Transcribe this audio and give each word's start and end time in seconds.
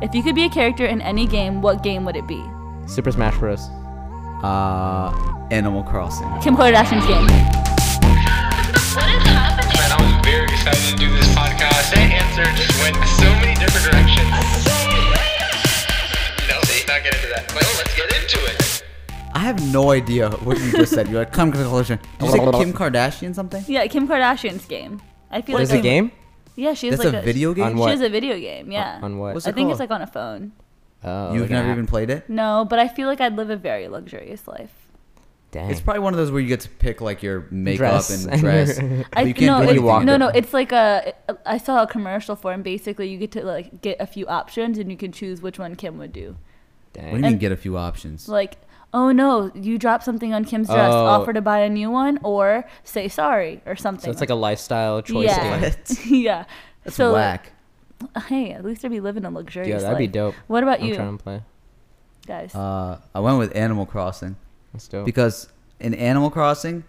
If 0.00 0.14
you 0.14 0.22
could 0.22 0.34
be 0.34 0.44
a 0.44 0.48
character 0.50 0.86
in 0.86 1.00
any 1.02 1.26
game, 1.26 1.60
what 1.60 1.82
game 1.82 2.04
would 2.04 2.16
it 2.16 2.26
be? 2.26 2.42
Super 2.86 3.10
Smash 3.10 3.36
Bros. 3.38 3.68
Uh, 4.42 5.10
Animal 5.50 5.82
Crossing. 5.82 6.28
Kim 6.40 6.54
Kardashian's 6.56 7.04
game. 7.06 7.26
What 7.26 9.10
is 9.10 9.26
happening? 9.26 9.74
Man, 9.74 9.90
I 9.90 9.98
was 9.98 10.14
very 10.24 10.44
excited 10.44 10.86
to 10.90 10.96
do 10.96 11.10
this 11.16 11.26
podcast. 11.34 11.90
That 11.94 12.14
answer 12.14 12.44
just 12.54 12.78
went 12.80 12.94
so 13.18 13.26
many 13.42 13.54
different 13.58 13.90
directions. 13.90 14.30
No, 16.46 16.60
see, 16.70 16.86
not 16.86 17.02
get 17.02 17.14
into 17.16 17.28
that. 17.34 17.50
Well, 17.54 17.74
let's 17.78 17.94
get 17.96 18.06
into 18.22 18.38
it. 18.46 18.84
I 19.34 19.40
have 19.40 19.60
no 19.72 19.90
idea 19.90 20.30
what 20.30 20.58
you 20.60 20.70
just 20.72 20.92
said. 20.92 21.08
You're 21.08 21.20
like 21.24 21.32
Kim 21.32 21.52
Kardashian. 21.52 21.98
Did 22.18 22.26
you 22.26 22.30
say 22.30 22.38
Kim 22.38 22.72
Kardashian 22.72 23.34
something? 23.34 23.64
Yeah, 23.66 23.84
Kim 23.88 24.06
Kardashian's 24.06 24.64
game. 24.66 25.02
I 25.30 25.42
feel 25.42 25.54
What 25.54 25.60
like 25.60 25.64
is 25.64 25.72
a 25.72 25.78
I- 25.78 25.80
game? 25.80 26.12
Yeah, 26.58 26.74
she 26.74 26.88
has 26.88 26.98
That's 26.98 27.12
like 27.12 27.22
a 27.22 27.24
video 27.24 27.54
game. 27.54 27.64
On 27.66 27.72
She 27.74 27.78
what? 27.78 27.90
has 27.92 28.00
a 28.00 28.08
video 28.08 28.36
game. 28.36 28.72
Yeah. 28.72 28.98
On 29.00 29.16
what? 29.18 29.34
What's 29.34 29.46
it 29.46 29.50
I 29.50 29.52
it 29.52 29.54
think 29.54 29.70
it's 29.70 29.78
called? 29.78 29.90
like 29.90 29.94
on 29.94 30.02
a 30.02 30.06
phone. 30.08 30.52
Oh, 31.04 31.32
You've 31.32 31.42
like 31.42 31.50
an 31.50 31.56
never 31.56 31.68
app. 31.68 31.74
even 31.74 31.86
played 31.86 32.10
it. 32.10 32.28
No, 32.28 32.66
but 32.68 32.80
I 32.80 32.88
feel 32.88 33.06
like 33.06 33.20
I'd 33.20 33.36
live 33.36 33.48
a 33.48 33.56
very 33.56 33.86
luxurious 33.86 34.48
life. 34.48 34.72
Dang. 35.52 35.70
It's 35.70 35.80
probably 35.80 36.00
one 36.00 36.12
of 36.12 36.18
those 36.18 36.32
where 36.32 36.40
you 36.40 36.48
get 36.48 36.60
to 36.62 36.68
pick 36.68 37.00
like 37.00 37.22
your 37.22 37.46
makeup 37.52 37.78
Dress. 37.78 38.24
and 38.24 38.40
dress. 38.40 38.78
I 38.80 39.04
but 39.14 39.26
you 39.28 39.34
can't 39.34 39.46
no, 39.46 39.58
do 39.58 39.62
it, 39.62 39.66
anything 39.68 39.84
walk 39.84 40.04
no, 40.04 40.12
with 40.14 40.20
no. 40.20 40.28
it. 40.28 40.36
It's 40.36 40.52
like 40.52 40.72
a. 40.72 41.14
I 41.46 41.58
saw 41.58 41.84
a 41.84 41.86
commercial 41.86 42.34
for, 42.34 42.52
it, 42.52 42.62
basically 42.64 43.08
you 43.08 43.18
get 43.18 43.30
to 43.32 43.44
like 43.44 43.80
get 43.80 43.96
a 44.00 44.06
few 44.06 44.26
options, 44.26 44.78
and 44.78 44.90
you 44.90 44.96
can 44.96 45.12
choose 45.12 45.40
which 45.40 45.60
one 45.60 45.76
Kim 45.76 45.96
would 45.98 46.12
do. 46.12 46.36
What 46.92 46.92
do 46.92 47.00
you 47.00 47.06
Dang. 47.06 47.14
mean 47.14 47.24
and- 47.24 47.40
get 47.40 47.52
a 47.52 47.56
few 47.56 47.76
options? 47.76 48.28
Like, 48.28 48.56
oh 48.94 49.12
no, 49.12 49.50
you 49.54 49.78
dropped 49.78 50.04
something 50.04 50.32
on 50.34 50.44
Kim's 50.44 50.68
dress. 50.68 50.92
Oh. 50.92 51.06
Offer 51.06 51.32
to 51.34 51.40
buy 51.42 51.60
a 51.60 51.68
new 51.68 51.90
one, 51.90 52.18
or 52.22 52.64
say 52.84 53.08
sorry, 53.08 53.60
or 53.66 53.76
something. 53.76 54.04
So 54.04 54.10
it's 54.10 54.20
like 54.20 54.30
a 54.30 54.34
lifestyle 54.34 55.02
choice 55.02 55.26
Yeah. 55.26 55.60
game. 55.60 55.70
What? 55.70 56.06
yeah. 56.06 56.44
That's 56.84 56.96
so, 56.96 57.12
whack. 57.14 57.52
Hey, 58.28 58.52
at 58.52 58.64
least 58.64 58.84
I'd 58.84 58.90
be 58.92 59.00
living 59.00 59.24
a 59.24 59.30
luxurious 59.30 59.82
Yeah, 59.82 59.88
that'd 59.90 59.98
be 59.98 60.04
life. 60.06 60.12
dope. 60.12 60.34
What 60.46 60.62
about 60.62 60.80
I'm 60.80 60.86
you 60.86 60.94
trying 60.94 61.18
to 61.18 61.22
play. 61.22 61.42
guys? 62.26 62.54
Uh, 62.54 63.00
I 63.14 63.20
went 63.20 63.38
with 63.38 63.54
Animal 63.56 63.86
Crossing 63.86 64.36
Let's 64.72 64.86
do 64.88 65.00
it. 65.00 65.04
because 65.04 65.48
in 65.80 65.94
Animal 65.94 66.30
Crossing, 66.30 66.84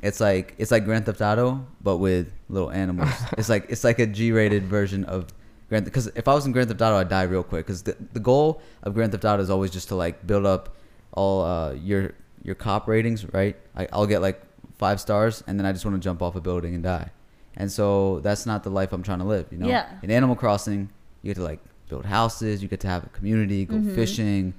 it's 0.00 0.20
like 0.20 0.54
it's 0.58 0.70
like 0.70 0.84
Grand 0.84 1.06
Theft 1.06 1.20
Auto 1.20 1.66
but 1.82 1.96
with 1.98 2.32
little 2.48 2.70
animals. 2.70 3.10
it's 3.38 3.48
like 3.48 3.66
it's 3.68 3.82
like 3.84 3.98
a 3.98 4.06
G-rated 4.06 4.64
version 4.64 5.04
of 5.04 5.26
Grand. 5.68 5.84
Because 5.86 6.06
if 6.14 6.28
I 6.28 6.34
was 6.34 6.46
in 6.46 6.52
Grand 6.52 6.68
Theft 6.68 6.80
Auto, 6.82 6.96
I'd 6.98 7.08
die 7.08 7.22
real 7.24 7.42
quick. 7.42 7.66
Because 7.66 7.82
the 7.82 7.96
the 8.12 8.20
goal 8.20 8.60
of 8.84 8.94
Grand 8.94 9.10
Theft 9.12 9.24
Auto 9.24 9.42
is 9.42 9.50
always 9.50 9.70
just 9.72 9.88
to 9.88 9.94
like 9.96 10.24
build 10.26 10.46
up 10.46 10.76
all 11.14 11.42
uh, 11.44 11.72
your 11.72 12.12
your 12.42 12.54
cop 12.54 12.86
ratings, 12.86 13.24
right? 13.32 13.56
I, 13.74 13.88
I'll 13.92 14.06
get 14.06 14.20
like 14.20 14.42
five 14.76 15.00
stars, 15.00 15.42
and 15.46 15.58
then 15.58 15.64
I 15.66 15.72
just 15.72 15.84
want 15.84 15.96
to 15.96 16.00
jump 16.00 16.20
off 16.22 16.36
a 16.36 16.40
building 16.40 16.74
and 16.74 16.82
die. 16.82 17.10
And 17.56 17.70
so 17.70 18.20
that's 18.20 18.46
not 18.46 18.64
the 18.64 18.70
life 18.70 18.92
I'm 18.92 19.02
trying 19.02 19.20
to 19.20 19.24
live, 19.24 19.46
you 19.50 19.58
know. 19.58 19.68
Yeah. 19.68 19.88
In 20.02 20.10
Animal 20.10 20.34
Crossing, 20.36 20.90
you 21.22 21.30
get 21.30 21.36
to 21.36 21.42
like 21.44 21.60
build 21.88 22.04
houses, 22.04 22.62
you 22.62 22.68
get 22.68 22.80
to 22.80 22.88
have 22.88 23.04
a 23.04 23.08
community, 23.10 23.64
go 23.64 23.80
fishing. 23.94 24.54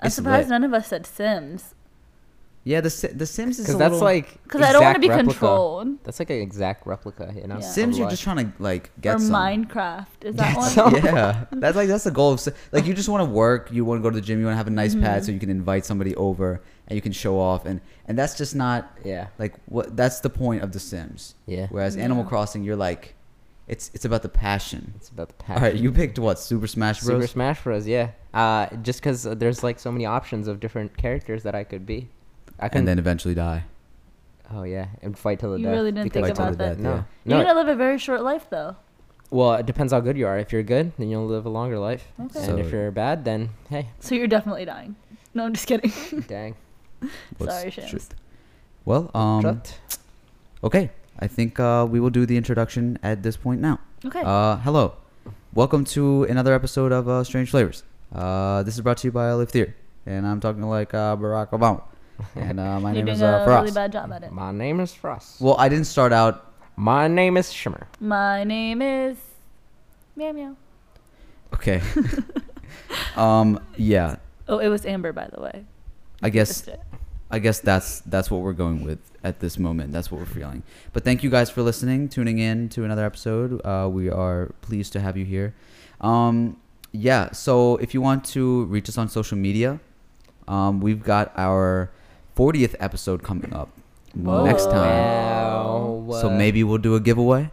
I'm 0.00 0.06
It's 0.06 0.16
surprised 0.16 0.48
lit. 0.48 0.60
none 0.60 0.64
of 0.64 0.72
us 0.74 0.88
said 0.88 1.06
Sims 1.06 1.74
Yeah, 2.64 2.82
the 2.82 3.12
the 3.14 3.24
Sims 3.24 3.58
is 3.58 3.64
Because 3.64 3.78
that's 3.78 3.92
little, 3.92 4.04
like 4.04 4.42
because 4.42 4.60
I 4.60 4.72
don't 4.72 4.82
want 4.84 4.96
to 4.96 5.00
be 5.00 5.08
replica. 5.08 5.30
controlled. 5.30 6.04
That's 6.04 6.18
like 6.18 6.28
an 6.28 6.36
exact 6.40 6.86
replica, 6.86 7.32
you 7.34 7.46
know. 7.46 7.54
Yeah. 7.56 7.60
Sims. 7.60 7.96
You're 7.98 8.10
just 8.10 8.22
trying 8.22 8.36
to 8.46 8.52
like 8.62 8.90
get 9.00 9.16
or 9.16 9.18
some. 9.20 9.30
Minecraft 9.32 10.06
is 10.22 10.36
that 10.36 10.56
one? 10.56 10.68
some. 10.70 10.94
yeah, 10.96 11.44
that's 11.52 11.76
like 11.76 11.88
that's 11.88 12.04
the 12.04 12.10
goal 12.10 12.32
of 12.32 12.46
like 12.72 12.84
you 12.84 12.92
just 12.92 13.08
want 13.08 13.22
to 13.26 13.30
work, 13.30 13.70
you 13.72 13.84
want 13.86 13.98
to 13.98 14.02
go 14.02 14.10
to 14.10 14.16
the 14.16 14.20
gym, 14.20 14.38
you 14.40 14.44
want 14.44 14.52
to 14.54 14.58
have 14.58 14.66
a 14.66 14.70
nice 14.70 14.94
Mm-hmm. 14.94 15.02
pad 15.04 15.24
so 15.24 15.32
you 15.32 15.38
can 15.38 15.48
invite 15.50 15.86
somebody 15.86 16.14
over 16.16 16.60
and 16.88 16.94
you 16.96 17.00
can 17.00 17.12
show 17.12 17.38
off 17.38 17.64
and 17.64 17.80
and 18.06 18.18
that's 18.18 18.36
just 18.36 18.54
not 18.54 18.98
Yeah. 19.04 19.28
like 19.38 19.54
what 19.66 19.96
that's 19.96 20.20
the 20.20 20.30
point 20.30 20.62
of 20.62 20.72
the 20.72 20.80
Sims. 20.80 21.36
Yeah. 21.46 21.68
Whereas 21.70 21.96
Animal 21.96 22.24
Crossing, 22.24 22.64
you're 22.64 22.76
like, 22.76 23.14
it's 23.66 23.90
it's 23.94 24.04
about 24.04 24.20
the 24.22 24.28
passion. 24.28 24.92
It's 24.96 25.08
about 25.08 25.28
the 25.30 25.34
All 25.40 25.46
passion. 25.46 25.62
right, 25.62 25.74
you 25.74 25.90
picked 25.90 26.18
what 26.18 26.38
Super 26.38 26.66
Smash 26.66 27.00
Bros. 27.00 27.16
Super 27.22 27.26
Smash 27.26 27.62
Bros. 27.62 27.86
Yeah. 27.86 28.10
Uh, 28.34 28.66
just 28.82 29.00
because 29.00 29.22
there's 29.22 29.62
like 29.62 29.78
so 29.78 29.90
many 29.90 30.04
options 30.04 30.48
of 30.48 30.60
different 30.60 30.96
characters 30.98 31.44
that 31.44 31.54
I 31.54 31.64
could 31.64 31.86
be. 31.86 32.08
I 32.58 32.68
can. 32.68 32.80
and 32.80 32.88
then 32.88 32.98
eventually 32.98 33.34
die. 33.34 33.64
oh 34.52 34.62
yeah, 34.64 34.86
and 35.02 35.16
fight 35.18 35.38
till 35.40 35.52
the 35.52 35.58
You 35.58 35.64
death. 35.66 35.72
really 35.74 35.92
didn't 35.92 36.12
think 36.12 36.26
Fight 36.26 36.34
about 36.38 36.58
that. 36.58 36.68
death, 36.76 36.78
No. 36.78 37.04
yeah. 37.24 37.36
You're 37.36 37.44
gonna 37.44 37.58
live 37.58 37.68
a 37.68 37.74
very 37.76 37.98
short 37.98 38.22
life 38.22 38.46
though. 38.50 38.76
Well, 39.30 39.54
it 39.54 39.66
depends 39.66 39.92
how 39.92 40.00
good 40.00 40.16
you 40.16 40.26
are. 40.26 40.38
If 40.38 40.52
you're 40.52 40.62
good, 40.62 40.92
then 40.98 41.10
you'll 41.10 41.26
live 41.26 41.44
a 41.44 41.50
longer 41.50 41.78
life. 41.78 42.08
Okay. 42.18 42.44
And 42.48 42.58
if 42.58 42.72
you're 42.72 42.90
bad, 42.90 43.24
then 43.26 43.50
hey, 43.68 43.88
So 44.00 44.14
you're 44.14 44.26
definitely 44.26 44.64
dying. 44.64 44.96
No, 45.34 45.44
I'm 45.44 45.52
just 45.52 45.66
kidding. 45.66 45.92
dang. 46.28 46.54
Sorry, 47.38 47.64
the 47.66 47.70
Shams. 47.70 47.90
truth? 47.90 48.14
Well, 48.86 49.10
um, 49.14 49.42
Shut. 49.42 49.78
okay, 50.64 50.90
I 51.18 51.26
think 51.28 51.60
uh, 51.60 51.86
we 51.88 52.00
will 52.00 52.10
do 52.10 52.24
the 52.24 52.36
introduction 52.38 52.98
at 53.02 53.22
this 53.22 53.36
point 53.36 53.60
now. 53.60 53.80
Okay. 54.04 54.22
Uh, 54.24 54.56
hello. 54.56 54.94
Welcome 55.54 55.84
to 55.92 56.24
another 56.24 56.54
episode 56.54 56.90
of 56.90 57.06
uh, 57.08 57.22
Strange 57.22 57.50
Flavors. 57.50 57.82
Uh, 58.14 58.62
this 58.62 58.74
is 58.74 58.80
brought 58.80 58.96
to 58.98 59.08
you 59.08 59.12
by 59.12 59.30
Live 59.32 59.50
Theater, 59.50 59.76
and 60.06 60.26
I'm 60.26 60.40
talking 60.40 60.62
to 60.62 60.66
like 60.68 60.94
uh, 60.94 61.16
Barack 61.16 61.50
Obama. 61.50 61.82
And 62.34 62.58
uh, 62.60 62.80
my 62.80 62.90
you're 62.90 63.04
name 63.04 63.06
doing 63.06 63.16
is 63.16 63.22
a 63.22 63.42
uh, 63.42 63.46
really 63.46 63.70
Faraz. 63.70 63.74
bad 63.74 63.92
job 63.92 64.12
at 64.12 64.22
it. 64.22 64.32
My 64.32 64.52
name 64.52 64.80
is 64.80 64.92
Frost. 64.92 65.40
Well, 65.40 65.56
I 65.58 65.68
didn't 65.68 65.86
start 65.86 66.12
out. 66.12 66.52
My 66.76 67.08
name 67.08 67.36
is 67.36 67.52
Shimmer. 67.52 67.86
My 68.00 68.44
name 68.44 68.82
is 68.82 69.16
meow 70.16 70.32
meow. 70.32 70.56
Okay. 71.54 71.80
um. 73.16 73.60
Yeah. 73.76 74.16
Oh, 74.48 74.58
it 74.58 74.68
was 74.68 74.86
Amber, 74.86 75.12
by 75.12 75.28
the 75.32 75.40
way. 75.40 75.64
I 76.22 76.30
guess. 76.30 76.66
Missed 76.66 76.68
it. 76.68 76.80
I 77.30 77.38
guess 77.38 77.60
that's 77.60 78.00
that's 78.00 78.30
what 78.30 78.40
we're 78.40 78.54
going 78.54 78.84
with 78.84 78.98
at 79.22 79.40
this 79.40 79.58
moment. 79.58 79.92
That's 79.92 80.10
what 80.10 80.18
we're 80.18 80.26
feeling. 80.26 80.62
But 80.92 81.04
thank 81.04 81.22
you 81.22 81.30
guys 81.30 81.50
for 81.50 81.62
listening, 81.62 82.08
tuning 82.08 82.38
in 82.38 82.68
to 82.70 82.84
another 82.84 83.04
episode. 83.04 83.60
Uh, 83.64 83.88
we 83.90 84.08
are 84.08 84.52
pleased 84.62 84.92
to 84.94 85.00
have 85.00 85.16
you 85.16 85.24
here. 85.24 85.54
Um, 86.00 86.56
yeah. 86.92 87.32
So 87.32 87.76
if 87.76 87.92
you 87.92 88.00
want 88.00 88.24
to 88.26 88.64
reach 88.64 88.88
us 88.88 88.96
on 88.96 89.08
social 89.08 89.36
media, 89.36 89.78
um, 90.46 90.80
we've 90.80 91.02
got 91.02 91.32
our 91.36 91.90
40th 92.38 92.74
episode 92.78 93.22
coming 93.24 93.52
up 93.52 93.68
next 94.14 94.66
time. 94.66 96.06
Wow. 96.06 96.18
So 96.20 96.30
maybe 96.30 96.62
we'll 96.64 96.78
do 96.78 96.94
a 96.94 97.00
giveaway. 97.00 97.50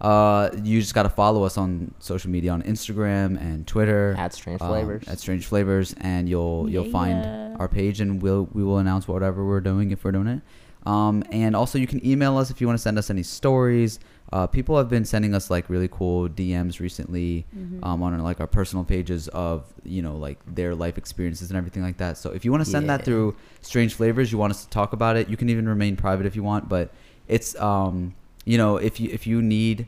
Uh, 0.00 0.50
you 0.62 0.80
just 0.80 0.94
got 0.94 1.04
to 1.04 1.08
follow 1.08 1.44
us 1.44 1.56
on 1.56 1.94
social 1.98 2.30
media 2.30 2.50
on 2.50 2.62
Instagram 2.62 3.40
and 3.40 3.66
Twitter 3.66 4.14
At 4.18 4.34
Strange 4.34 4.60
um, 4.60 4.68
Flavors. 4.68 5.06
at 5.08 5.18
Strange 5.20 5.46
Flavors, 5.46 5.94
and 6.00 6.28
you'll 6.28 6.68
you'll 6.68 6.86
Yeah. 6.86 6.92
find 6.92 7.56
our 7.60 7.68
page, 7.68 8.00
and 8.00 8.20
we'll 8.22 8.48
we 8.52 8.64
will 8.64 8.78
announce 8.78 9.06
whatever 9.06 9.44
we're 9.46 9.60
doing 9.60 9.92
if 9.92 10.04
we're 10.04 10.12
doing 10.12 10.26
it. 10.26 10.40
Um, 10.86 11.22
and 11.30 11.54
also 11.56 11.78
you 11.78 11.86
can 11.86 12.04
email 12.04 12.36
us 12.36 12.50
if 12.50 12.60
you 12.60 12.66
want 12.66 12.78
to 12.78 12.82
send 12.82 12.98
us 12.98 13.08
any 13.08 13.22
stories. 13.22 14.00
Uh, 14.32 14.46
people 14.46 14.76
have 14.76 14.88
been 14.88 15.04
sending 15.04 15.34
us 15.34 15.50
like 15.50 15.68
really 15.70 15.88
cool 15.88 16.28
DMs 16.28 16.80
recently 16.80 17.44
Mm-hmm. 17.56 17.84
um, 17.84 18.02
on 18.02 18.18
like 18.20 18.40
our 18.40 18.46
personal 18.46 18.84
pages 18.84 19.28
of 19.28 19.64
you 19.84 20.02
know 20.02 20.16
like 20.16 20.38
their 20.46 20.74
life 20.74 20.98
experiences 20.98 21.50
and 21.50 21.56
everything 21.58 21.82
like 21.82 21.98
that. 21.98 22.16
So 22.18 22.30
if 22.30 22.44
you 22.44 22.50
want 22.50 22.64
to 22.64 22.70
send 22.70 22.88
that 22.90 23.04
through 23.04 23.36
Strange 23.60 23.94
Flavors, 23.94 24.32
you 24.32 24.38
want 24.38 24.50
us 24.50 24.64
to 24.64 24.70
talk 24.70 24.92
about 24.92 25.16
it, 25.16 25.28
you 25.28 25.36
can 25.36 25.48
even 25.50 25.68
remain 25.68 25.96
private 25.96 26.26
if 26.26 26.34
you 26.34 26.42
want. 26.42 26.68
But 26.68 26.90
it's 27.28 27.54
um, 27.60 28.14
you 28.44 28.58
know 28.58 28.76
if 28.76 28.98
you 28.98 29.10
if 29.12 29.26
you 29.26 29.40
need 29.42 29.86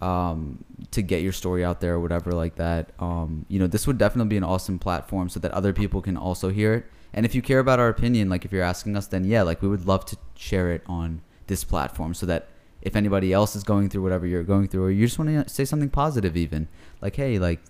um, 0.00 0.64
to 0.92 1.02
get 1.02 1.22
your 1.22 1.32
story 1.32 1.64
out 1.64 1.80
there 1.80 1.94
or 1.94 2.00
whatever 2.00 2.30
like 2.32 2.54
that. 2.56 2.90
Um, 3.00 3.46
you 3.48 3.58
know, 3.58 3.66
this 3.66 3.86
would 3.86 3.98
definitely 3.98 4.28
be 4.28 4.36
an 4.36 4.44
awesome 4.44 4.78
platform 4.78 5.28
so 5.28 5.40
that 5.40 5.50
other 5.52 5.72
people 5.72 6.00
can 6.02 6.16
also 6.16 6.50
hear 6.50 6.74
it. 6.74 6.86
And 7.12 7.26
if 7.26 7.34
you 7.34 7.42
care 7.42 7.58
about 7.58 7.80
our 7.80 7.88
opinion, 7.88 8.28
like 8.28 8.44
if 8.44 8.52
you're 8.52 8.62
asking 8.62 8.96
us, 8.96 9.06
then 9.08 9.24
yeah, 9.24 9.42
like 9.42 9.60
we 9.60 9.68
would 9.68 9.86
love 9.86 10.04
to 10.06 10.16
share 10.36 10.70
it 10.70 10.82
on 10.86 11.22
this 11.48 11.64
platform 11.64 12.14
so 12.14 12.26
that 12.26 12.46
if 12.82 12.96
anybody 12.96 13.32
else 13.32 13.56
is 13.56 13.64
going 13.64 13.88
through 13.88 14.02
whatever 14.02 14.26
you're 14.26 14.42
going 14.42 14.68
through, 14.68 14.84
or 14.84 14.90
you 14.90 15.06
just 15.06 15.18
want 15.18 15.30
to 15.30 15.52
say 15.52 15.64
something 15.64 15.90
positive, 15.90 16.36
even 16.36 16.68
like, 17.00 17.16
hey, 17.16 17.38
like 17.38 17.60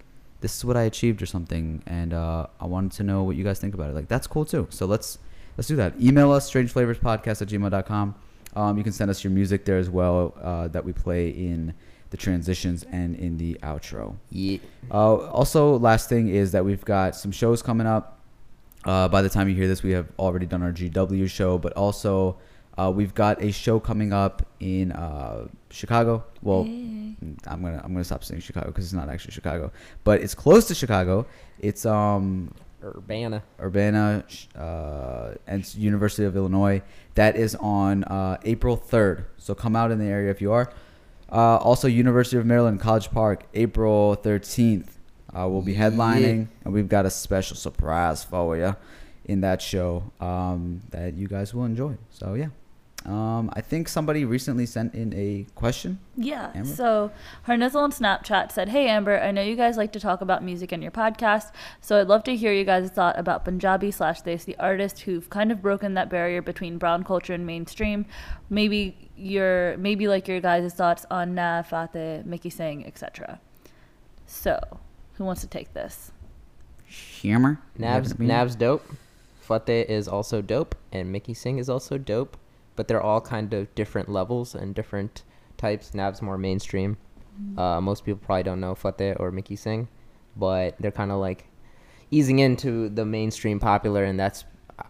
this 0.40 0.56
is 0.56 0.64
what 0.64 0.76
I 0.76 0.82
achieved 0.82 1.22
or 1.22 1.26
something, 1.26 1.82
and 1.86 2.12
uh, 2.12 2.46
I 2.60 2.66
wanted 2.66 2.92
to 2.92 3.02
know 3.02 3.22
what 3.22 3.36
you 3.36 3.44
guys 3.44 3.58
think 3.58 3.74
about 3.74 3.90
it. 3.90 3.94
Like 3.94 4.08
that's 4.08 4.26
cool 4.26 4.44
too. 4.44 4.66
So 4.70 4.86
let's 4.86 5.18
let's 5.56 5.68
do 5.68 5.76
that. 5.76 6.00
Email 6.00 6.32
us 6.32 6.50
strangeflavorspodcast 6.50 7.42
at 7.42 7.48
gmail.com. 7.48 8.14
Um, 8.54 8.78
you 8.78 8.84
can 8.84 8.92
send 8.92 9.10
us 9.10 9.22
your 9.22 9.30
music 9.30 9.64
there 9.64 9.78
as 9.78 9.90
well 9.90 10.34
uh, 10.40 10.68
that 10.68 10.84
we 10.84 10.92
play 10.92 11.28
in 11.28 11.74
the 12.10 12.16
transitions 12.16 12.84
and 12.90 13.14
in 13.16 13.36
the 13.36 13.58
outro. 13.62 14.16
Yeah. 14.30 14.58
Uh, 14.90 15.16
also, 15.28 15.78
last 15.78 16.08
thing 16.08 16.28
is 16.28 16.52
that 16.52 16.64
we've 16.64 16.84
got 16.84 17.14
some 17.14 17.30
shows 17.30 17.62
coming 17.62 17.86
up. 17.86 18.18
Uh, 18.84 19.08
by 19.08 19.20
the 19.20 19.28
time 19.28 19.48
you 19.48 19.54
hear 19.54 19.68
this, 19.68 19.82
we 19.82 19.90
have 19.92 20.08
already 20.18 20.46
done 20.46 20.62
our 20.62 20.72
GW 20.72 21.28
show, 21.28 21.58
but 21.58 21.72
also 21.74 22.38
uh, 22.78 22.90
we've 22.94 23.14
got 23.14 23.42
a 23.42 23.50
show 23.50 23.80
coming 23.80 24.12
up 24.12 24.46
in 24.60 24.92
uh, 24.92 25.48
Chicago. 25.70 26.24
Well, 26.42 26.64
Hey. 26.64 27.14
I'm 27.48 27.62
gonna 27.62 27.80
I'm 27.84 27.92
gonna 27.92 28.04
stop 28.04 28.22
saying 28.24 28.40
Chicago 28.42 28.68
because 28.68 28.84
it's 28.84 28.92
not 28.94 29.08
actually 29.08 29.32
Chicago, 29.32 29.72
but 30.04 30.20
it's 30.22 30.34
close 30.34 30.68
to 30.68 30.74
Chicago. 30.74 31.26
It's 31.58 31.84
um 31.84 32.52
Urbana. 32.84 33.42
Urbana 33.60 34.24
uh, 34.56 35.34
and 35.48 35.62
s- 35.62 35.74
University 35.74 36.24
of 36.24 36.36
Illinois. 36.36 36.80
That 37.16 37.34
is 37.36 37.56
on 37.56 38.04
uh, 38.04 38.38
April 38.44 38.76
3rd. 38.78 39.24
So 39.36 39.52
come 39.56 39.74
out 39.74 39.90
in 39.90 39.98
the 39.98 40.04
area 40.04 40.30
if 40.30 40.40
you 40.40 40.52
are. 40.52 40.72
Uh, 41.30 41.56
also, 41.56 41.88
University 41.88 42.36
of 42.36 42.46
Maryland 42.46 42.78
College 42.80 43.10
Park, 43.10 43.42
April 43.54 44.16
13th. 44.22 44.90
Uh, 45.34 45.46
we'll 45.50 45.60
be 45.60 45.74
headlining, 45.74 46.46
and 46.64 46.72
we've 46.72 46.88
got 46.88 47.04
a 47.04 47.10
special 47.10 47.56
surprise 47.56 48.22
for 48.24 48.56
you 48.56 48.76
in 49.24 49.40
that 49.42 49.60
show 49.60 50.04
um, 50.20 50.80
that 50.90 51.14
you 51.14 51.26
guys 51.26 51.52
will 51.52 51.64
enjoy. 51.64 51.98
So 52.10 52.34
yeah, 52.34 52.46
Um, 53.08 53.48
I 53.54 53.62
think 53.62 53.88
somebody 53.88 54.26
recently 54.26 54.66
sent 54.66 54.94
in 54.94 55.14
a 55.14 55.46
question. 55.54 55.98
Yeah. 56.14 56.52
Amber? 56.54 56.68
So 56.68 57.10
her 57.44 57.56
nizzle 57.56 57.80
on 57.80 57.90
Snapchat 57.90 58.52
said, 58.52 58.68
Hey 58.68 58.86
Amber, 58.86 59.18
I 59.18 59.30
know 59.30 59.40
you 59.40 59.56
guys 59.56 59.78
like 59.78 59.92
to 59.92 60.00
talk 60.00 60.20
about 60.20 60.44
music 60.44 60.74
in 60.74 60.82
your 60.82 60.90
podcast, 60.90 61.50
so 61.80 61.98
I'd 61.98 62.06
love 62.06 62.22
to 62.24 62.36
hear 62.36 62.52
you 62.52 62.64
guys' 62.64 62.90
thought 62.90 63.18
about 63.18 63.46
Punjabi 63.46 63.90
slash 63.92 64.20
this, 64.20 64.44
the 64.44 64.58
artists 64.58 65.00
who've 65.00 65.30
kind 65.30 65.50
of 65.50 65.62
broken 65.62 65.94
that 65.94 66.10
barrier 66.10 66.42
between 66.42 66.76
brown 66.76 67.02
culture 67.02 67.32
and 67.32 67.46
mainstream. 67.46 68.04
Maybe 68.50 69.10
your 69.16 69.78
maybe 69.78 70.06
like 70.06 70.28
your 70.28 70.40
guys' 70.42 70.74
thoughts 70.74 71.06
on 71.10 71.34
Nav, 71.34 71.66
Fateh, 71.66 72.22
Mickey 72.26 72.50
Singh, 72.50 72.86
etc. 72.86 73.40
So, 74.26 74.80
who 75.14 75.24
wants 75.24 75.40
to 75.40 75.46
take 75.46 75.72
this? 75.72 76.12
Hammer. 77.22 77.58
Nav's 77.78 78.18
Nav's 78.18 78.54
dope. 78.54 78.84
Fateh 79.40 79.86
is 79.88 80.08
also 80.08 80.42
dope, 80.42 80.74
and 80.92 81.10
Mickey 81.10 81.32
Singh 81.32 81.56
is 81.56 81.70
also 81.70 81.96
dope. 81.96 82.36
But 82.78 82.86
they're 82.86 83.02
all 83.02 83.20
kind 83.20 83.52
of 83.54 83.74
different 83.74 84.08
levels 84.08 84.54
and 84.54 84.72
different 84.72 85.24
types. 85.56 85.94
Nav's 85.94 86.22
more 86.22 86.38
mainstream. 86.38 86.96
Uh, 87.56 87.80
most 87.80 88.04
people 88.04 88.20
probably 88.24 88.44
don't 88.44 88.60
know 88.60 88.74
Fateh 88.76 89.14
or 89.18 89.32
Mickey 89.32 89.56
Singh, 89.56 89.88
but 90.36 90.76
they're 90.78 90.92
kind 90.92 91.10
of 91.10 91.18
like 91.18 91.48
easing 92.12 92.38
into 92.38 92.88
the 92.88 93.04
mainstream 93.04 93.58
popular, 93.58 94.04
and 94.04 94.18
that's 94.18 94.44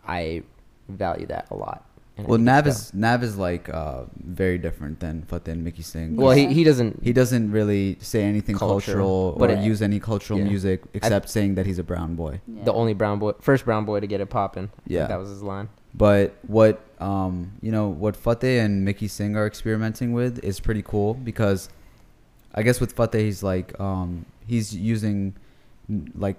I 0.07 0.43
value 0.89 1.27
that 1.29 1.49
a 1.51 1.55
lot. 1.57 1.87
And 2.19 2.27
Well, 2.27 2.39
Nav 2.39 2.67
it's 2.67 2.89
is 2.89 2.95
Nav 2.95 3.23
is 3.23 3.39
like 3.39 3.69
uh, 3.71 4.05
very 4.23 4.59
different 4.59 5.01
than 5.01 5.23
Fateh 5.23 5.53
and 5.53 5.65
Mickey 5.65 5.83
Singh. 5.83 6.17
well, 6.17 6.33
he, 6.33 6.43
Yeah. 6.43 6.49
he 6.51 6.65
doesn't 6.65 7.03
he 7.03 7.13
doesn't 7.15 7.51
really 7.53 7.97
say 8.01 8.23
anything 8.25 8.57
Culture, 8.57 8.93
cultural 8.93 9.37
but 9.39 9.51
or 9.51 9.55
it- 9.55 9.61
use 9.63 9.81
any 9.81 9.99
cultural 10.01 10.39
yeah. 10.41 10.45
music 10.53 10.83
except 10.93 11.31
saying 11.31 11.55
that 11.55 11.65
he's 11.65 11.79
a 11.79 11.85
brown 11.85 12.17
boy. 12.17 12.41
Yeah. 12.47 12.65
the 12.65 12.73
only 12.75 12.93
brown 12.95 13.19
boy, 13.19 13.33
first 13.41 13.65
brown 13.65 13.85
boy 13.87 14.01
to 14.01 14.07
get 14.07 14.21
it 14.21 14.29
popping. 14.31 14.71
Yeah. 14.87 15.07
that 15.07 15.19
was 15.19 15.29
his 15.31 15.43
line. 15.43 15.69
But 15.95 16.37
what 16.47 16.81
um 17.01 17.53
you 17.63 17.71
know 17.73 17.89
what 17.89 18.17
Fateh 18.17 18.59
and 18.61 18.85
Mickey 18.85 19.09
Singh 19.09 19.37
are 19.37 19.47
experimenting 19.47 20.13
with 20.13 20.43
is 20.45 20.61
pretty 20.61 20.83
cool 20.83 21.15
because 21.15 21.69
I 22.55 22.63
guess 22.63 22.81
with 22.81 22.93
Fateh 22.93 23.19
he's 23.21 23.43
like 23.43 23.79
um 23.81 24.27
he's 24.47 24.75
using 24.75 25.35
like 26.15 26.37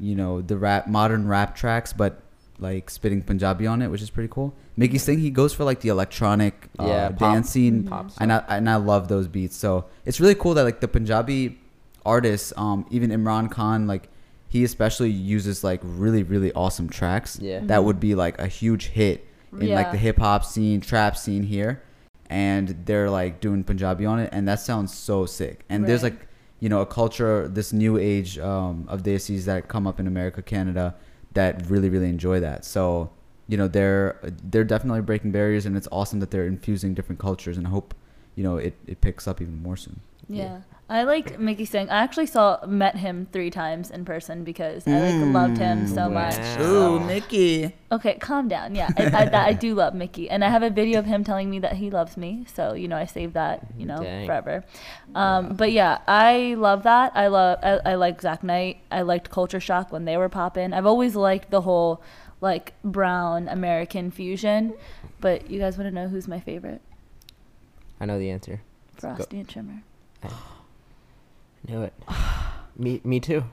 you 0.00 0.14
know 0.14 0.40
the 0.42 0.56
rap 0.56 0.86
modern 0.86 1.26
rap 1.26 1.54
tracks 1.56 1.92
but 1.92 2.20
like 2.58 2.88
spitting 2.88 3.22
Punjabi 3.22 3.66
on 3.66 3.82
it 3.82 3.88
which 3.88 4.02
is 4.02 4.10
pretty 4.10 4.28
cool. 4.30 4.54
Mickey 4.76 4.98
Singh 4.98 5.18
he 5.18 5.30
goes 5.30 5.52
for 5.52 5.64
like 5.64 5.80
the 5.80 5.88
electronic 5.88 6.68
uh, 6.78 6.86
Yeah, 6.86 7.08
pop. 7.10 7.18
dancing 7.18 7.84
Pop 7.84 8.10
and 8.20 8.32
I 8.32 8.44
and 8.48 8.68
I 8.70 8.76
love 8.76 9.08
those 9.08 9.26
beats. 9.28 9.56
So 9.56 9.86
it's 10.04 10.20
really 10.20 10.34
cool 10.36 10.54
that 10.54 10.64
like 10.64 10.80
the 10.80 10.88
Punjabi 10.88 11.58
artists 12.06 12.52
um 12.56 12.86
even 12.90 13.10
Imran 13.10 13.50
Khan 13.50 13.86
like 13.86 14.08
he 14.54 14.62
especially 14.64 15.10
uses 15.10 15.64
like 15.64 15.80
really 15.82 16.22
really 16.22 16.52
awesome 16.62 16.88
tracks 16.88 17.30
Yeah. 17.42 17.60
that 17.70 17.82
would 17.86 17.98
be 18.08 18.14
like 18.24 18.36
a 18.38 18.46
huge 18.46 18.84
hit 19.00 19.18
in 19.52 19.68
like 19.78 19.90
the 19.92 19.98
hip 20.06 20.18
hop 20.18 20.44
scene, 20.44 20.80
trap 20.80 21.16
scene 21.16 21.42
here, 21.44 21.72
and 22.30 22.66
they're 22.86 23.10
like 23.20 23.40
doing 23.46 23.62
Punjabi 23.64 24.04
on 24.12 24.18
it, 24.24 24.28
and 24.32 24.42
that 24.48 24.60
sounds 24.60 24.90
so 25.08 25.26
sick. 25.26 25.56
And 25.68 25.78
there's 25.88 26.02
like 26.08 26.18
you 26.60 26.68
know 26.72 26.80
a 26.80 26.86
culture, 27.00 27.46
this 27.58 27.72
new 27.72 27.94
age 27.98 28.38
um, 28.38 28.84
of 28.88 29.02
desis 29.02 29.44
that 29.50 29.68
come 29.74 29.86
up 29.90 29.98
in 30.00 30.06
America, 30.14 30.40
Canada, 30.42 30.94
that 31.38 31.52
really 31.72 31.88
really 31.94 32.08
enjoy 32.08 32.38
that. 32.40 32.64
So 32.64 33.10
you 33.50 33.56
know 33.60 33.68
they're 33.68 34.18
they're 34.50 34.64
definitely 34.74 35.02
breaking 35.02 35.30
barriers, 35.32 35.66
and 35.66 35.76
it's 35.76 35.88
awesome 35.98 36.18
that 36.20 36.30
they're 36.32 36.46
infusing 36.56 36.94
different 36.94 37.20
cultures, 37.20 37.56
and 37.58 37.66
I 37.66 37.70
hope 37.70 37.94
you 38.36 38.42
know 38.46 38.56
it 38.56 38.74
it 38.92 39.00
picks 39.00 39.24
up 39.30 39.40
even 39.42 39.62
more 39.62 39.76
soon. 39.76 40.00
Yeah. 40.28 40.58
I 40.94 41.02
like 41.02 41.40
Mickey 41.40 41.64
Singh. 41.64 41.90
I 41.90 41.98
actually 42.04 42.26
saw 42.26 42.64
met 42.66 42.96
him 42.96 43.26
three 43.32 43.50
times 43.50 43.90
in 43.90 44.04
person 44.04 44.44
because 44.44 44.86
I 44.86 45.00
like 45.10 45.34
loved 45.34 45.58
him 45.58 45.88
so 45.88 46.02
Mm, 46.02 46.12
much. 46.12 46.38
wow. 46.60 46.98
Mickey. 47.04 47.74
Okay, 47.90 48.14
calm 48.20 48.46
down. 48.46 48.74
Yeah, 48.76 48.88
I, 48.96 49.02
I, 49.06 49.24
that- 49.26 49.34
I 49.48 49.52
do 49.54 49.74
love 49.74 49.94
Mickey, 49.94 50.30
and 50.30 50.44
I 50.44 50.48
have 50.50 50.62
a 50.62 50.70
video 50.70 51.00
of 51.00 51.06
him 51.06 51.24
telling 51.24 51.50
me 51.50 51.58
that 51.58 51.72
he 51.72 51.90
loves 51.90 52.16
me. 52.16 52.46
So 52.54 52.74
you 52.74 52.86
know, 52.86 52.96
I 52.96 53.06
saved 53.06 53.34
that. 53.34 53.66
You 53.76 53.86
know, 53.86 53.98
Dang. 54.04 54.26
forever. 54.26 54.64
Um, 55.16 55.56
but 55.56 55.72
yeah, 55.72 55.98
I 56.06 56.54
love 56.56 56.84
that. 56.84 57.10
I 57.16 57.26
love. 57.26 57.58
I, 57.62 57.92
I 57.92 57.94
like 57.96 58.20
Zack 58.20 58.44
Knight. 58.44 58.78
I 58.92 59.02
liked 59.02 59.30
Culture 59.30 59.60
Shock 59.60 59.90
when 59.90 60.04
they 60.04 60.16
were 60.16 60.28
popping. 60.28 60.72
I've 60.72 60.86
always 60.86 61.16
liked 61.16 61.50
the 61.50 61.62
whole 61.62 62.02
like 62.40 62.72
brown 62.84 63.48
American 63.48 64.12
fusion. 64.12 64.74
But 65.20 65.50
you 65.50 65.58
guys 65.58 65.76
want 65.76 65.88
to 65.88 65.94
know 65.94 66.06
who's 66.06 66.28
my 66.28 66.38
favorite? 66.38 66.82
I 68.00 68.06
know 68.06 68.18
the 68.18 68.30
answer. 68.30 68.60
Frosty 68.96 69.40
and 69.40 69.50
Shimmer. 69.50 69.82
Knew 71.68 71.82
it. 71.82 71.92
me, 72.76 73.00
me 73.04 73.20
too. 73.20 73.44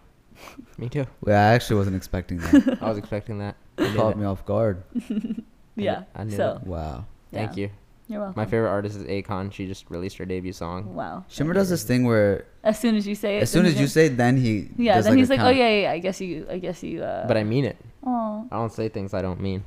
Me 0.78 0.90
too. 0.90 1.06
Well, 1.22 1.38
I 1.38 1.54
actually 1.54 1.78
wasn't 1.78 1.96
expecting 1.96 2.38
that. 2.40 2.80
I 2.82 2.90
was 2.90 2.98
expecting 2.98 3.40
that. 3.40 3.56
I 3.78 3.90
knew 3.90 3.96
Caught 3.96 4.16
that. 4.16 4.20
me 4.20 4.26
off 4.26 4.46
guard. 4.46 4.84
Yeah. 5.78 6.04
I 6.14 6.26
knew 6.26 6.36
so 6.36 6.60
Wow. 6.66 7.06
Thank 7.32 7.56
yeah. 7.56 7.62
you. 7.64 7.70
You're 8.10 8.20
welcome. 8.20 8.34
My 8.42 8.46
favorite 8.46 8.70
artist 8.70 8.98
is 8.98 9.04
Akon. 9.06 9.54
She 9.54 9.68
just 9.68 9.90
released 9.90 10.18
her 10.18 10.26
debut 10.26 10.52
song. 10.52 10.94
Wow. 10.94 11.24
Shimmer 11.30 11.54
does 11.54 11.70
this 11.70 11.84
thing 11.84 12.04
where 12.04 12.46
As 12.62 12.78
soon 12.78 12.96
as 12.98 13.08
you 13.08 13.16
say 13.16 13.38
it. 13.38 13.44
as 13.44 13.50
soon 13.50 13.66
as 13.66 13.80
you 13.80 13.88
say, 13.88 14.08
it, 14.08 14.18
then 14.18 14.36
he 14.36 14.68
Yeah, 14.76 14.96
does 14.96 15.06
then 15.06 15.18
he's 15.18 15.30
a 15.30 15.34
like, 15.34 15.40
oh 15.40 15.44
count. 15.46 15.56
yeah, 15.56 15.70
yeah, 15.70 15.82
yeah. 15.84 15.92
I 15.94 16.00
guess 16.00 16.20
you. 16.20 16.46
I 16.50 16.58
guess 16.58 16.84
you. 16.84 17.02
Uh, 17.04 17.26
But 17.26 17.38
I 17.38 17.44
mean 17.46 17.64
it. 17.64 17.78
Oh. 18.06 18.46
I 18.52 18.56
don't 18.58 18.74
say 18.74 18.90
things 18.90 19.14
I 19.14 19.22
don't 19.22 19.40
mean. 19.40 19.64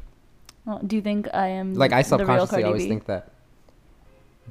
Well, 0.67 0.79
do 0.87 0.94
you 0.94 1.02
think 1.02 1.26
I 1.32 1.47
am 1.49 1.73
Like 1.73 1.93
I 1.93 2.02
subconsciously 2.02 2.64
always 2.64 2.85
think 2.87 3.06
that. 3.06 3.31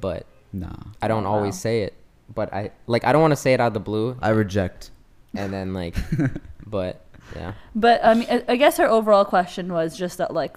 But 0.00 0.26
Nah, 0.52 0.74
I 1.00 1.06
don't 1.06 1.24
Oh, 1.26 1.30
always 1.30 1.54
wow. 1.54 1.58
say 1.70 1.82
it. 1.82 1.94
But 2.32 2.52
I 2.52 2.70
like 2.86 3.04
I 3.04 3.12
don't 3.12 3.22
want 3.22 3.32
to 3.32 3.36
say 3.36 3.52
it 3.52 3.60
out 3.60 3.68
of 3.68 3.74
the 3.74 3.80
blue 3.80 4.16
I 4.20 4.30
reject. 4.30 4.90
and 5.34 5.52
then 5.52 5.74
like 5.74 5.96
but 6.66 7.04
yeah. 7.34 7.52
But 7.74 8.04
I 8.04 8.14
mean, 8.14 8.26
I, 8.30 8.44
I 8.48 8.56
guess 8.56 8.76
her 8.78 8.88
overall 8.88 9.24
question 9.24 9.72
was 9.72 9.96
just 9.96 10.18
that, 10.18 10.32
like, 10.32 10.56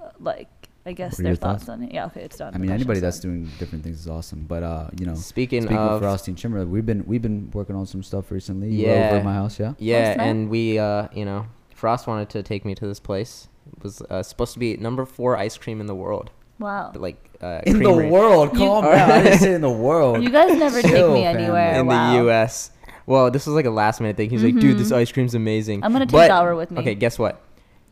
uh, 0.00 0.10
like 0.20 0.48
I 0.86 0.92
guess 0.92 1.16
their 1.16 1.34
thoughts? 1.34 1.64
thoughts? 1.64 1.68
on 1.68 1.82
it. 1.82 1.92
Yeah, 1.92 2.06
okay, 2.06 2.22
it's 2.22 2.36
done. 2.36 2.54
I 2.54 2.58
mean, 2.58 2.70
anybody 2.70 3.00
that's 3.00 3.20
done. 3.20 3.42
doing 3.42 3.50
different 3.58 3.84
things 3.84 4.00
is 4.00 4.08
awesome. 4.08 4.44
But 4.48 4.62
uh, 4.62 4.88
you 4.98 5.06
know, 5.06 5.14
Speaking, 5.14 5.62
speaking 5.62 5.76
of 5.76 5.92
of 5.92 6.00
Frosty 6.00 6.32
and 6.32 6.40
Shimmer, 6.40 6.64
we've 6.64 6.86
been 6.86 7.04
we've 7.06 7.22
been 7.22 7.50
working 7.52 7.76
on 7.76 7.86
some 7.86 8.02
stuff 8.02 8.30
recently. 8.30 8.70
Yeah. 8.70 8.88
over 8.88 9.18
at 9.18 9.24
my 9.24 9.34
house, 9.34 9.58
yeah. 9.58 9.74
Yeah, 9.78 10.20
and 10.22 10.48
we, 10.48 10.78
uh, 10.78 11.08
you 11.12 11.24
know, 11.24 11.46
Frost 11.74 12.06
wanted 12.06 12.30
to 12.30 12.42
take 12.42 12.64
me 12.64 12.74
to 12.74 12.86
this 12.86 13.00
place. 13.00 13.48
It 13.76 13.82
was 13.82 14.00
uh, 14.02 14.22
supposed 14.22 14.54
to 14.54 14.58
be 14.58 14.76
number 14.78 15.04
four 15.04 15.36
ice 15.36 15.58
cream 15.58 15.80
in 15.80 15.86
the 15.86 15.94
world, 15.94 16.30
Wow. 16.58 16.90
but 16.92 17.00
like 17.02 17.24
uh, 17.40 17.60
In 17.66 17.78
the 17.78 17.84
creamery 17.84 18.10
world, 18.10 18.52
You- 18.52 18.58
calm 18.58 18.84
down. 18.96 19.10
I 19.10 19.22
didn't 19.22 19.38
say 19.38 19.54
in 19.54 19.60
the 19.60 19.70
world. 19.70 20.22
You 20.22 20.30
guys 20.30 20.56
never 20.58 20.82
take 20.82 20.90
Chill, 20.92 21.14
me 21.14 21.22
family. 21.22 21.42
anywhere. 21.44 21.74
in 21.80 21.86
wow. 21.86 22.10
the 22.12 22.18
U.S. 22.24 22.70
Well, 23.06 23.30
this 23.30 23.46
was 23.46 23.54
like 23.54 23.64
a 23.66 23.70
last 23.70 24.00
minute 24.00 24.16
thing. 24.16 24.28
He's 24.28 24.42
like, 24.42 24.58
"Dude, 24.58 24.76
this 24.78 24.90
Mhm. 24.92 24.96
ice 24.96 25.12
cream's 25.12 25.34
amazing." 25.34 25.82
I'm 25.84 25.92
gonna 25.92 26.04
take 26.06 26.12
But- 26.12 26.28
Dower 26.28 26.54
with 26.56 26.70
me. 26.70 26.80
Okay, 26.80 26.94
guess 26.94 27.18
what? 27.18 27.40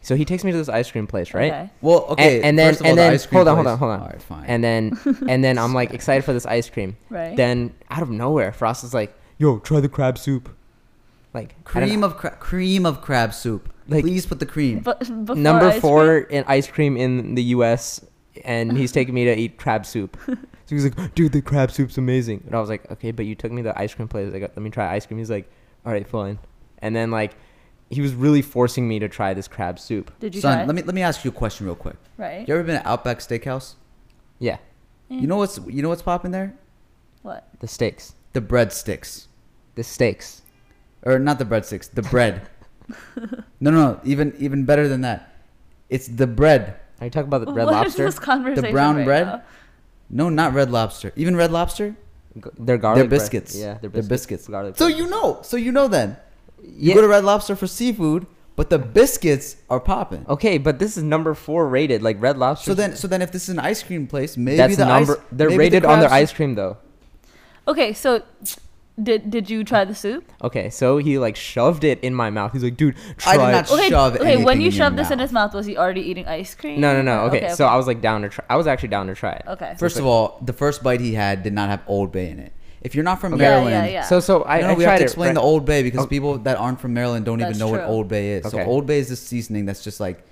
So 0.02 0.14
he 0.14 0.24
takes 0.24 0.44
me 0.44 0.52
to 0.52 0.58
this 0.58 0.68
ice 0.68 0.90
cream 0.90 1.06
place, 1.06 1.32
right? 1.34 1.52
Okay. 1.52 1.70
Well, 1.80 2.04
okay. 2.10 2.42
and 2.42 2.56
then- 2.58 2.68
first 2.70 2.80
of 2.80 2.86
all, 2.86 2.90
and 2.90 2.98
the 2.98 3.02
then- 3.02 3.12
ice 3.14 3.26
cream 3.26 3.36
hold 3.38 3.48
on, 3.48 3.54
hold 3.56 3.66
on, 3.66 3.78
hold 3.78 3.90
on. 3.92 4.00
All 4.00 4.06
right, 4.08 4.22
fine. 4.22 4.44
And 4.46 4.62
then, 4.62 4.98
and 5.28 5.42
then 5.42 5.58
I'm 5.58 5.72
like 5.74 5.94
excited 5.94 6.24
for 6.24 6.32
this 6.32 6.44
ice 6.46 6.68
cream. 6.68 6.96
Right. 7.08 7.34
Then 7.36 7.72
out 7.90 8.02
of 8.02 8.10
nowhere, 8.10 8.52
Frost 8.52 8.84
is 8.84 8.92
like, 8.94 9.14
"Yo, 9.38 9.58
try 9.58 9.80
the 9.80 9.88
crab 9.88 10.18
soup." 10.18 10.48
Like 11.34 11.62
cream 11.64 12.02
of 12.04 12.16
cra- 12.16 12.36
cream 12.38 12.84
of 12.86 13.00
crab 13.00 13.32
soup. 13.34 13.68
Like- 13.88 14.04
Please 14.04 14.26
put 14.26 14.38
the 14.40 14.46
cream. 14.46 14.80
But 14.80 14.98
before 15.24 15.34
number 15.36 15.66
ice 15.66 15.80
four 15.80 16.22
cream- 16.22 16.38
in 16.40 16.44
ice 16.48 16.66
cream 16.66 16.96
in 16.96 17.34
the 17.36 17.42
U.S. 17.56 18.00
and 18.44 18.76
he's 18.76 18.92
taking 18.92 19.14
me 19.14 19.24
to 19.24 19.36
eat 19.36 19.56
crab 19.58 19.86
soup. 19.86 20.16
So 20.68 20.74
he's 20.74 20.82
like, 20.82 21.14
"Dude, 21.14 21.30
the 21.30 21.40
crab 21.42 21.70
soup's 21.70 21.96
amazing." 21.96 22.42
And 22.44 22.52
I 22.56 22.58
was 22.58 22.68
like, 22.68 22.90
"Okay, 22.90 23.12
but 23.12 23.24
you 23.24 23.36
took 23.36 23.52
me 23.52 23.62
to 23.62 23.68
the 23.68 23.78
ice 23.80 23.94
cream 23.94 24.08
place. 24.08 24.32
Like, 24.32 24.42
let 24.42 24.58
me 24.58 24.68
try 24.68 24.92
ice 24.92 25.06
cream." 25.06 25.18
He's 25.18 25.30
like, 25.30 25.48
"All 25.84 25.92
right, 25.92 26.04
fine." 26.08 26.40
And 26.80 26.94
then 26.96 27.12
like, 27.12 27.36
he 27.88 28.00
was 28.00 28.14
really 28.14 28.42
forcing 28.42 28.88
me 28.88 28.98
to 28.98 29.08
try 29.08 29.32
this 29.32 29.46
crab 29.46 29.78
soup. 29.78 30.10
Did 30.18 30.34
you 30.34 30.40
Son, 30.40 30.56
try? 30.58 30.64
let 30.66 30.74
me 30.74 30.82
let 30.82 30.96
me 30.96 31.02
ask 31.02 31.24
you 31.24 31.30
a 31.30 31.32
question 31.32 31.66
real 31.66 31.76
quick. 31.76 31.94
Right. 32.18 32.48
You 32.48 32.52
ever 32.54 32.64
been 32.64 32.74
at 32.78 32.84
Outback 32.84 33.20
Steakhouse? 33.20 33.76
Yeah, 34.40 34.56
Eh, 35.08 35.14
You 35.20 35.28
know 35.28 35.36
what's 35.36 35.60
you 35.68 35.82
know 35.82 35.88
what's 35.88 36.02
popping 36.02 36.32
there? 36.32 36.52
what? 37.22 37.46
the 37.60 37.68
steaks, 37.68 38.14
The 38.32 38.40
breadsticks, 38.40 39.28
the 39.76 39.84
steaks. 39.84 40.42
or 41.04 41.20
not 41.20 41.38
the 41.38 41.44
breadsticks, 41.44 41.88
the 41.88 42.02
bread. 42.02 42.48
no, 43.60 43.70
no, 43.70 43.70
no. 43.70 44.00
Even 44.02 44.34
even 44.40 44.64
better 44.64 44.88
than 44.88 45.02
that. 45.02 45.32
It's 45.88 46.08
the 46.08 46.26
bread. 46.26 46.74
Are 47.00 47.06
you 47.06 47.10
talking 47.10 47.28
about 47.28 47.44
the 47.44 47.52
red 47.52 47.66
What 47.66 47.86
is 47.86 47.92
lobster? 47.94 48.04
this 48.04 48.18
conversation 48.18 48.72
brown 48.72 48.96
right 48.96 49.04
bread? 49.04 49.26
now? 49.26 49.42
No, 50.08 50.28
not 50.28 50.54
Red 50.54 50.70
Lobster. 50.70 51.12
Even 51.16 51.36
Red 51.36 51.50
Lobster. 51.50 51.96
They're 52.58 52.78
garlic. 52.78 53.08
bread. 53.08 53.10
biscuits. 53.10 53.56
Yeah, 53.56 53.74
they're 53.74 53.90
They're 53.90 54.02
biscuits. 54.02 54.08
biscuits. 54.08 54.48
Garlic. 54.48 54.76
So 54.76 54.86
bread. 54.86 54.98
you 54.98 55.06
know. 55.08 55.40
So 55.42 55.56
you 55.56 55.72
know 55.72 55.88
then. 55.88 56.16
You 56.62 56.90
yeah. 56.90 56.94
go 56.94 57.00
to 57.00 57.08
Red 57.08 57.24
Lobster 57.24 57.56
for 57.56 57.66
seafood, 57.66 58.26
but 58.56 58.70
the 58.70 58.78
biscuits 58.78 59.56
are 59.68 59.80
popping. 59.80 60.24
okay, 60.28 60.58
but 60.58 60.78
this 60.78 60.96
is 60.96 61.02
number 61.02 61.34
four 61.34 61.68
rated, 61.68 62.02
like 62.02 62.16
red 62.20 62.38
lobster. 62.38 62.70
So 62.70 62.74
then, 62.74 62.96
so 62.96 63.06
then, 63.06 63.20
if 63.20 63.30
this 63.30 63.44
is 63.44 63.50
an 63.50 63.58
ice 63.58 63.82
cream 63.82 64.06
place, 64.06 64.36
maybe 64.36 64.56
that's 64.56 64.76
the 64.76 64.86
number. 64.86 65.18
ice, 65.18 65.24
they're 65.32 65.48
maybe 65.48 65.56
the 65.56 65.58
rated 65.58 65.84
on 65.84 66.00
their 66.00 66.10
ice 66.10 66.32
cream 66.32 66.54
though. 66.54 66.78
Okay, 67.68 67.92
so 67.92 68.22
did 69.02 69.30
did 69.30 69.50
you 69.50 69.62
try 69.62 69.84
the 69.84 69.94
soup? 69.94 70.30
Okay, 70.42 70.70
so 70.70 70.96
he 70.98 71.18
like 71.18 71.36
shoved 71.36 71.84
it 71.84 72.00
in 72.00 72.14
my 72.14 72.30
mouth. 72.30 72.52
He's 72.52 72.64
like, 72.64 72.76
dude, 72.76 72.96
try 73.18 73.32
I 73.32 73.36
did 73.36 73.42
it." 73.48 73.52
not 73.52 73.70
Okay, 73.70 73.88
shove 73.90 74.16
okay. 74.16 74.42
When 74.44 74.60
you 74.60 74.70
shoved 74.70 74.96
this 74.96 75.10
in 75.10 75.18
his 75.18 75.32
mouth, 75.32 75.52
was 75.54 75.66
he 75.66 75.76
already 75.76 76.00
eating 76.00 76.26
ice 76.26 76.54
cream? 76.54 76.80
No, 76.80 76.92
no, 76.94 77.02
no. 77.02 77.24
Or- 77.24 77.26
Okay, 77.36 77.50
so 77.54 77.66
I 77.66 77.76
was 77.76 77.86
like 77.86 78.00
down 78.00 78.22
to 78.22 78.28
try. 78.30 78.44
I 78.48 78.56
was 78.56 78.66
actually 78.66 78.88
down 78.88 79.06
to 79.08 79.14
try 79.14 79.32
it. 79.32 79.44
Okay. 79.48 79.74
First 79.78 79.98
of 79.98 80.06
all, 80.06 80.38
the 80.42 80.52
first 80.52 80.82
bite 80.82 81.00
he 81.00 81.12
had 81.14 81.42
did 81.42 81.52
not 81.52 81.68
have 81.68 81.82
Old 81.86 82.10
Bay 82.12 82.30
in 82.30 82.38
it. 82.38 82.52
If 82.80 82.94
you're 82.94 83.04
not 83.04 83.20
from 83.20 83.32
Yeah, 83.32 83.38
Maryland, 83.38 83.70
yeah, 83.70 83.86
yeah. 83.86 84.02
So, 84.02 84.20
so 84.20 84.44
I, 84.44 84.60
no, 84.60 84.68
I 84.68 84.74
we 84.74 84.84
tried 84.84 84.92
have 84.92 84.98
to 85.00 85.04
it, 85.04 85.06
explain 85.06 85.28
right? 85.28 85.34
the 85.34 85.40
Old 85.40 85.64
Bay 85.64 85.82
because 85.82 86.04
Oh. 86.04 86.06
people 86.06 86.38
that 86.38 86.56
aren't 86.56 86.80
from 86.80 86.94
Maryland 86.94 87.24
don't 87.26 87.38
That's 87.40 87.50
even 87.50 87.58
know 87.58 87.68
what. 87.72 87.82
Old 87.84 88.06
Bay 88.08 88.34
is. 88.34 88.48
So 88.50 88.60
Old 88.60 88.86
Bay 88.86 88.98
is 89.00 89.08
this 89.08 89.20
seasoning 89.20 89.66
that's 89.66 89.82
just 89.82 89.98
like 89.98 90.24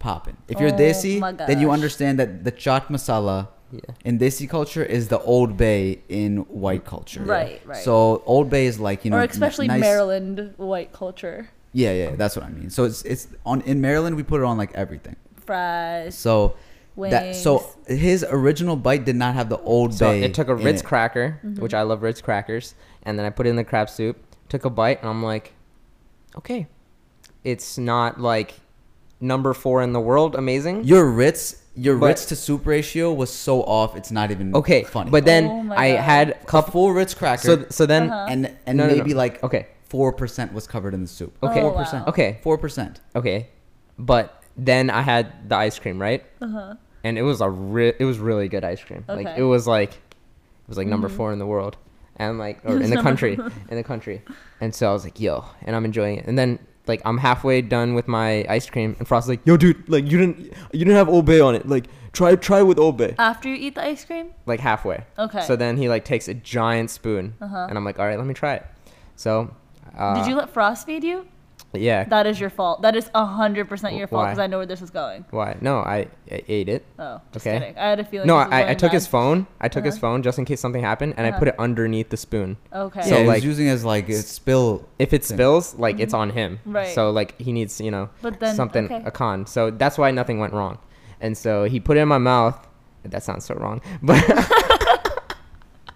popping. 0.00 0.36
If 0.48 0.58
you're 0.60 0.70
Oh 0.70 0.76
desi, 0.76 1.20
then 1.46 1.60
you 1.60 1.70
understand 1.70 2.18
that 2.18 2.42
the 2.44 2.50
chaat 2.52 2.88
masala 2.88 3.48
Yeah. 3.72 3.80
in 4.04 4.18
desi 4.18 4.48
culture 4.48 4.82
is 4.84 5.08
the 5.08 5.20
Old 5.20 5.56
Bay 5.56 6.00
in 6.08 6.38
white 6.48 6.84
culture. 6.84 7.22
Right, 7.22 7.60
right. 7.64 7.82
So 7.84 8.22
Old 8.26 8.50
Bay 8.50 8.66
is 8.66 8.80
like 8.80 9.04
you 9.04 9.10
know, 9.10 9.18
or 9.18 9.22
n- 9.22 9.30
especially 9.30 9.68
nice- 9.68 9.80
Maryland 9.80 10.54
white 10.56 10.92
culture. 10.92 11.48
Yeah, 11.72 11.92
yeah, 11.92 12.16
that's 12.16 12.34
what 12.34 12.44
I 12.44 12.50
mean. 12.50 12.68
So 12.70 12.84
it's 12.84 13.02
it's 13.02 13.28
on 13.46 13.60
in 13.62 13.80
Maryland 13.80 14.16
we 14.16 14.22
put 14.24 14.40
it 14.40 14.44
on 14.44 14.58
like 14.58 14.72
everything. 14.74 15.16
Fries. 15.46 16.16
So 16.16 16.56
that 16.96 17.36
so 17.36 17.64
his 17.86 18.24
original 18.28 18.76
bite 18.76 19.04
did 19.04 19.16
not 19.16 19.34
have 19.34 19.48
the 19.48 19.58
Old 19.60 19.94
So 19.94 20.10
Bay. 20.10 20.22
it 20.24 20.34
took 20.34 20.48
a 20.48 20.54
Ritz 20.54 20.82
cracker, 20.82 21.38
Mm-hmm. 21.44 21.62
which 21.62 21.72
I 21.72 21.82
love 21.82 22.02
Ritz 22.02 22.20
crackers, 22.20 22.74
and 23.04 23.16
then 23.18 23.24
I 23.24 23.30
put 23.30 23.46
it 23.46 23.50
in 23.50 23.56
the 23.56 23.64
crab 23.64 23.88
soup. 23.88 24.16
Took 24.48 24.64
a 24.64 24.70
bite, 24.70 25.00
and 25.00 25.08
I'm 25.08 25.22
like, 25.22 25.54
okay, 26.36 26.66
it's 27.44 27.78
not 27.78 28.20
like 28.20 28.54
number 29.20 29.54
four 29.54 29.80
in 29.82 29.92
the 29.92 30.00
world, 30.00 30.34
amazing. 30.34 30.84
Your 30.84 31.08
Ritz, 31.10 31.59
your 31.74 31.96
But- 31.96 32.06
Ritz 32.06 32.26
to 32.26 32.36
soup 32.36 32.66
ratio 32.66 33.12
was 33.12 33.30
so 33.32 33.62
off. 33.62 33.96
It's 33.96 34.10
not 34.10 34.30
even 34.30 34.54
okay, 34.56 34.82
funny. 34.82 35.10
but 35.10 35.24
then 35.24 35.44
Oh 35.70 35.72
I 35.74 35.92
God. 35.92 36.00
had 36.00 36.30
a 36.30 36.40
a 36.42 36.44
couple. 36.44 36.72
full 36.72 36.92
Ritz 36.92 37.14
cracker, 37.14 37.42
So 37.42 37.64
so 37.70 37.86
then 37.86 38.10
Uh-huh. 38.10 38.26
and 38.28 38.50
and 38.66 38.76
No, 38.78 38.84
no, 38.86 38.90
no. 38.90 38.96
maybe 38.96 39.14
like 39.14 39.42
Okay. 39.44 39.66
four 39.88 40.12
percent 40.12 40.52
was 40.52 40.66
covered 40.66 40.94
in 40.94 41.02
the 41.02 41.08
soup. 41.08 41.36
Okay. 41.42 41.60
Oh, 41.60 41.70
four 41.70 41.78
percent. 41.78 42.06
wow. 42.06 42.10
Okay. 42.10 42.38
four 42.42 42.58
percent. 42.58 43.00
okay, 43.14 43.48
but 43.98 44.42
then 44.56 44.90
I 44.90 45.02
had 45.02 45.48
the 45.48 45.56
ice 45.56 45.78
cream 45.78 46.00
right, 46.00 46.22
Uh-huh. 46.42 46.74
and 47.04 47.16
it 47.18 47.22
was 47.22 47.40
a 47.40 47.48
re- 47.48 47.94
it 47.98 48.04
was 48.04 48.18
really 48.18 48.48
good 48.48 48.64
ice 48.64 48.82
cream. 48.82 49.04
Like 49.08 49.28
it 49.38 49.42
was 49.44 49.66
like 49.66 49.92
it 49.92 50.68
was 50.68 50.76
like 50.76 50.86
number 50.88 51.08
four 51.08 51.32
in 51.32 51.38
the 51.38 51.46
world, 51.46 51.76
and 52.16 52.38
like 52.38 52.58
or 52.64 52.76
in 52.80 52.90
the 52.90 53.00
country, 53.08 53.38
in 53.70 53.76
the 53.76 53.84
country, 53.84 54.22
and 54.60 54.74
so 54.74 54.90
I 54.90 54.92
was 54.92 55.04
like, 55.04 55.18
yo, 55.20 55.44
and 55.64 55.74
I'm 55.76 55.84
enjoying 55.84 56.18
it, 56.18 56.26
and 56.26 56.36
then. 56.38 56.58
Like 56.90 57.00
I'm 57.04 57.18
halfway 57.18 57.62
done 57.62 57.94
with 57.94 58.06
my 58.08 58.44
ice 58.56 58.68
cream, 58.68 58.90
and 58.98 59.06
Frost's 59.08 59.28
like, 59.28 59.40
"Yo, 59.46 59.56
dude, 59.56 59.88
like 59.88 60.04
you 60.10 60.18
didn't, 60.18 60.38
you 60.72 60.80
didn't 60.86 60.96
have 61.02 61.08
Old 61.08 61.24
Bay 61.24 61.40
on 61.40 61.54
it. 61.54 61.68
Like 61.74 61.86
try, 62.12 62.34
try 62.36 62.60
with 62.62 62.78
Old 62.78 62.96
Bay." 62.96 63.14
After 63.18 63.48
you 63.48 63.54
eat 63.54 63.74
the 63.76 63.84
ice 63.84 64.04
cream? 64.04 64.26
like 64.46 64.58
halfway. 64.60 64.98
Okay. 65.18 65.42
So 65.48 65.54
then 65.56 65.76
he 65.76 65.88
like 65.88 66.04
takes 66.04 66.26
a 66.28 66.34
giant 66.34 66.90
spoon, 66.90 67.34
Uh-huh. 67.40 67.66
and 67.68 67.78
I'm 67.78 67.84
like, 67.84 67.98
all 68.00 68.06
right, 68.06 68.18
let 68.18 68.26
me 68.26 68.34
try 68.34 68.54
it. 68.54 68.66
So, 69.16 69.54
uh, 69.96 70.14
Did 70.18 70.26
you 70.28 70.34
let 70.34 70.50
Frost 70.50 70.84
feed 70.86 71.04
you? 71.04 71.26
Yeah. 71.72 72.02
That 72.04 72.26
is 72.26 72.40
your 72.40 72.50
fault. 72.50 72.82
That 72.82 72.96
is 72.96 73.08
hundred 73.14 73.68
percent 73.68 73.94
your 73.94 74.08
fault 74.08 74.26
because 74.26 74.38
I 74.40 74.48
know 74.48 74.58
where 74.58 74.66
this 74.66 74.82
is 74.82 74.90
going. 74.90 75.24
Why? 75.30 75.56
No, 75.60 75.78
I, 75.78 76.08
I 76.30 76.42
ate 76.48 76.68
it. 76.68 76.84
Oh, 76.98 77.20
just 77.32 77.46
Okay. 77.46 77.58
kidding. 77.60 77.78
I 77.78 77.90
had 77.90 78.00
a 78.00 78.04
feeling. 78.04 78.26
No, 78.26 78.38
this 78.38 78.46
was 78.46 78.52
I, 78.52 78.58
I 78.58 78.64
going 78.64 78.76
took 78.78 78.92
his 78.92 79.06
phone. 79.06 79.46
I 79.60 79.68
took 79.68 79.84
his 79.84 79.94
Uh-huh. 79.94 80.00
phone 80.00 80.22
just 80.24 80.38
in 80.40 80.44
case 80.44 80.60
something 80.60 80.82
happened, 80.82 81.14
and 81.16 81.26
I 81.26 81.30
Uh-huh. 81.30 81.38
put 81.38 81.48
it 81.48 81.54
underneath 81.60 82.08
the 82.10 82.16
spoon. 82.16 82.56
Okay. 82.72 83.02
So 83.02 83.08
So, 83.10 83.18
yeah, 83.18 83.26
like- 83.26 83.36
was 83.36 83.44
using 83.44 83.66
it 83.68 83.70
as 83.70 83.84
like 83.84 84.08
a 84.08 84.14
spill. 84.14 84.84
If 84.98 85.12
it 85.12 85.24
thing. 85.24 85.36
spills, 85.36 85.74
like 85.76 86.00
it's 86.00 86.12
on 86.14 86.30
him. 86.30 86.58
Mm-hmm. 86.62 86.72
Right. 86.72 86.94
So 86.94 87.10
like 87.12 87.40
he 87.40 87.52
needs, 87.52 87.80
you 87.80 87.90
know, 87.92 88.08
But 88.20 88.40
then- 88.40 88.56
something 88.56 88.86
okay. 88.86 89.02
a 89.06 89.10
con. 89.12 89.46
So 89.46 89.70
that's 89.70 89.96
why 89.96 90.10
nothing 90.10 90.38
went 90.40 90.52
wrong. 90.52 90.78
And 91.20 91.38
so 91.38 91.64
he 91.64 91.78
put 91.78 91.96
it 91.96 92.00
in 92.00 92.08
my 92.08 92.18
mouth. 92.18 92.66
That 93.04 93.22
sounds 93.22 93.44
so 93.44 93.54
wrong, 93.54 93.80
but 94.02 94.18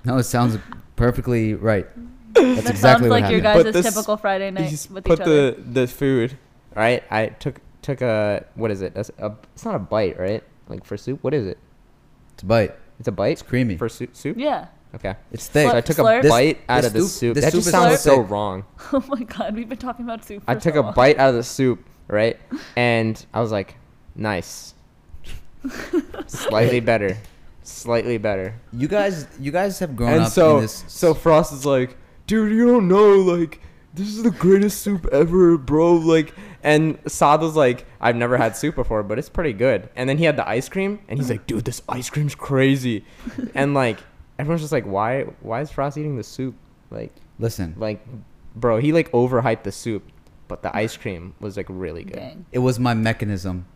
No, 0.04 0.19
it 0.19 0.25
sounds 0.25 0.59
perfectly 0.97 1.54
right. 1.54 1.87
That's 2.34 2.62
That 2.64 2.70
exactly 2.70 2.76
sounds 2.78 3.02
what 3.02 3.10
like 3.10 3.30
your 3.30 3.40
guys' 3.40 3.72
this- 3.72 3.86
typical 3.86 4.16
Friday 4.16 4.50
night 4.50 4.64
He's 4.68 4.90
with 4.90 5.04
put 5.04 5.20
each 5.20 5.22
other. 5.26 5.50
the 5.52 5.62
the 5.62 5.86
food 5.86 6.36
right. 6.74 7.02
I 7.10 7.26
took 7.26 7.60
took 7.82 8.00
a 8.02 8.44
what 8.54 8.70
is 8.70 8.82
it? 8.82 8.92
A, 8.96 9.26
a- 9.26 9.36
it's 9.54 9.64
not 9.64 9.74
a 9.74 9.78
bite, 9.78 10.18
right? 10.18 10.42
Like 10.68 10.84
for 10.84 10.96
soup, 10.96 11.22
what 11.22 11.34
is 11.34 11.46
it? 11.46 11.58
It's 12.34 12.42
a 12.42 12.46
bite. 12.46 12.74
It's 12.98 13.08
a 13.08 13.12
bite. 13.12 13.32
It's 13.32 13.42
creamy. 13.42 13.76
for 13.76 13.88
soup. 13.88 14.16
Soup. 14.16 14.36
Yeah. 14.38 14.66
Okay. 14.94 15.14
It's 15.32 15.48
thick. 15.48 15.68
So 15.70 15.76
I 15.76 15.80
took 15.80 15.96
slurp? 15.96 16.20
a 16.20 16.22
This- 16.22 16.30
bite 16.30 16.60
out 16.68 16.76
this 16.82 16.86
of 16.86 16.92
the 16.92 17.00
soup- 17.02 17.10
soup. 17.10 17.34
this 17.34 17.44
That 17.44 17.52
soup 17.52 17.58
just 17.64 17.70
sounds 17.70 18.00
so 18.00 18.10
so 18.16 18.22
thick. 18.22 18.30
wrong. 18.30 18.64
Oh 18.92 19.04
my 19.08 19.22
god, 19.24 19.54
we've 19.54 19.68
been 19.68 19.78
talking 19.78 20.04
about 20.04 20.24
soup. 20.24 20.44
For 20.44 20.50
I 20.50 20.54
took 20.54 20.74
so 20.74 20.80
a 20.80 20.82
long. 20.82 20.94
bite 20.94 21.18
out 21.18 21.30
of 21.30 21.34
the 21.36 21.42
soup, 21.42 21.84
right? 22.08 22.38
And 22.76 23.24
I 23.34 23.40
was 23.40 23.50
like, 23.52 23.76
nice. 24.16 24.74
Slightly 26.26 26.80
better. 26.80 27.16
Slightly 27.62 28.18
better. 28.18 28.54
You 28.72 28.88
guys, 28.88 29.26
you 29.40 29.50
guys 29.50 29.78
have 29.78 29.96
grown 29.96 30.12
and 30.12 30.22
up 30.24 30.32
so 30.32 30.56
in 30.56 30.62
this. 30.62 30.84
so 30.86 31.14
Frost 31.14 31.52
is 31.52 31.64
like, 31.66 31.96
dude, 32.26 32.52
you 32.52 32.66
don't 32.66 32.88
know, 32.88 33.16
like, 33.21 33.61
this 33.95 34.09
is 34.09 34.23
the 34.23 34.31
greatest 34.31 34.83
soup 34.83 35.07
ever, 35.12 35.57
bro. 35.57 35.95
Like, 35.95 36.35
and 36.62 36.99
Saad 37.07 37.40
was 37.40 37.54
like, 37.57 37.87
I've 38.00 38.16
never 38.16 38.37
had 38.37 38.57
soup 38.57 38.75
before, 38.75 39.02
but 39.02 39.19
it's 39.19 39.28
pretty 39.28 39.52
good. 39.52 39.88
And 39.95 40.09
then 40.09 40.19
he 40.19 40.25
had 40.25 40.37
the 40.37 40.49
ice 40.49 40.69
cream, 40.69 41.00
and 41.09 41.19
he's 41.19 41.31
like, 41.31 41.47
dude, 41.47 41.64
this 41.64 41.83
ice 41.88 42.11
cream's 42.11 42.35
crazy. 42.35 43.04
and 43.54 43.75
like, 43.75 43.99
everyone's 44.38 44.62
just 44.62 44.73
like, 44.73 44.85
why, 44.87 45.23
why 45.40 45.61
is 45.61 45.71
Frost 45.71 45.97
eating 45.99 46.16
the 46.16 46.25
soup? 46.25 46.54
Like, 46.90 47.12
listen, 47.38 47.75
like, 47.78 48.04
bro, 48.57 48.78
he 48.78 48.93
like 48.93 49.11
overhyped 49.12 49.62
the 49.64 49.73
soup, 49.73 50.02
but 50.49 50.62
the 50.62 50.75
ice 50.76 50.97
cream 50.97 51.35
was 51.40 51.57
like 51.57 51.66
really 51.69 52.04
good. 52.04 52.16
Dang. 52.16 52.47
it 52.52 52.59
was 52.61 52.78
my 52.78 52.95
mechanism 52.95 53.66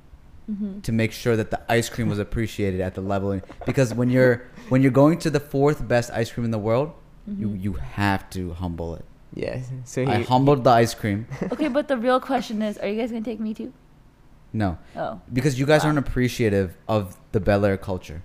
Mm-hmm. 0.51 0.81
to 0.81 0.93
make 0.93 1.13
sure 1.13 1.37
that 1.37 1.51
the 1.51 1.61
ice 1.71 1.91
cream 1.91 2.09
was 2.09 2.19
appreciated 2.19 2.81
at 2.81 2.95
the 2.95 3.03
level 3.03 3.39
because 3.67 3.93
when 3.93 4.09
you're 4.09 4.47
when 4.71 4.81
you're 4.81 4.91
going 4.91 5.19
to 5.19 5.29
the 5.29 5.41
fourth 5.41 5.87
best 5.87 6.11
ice 6.11 6.33
cream 6.33 6.47
in 6.47 6.51
the 6.51 6.59
world, 6.59 6.89
you 6.89 6.95
Mm-hmm. 7.29 7.57
you 7.57 7.73
have 7.75 8.29
to 8.31 8.53
humble 8.55 8.95
it. 8.95 9.05
Yes. 9.35 9.71
So 9.85 10.05
he 10.05 10.11
I 10.11 10.23
humbled 10.23 10.65
the 10.65 10.71
ice 10.71 10.95
cream. 10.95 11.27
Okay, 11.53 11.69
but 11.69 11.87
the 11.89 11.97
real 11.97 12.21
question 12.21 12.63
is, 12.63 12.79
are 12.79 12.89
you 12.89 12.99
guys 13.01 13.11
gonna 13.11 13.25
take 13.25 13.41
me 13.41 13.53
too? 13.55 13.73
No, 14.53 14.79
Oh. 14.97 15.21
because 15.33 15.59
you 15.61 15.67
guys 15.67 15.83
Wow. 15.83 15.89
aren't 15.89 15.99
appreciative 15.99 16.77
of 16.89 17.17
the 17.33 17.41
Bel 17.41 17.65
Air 17.67 17.77
culture. 17.77 18.23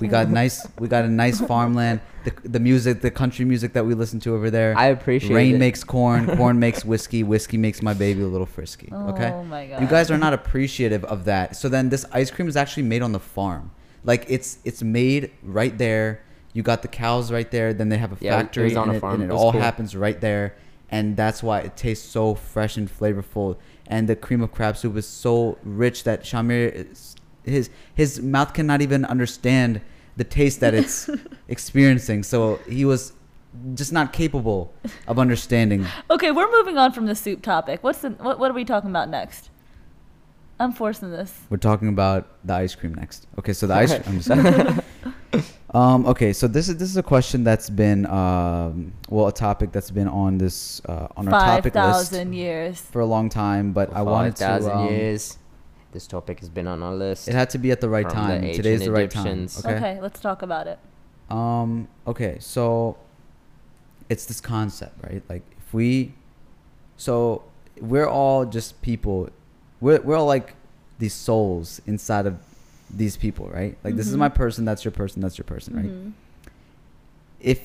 We 0.00 0.08
got 0.08 0.30
nice. 0.30 0.66
We 0.78 0.88
got 0.88 1.04
a 1.04 1.08
nice 1.08 1.38
farmland. 1.50 2.00
The, 2.24 2.32
the 2.48 2.60
music, 2.60 3.02
the 3.02 3.10
country 3.10 3.44
music 3.44 3.74
that 3.74 3.84
we 3.84 3.92
listen 3.92 4.20
to 4.20 4.34
over 4.34 4.48
there. 4.50 4.74
I 4.76 4.86
appreciate 4.86 5.30
it. 5.32 5.34
Rain 5.34 5.54
it. 5.56 5.58
makes 5.58 5.84
corn. 5.84 6.34
Corn 6.38 6.58
makes 6.58 6.82
whiskey. 6.82 7.22
Whiskey 7.22 7.58
makes 7.58 7.82
my 7.82 7.92
baby 7.92 8.22
a 8.22 8.26
little 8.26 8.46
frisky. 8.46 8.88
Okay. 8.90 9.30
Oh 9.30 9.44
my 9.44 9.66
god. 9.66 9.82
You 9.82 9.86
guys 9.86 10.10
are 10.10 10.16
not 10.16 10.32
appreciative 10.32 11.04
of 11.04 11.26
that. 11.26 11.56
So 11.56 11.68
then 11.68 11.90
this 11.90 12.06
ice 12.12 12.30
cream 12.30 12.48
is 12.48 12.56
actually 12.56 12.84
made 12.84 13.02
on 13.02 13.12
the 13.12 13.20
farm. 13.20 13.70
Like 14.02 14.24
it's 14.28 14.58
it's 14.64 14.82
made 14.82 15.30
right 15.42 15.76
there. 15.76 16.22
You 16.52 16.62
got 16.62 16.82
the 16.82 16.88
cows 16.88 17.32
right 17.32 17.50
there. 17.50 17.72
Then 17.72 17.88
they 17.88 17.98
have 17.98 18.12
a 18.12 18.16
Yeah, 18.20 18.38
factory 18.38 18.74
on 18.76 18.84
and 18.88 18.92
a 18.92 18.96
it, 18.96 19.00
farm. 19.00 19.14
and 19.14 19.22
it 19.24 19.34
It 19.34 19.36
all 19.38 19.52
cool. 19.52 19.60
happens 19.60 19.96
right 19.96 20.20
there. 20.20 20.54
And 20.90 21.16
that's 21.16 21.42
why 21.42 21.60
it 21.60 21.76
tastes 21.76 22.06
so 22.06 22.34
fresh 22.34 22.76
and 22.76 22.88
flavorful. 22.88 23.56
And 23.86 24.08
the 24.08 24.16
cream 24.16 24.42
of 24.42 24.52
crab 24.52 24.76
soup 24.76 24.96
is 24.96 25.06
so 25.06 25.56
rich 25.64 26.04
that 26.04 26.22
Shamir 26.22 26.70
is, 26.90 27.16
his 27.44 27.70
his 27.94 28.20
mouth 28.20 28.52
cannot 28.52 28.82
even 28.82 29.04
understand 29.06 29.80
the 30.16 30.24
taste 30.24 30.60
that 30.60 30.74
it's 30.74 31.08
experiencing. 31.48 32.22
So 32.22 32.56
he 32.68 32.84
was 32.84 33.14
just 33.74 33.92
not 33.92 34.12
capable 34.12 34.72
of 35.08 35.18
understanding. 35.18 35.86
Okay, 36.10 36.30
we're 36.30 36.50
moving 36.50 36.76
on 36.78 36.92
from 36.92 37.06
the 37.06 37.14
soup 37.14 37.40
topic. 37.42 37.82
What's 37.82 38.00
the 38.00 38.10
what? 38.10 38.38
What 38.38 38.50
are 38.50 38.54
we 38.54 38.64
talking 38.66 38.90
about 38.90 39.08
next? 39.08 39.48
I'm 40.60 40.72
forcing 40.72 41.10
this. 41.10 41.32
We're 41.50 41.56
talking 41.56 41.88
about 41.88 42.28
the 42.44 42.54
ice 42.54 42.74
cream 42.74 42.94
next. 42.94 43.26
Okay, 43.38 43.52
so 43.54 43.66
the 43.66 43.74
ice. 43.74 43.92
I'm 44.06 44.20
just. 44.20 44.30
um. 45.74 46.06
Okay, 46.06 46.32
so 46.32 46.46
this 46.46 46.68
is 46.68 46.76
this 46.76 46.88
is 46.90 46.96
a 46.96 47.02
question 47.02 47.44
that's 47.44 47.70
been 47.70 48.06
um 48.06 48.92
well 49.08 49.28
a 49.28 49.32
topic 49.32 49.72
that's 49.72 49.90
been 49.90 50.08
on 50.08 50.38
this 50.38 50.80
uh, 50.86 51.08
on 51.16 51.26
our 51.28 51.32
Five 51.40 51.56
topic 51.58 51.74
list 51.74 52.10
thousand 52.10 52.32
years. 52.34 52.80
for 52.80 53.00
a 53.00 53.06
long 53.06 53.28
time, 53.28 53.72
but 53.72 53.92
I 53.94 54.02
wanted 54.02 54.36
to. 54.36 54.44
5,000 54.44 54.70
Um, 54.72 54.88
years. 54.88 55.38
This 55.92 56.06
topic 56.06 56.40
has 56.40 56.48
been 56.48 56.66
on 56.66 56.82
our 56.82 56.94
list. 56.94 57.28
it 57.28 57.34
had 57.34 57.50
to 57.50 57.58
be 57.58 57.70
at 57.70 57.80
the 57.82 57.88
right 57.88 58.04
From 58.10 58.14
the 58.22 58.26
time. 58.28 58.44
ancient 58.44 58.56
Today's 58.64 58.80
the 58.80 58.92
right 58.92 59.10
time. 59.10 59.26
Egyptians. 59.26 59.64
Okay. 59.64 59.76
Okay. 59.76 60.00
let's 60.00 60.20
talk 60.20 60.42
about 60.42 60.66
it. 60.66 60.78
Um. 61.30 61.88
Okay. 62.06 62.36
So, 62.40 62.96
it's 64.08 64.24
this 64.26 64.40
concept, 64.40 65.02
right? 65.04 65.22
Like, 65.28 65.42
if 65.58 65.72
we, 65.74 66.14
so 66.96 67.42
we're 67.80 68.08
all 68.08 68.44
just 68.46 68.80
people. 68.82 69.28
We're 69.80 70.00
we're 70.00 70.16
all 70.16 70.26
like 70.26 70.54
these 70.98 71.14
souls 71.14 71.80
inside 71.86 72.26
of 72.26 72.36
these 72.92 73.16
people, 73.16 73.48
right? 73.48 73.76
Like, 73.84 73.96
this 73.96 74.06
is 74.08 74.14
Mhm. 74.14 74.18
my 74.20 74.28
person. 74.28 74.64
That's 74.64 74.84
your 74.84 74.92
person. 74.92 75.22
That's 75.22 75.38
your 75.38 75.44
person, 75.44 75.76
right? 75.76 75.86
Mhm. 75.86 76.12
If, 77.40 77.60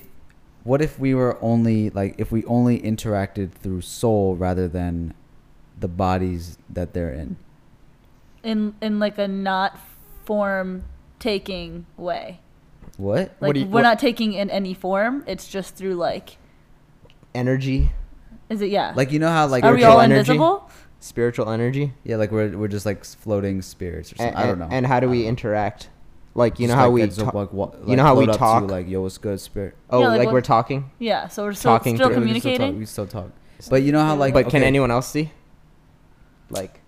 what 0.64 0.82
if 0.82 0.98
we 1.00 1.14
were 1.14 1.38
only 1.42 1.90
like 1.92 2.16
if 2.18 2.32
we 2.32 2.44
only 2.46 2.80
interacted 2.80 3.52
through 3.52 3.82
soul 3.82 4.36
rather 4.36 4.68
than 4.68 5.14
the 5.80 5.88
bodies 5.88 6.58
that 6.70 6.94
they're 6.94 7.12
in? 7.14 7.38
In 8.44 8.74
in 8.82 9.00
like 9.00 9.18
a 9.18 9.28
not 9.28 9.78
form 10.26 10.84
taking 11.20 11.86
way. 11.98 12.40
What? 12.98 13.36
Like 13.40 13.54
do 13.54 13.60
you- 13.62 13.66
we're 13.68 13.72
what- 13.74 13.82
not 13.84 14.00
taking 14.00 14.34
in 14.34 14.50
any 14.50 14.74
form. 14.74 15.24
It's 15.28 15.48
just 15.48 15.76
through 15.76 15.96
like. 15.96 16.38
Energy, 17.36 17.92
Is 18.50 18.62
it 18.62 18.70
yeah? 18.72 18.94
Like 18.96 19.12
you 19.12 19.20
know 19.20 19.30
how 19.30 19.46
like 19.46 19.64
are 19.64 19.76
we 19.76 19.84
all 19.84 20.00
energy? 20.02 20.20
invisible? 20.32 20.68
Spiritual 21.00 21.50
energy. 21.50 21.94
yeah 22.04 22.16
like 22.16 22.32
we're 22.32 22.58
we're 22.58 22.68
just 22.68 22.86
like 22.86 23.04
floating 23.06 23.62
spirits 23.62 24.12
or 24.14 24.18
something. 24.18 24.36
And, 24.36 24.44
I 24.44 24.48
don't 24.48 24.60
know. 24.60 24.68
And 24.72 24.86
how 24.86 25.00
do 25.00 25.10
we 25.10 25.26
interact? 25.26 25.90
Like 26.36 26.60
you 26.60 26.68
know 26.68 26.74
Just, 26.74 26.80
how 26.80 26.86
like, 26.88 26.94
we 26.94 27.02
it's 27.04 27.18
talk. 27.18 27.34
like, 27.34 27.50
you 27.88 27.96
know 27.96 28.04
how 28.04 28.16
we 28.16 28.26
float 28.26 28.36
up 28.36 28.40
to 28.40 28.46
you, 28.46 28.68
talk? 28.68 28.72
like 28.72 28.88
yo 28.88 29.02
what's 29.02 29.18
good 29.18 29.40
spirit 29.40 29.76
oh, 29.90 30.02
Yeah, 30.02 30.08
like 30.10 30.18
like, 30.20 30.26
what- 30.28 30.34
we're 30.34 30.42
talking. 30.42 30.92
Yeah. 31.00 31.28
So 31.30 31.44
we're 31.44 31.54
still 31.54 31.72
Talking 31.72 31.96
still 31.96 32.10
we 32.10 32.14
still 32.14 32.22
talk- 32.22 32.28
communicating. 32.28 32.78
we 32.80 32.86
still 32.86 33.08
talk 33.08 33.32
but 33.72 33.82
you 33.82 33.92
know 33.92 34.04
how 34.04 34.16
like 34.16 34.34
but 34.34 34.50
can 34.50 34.62
anyone 34.64 34.92
else 34.92 35.08
see? 35.10 35.32
Like 36.50 36.80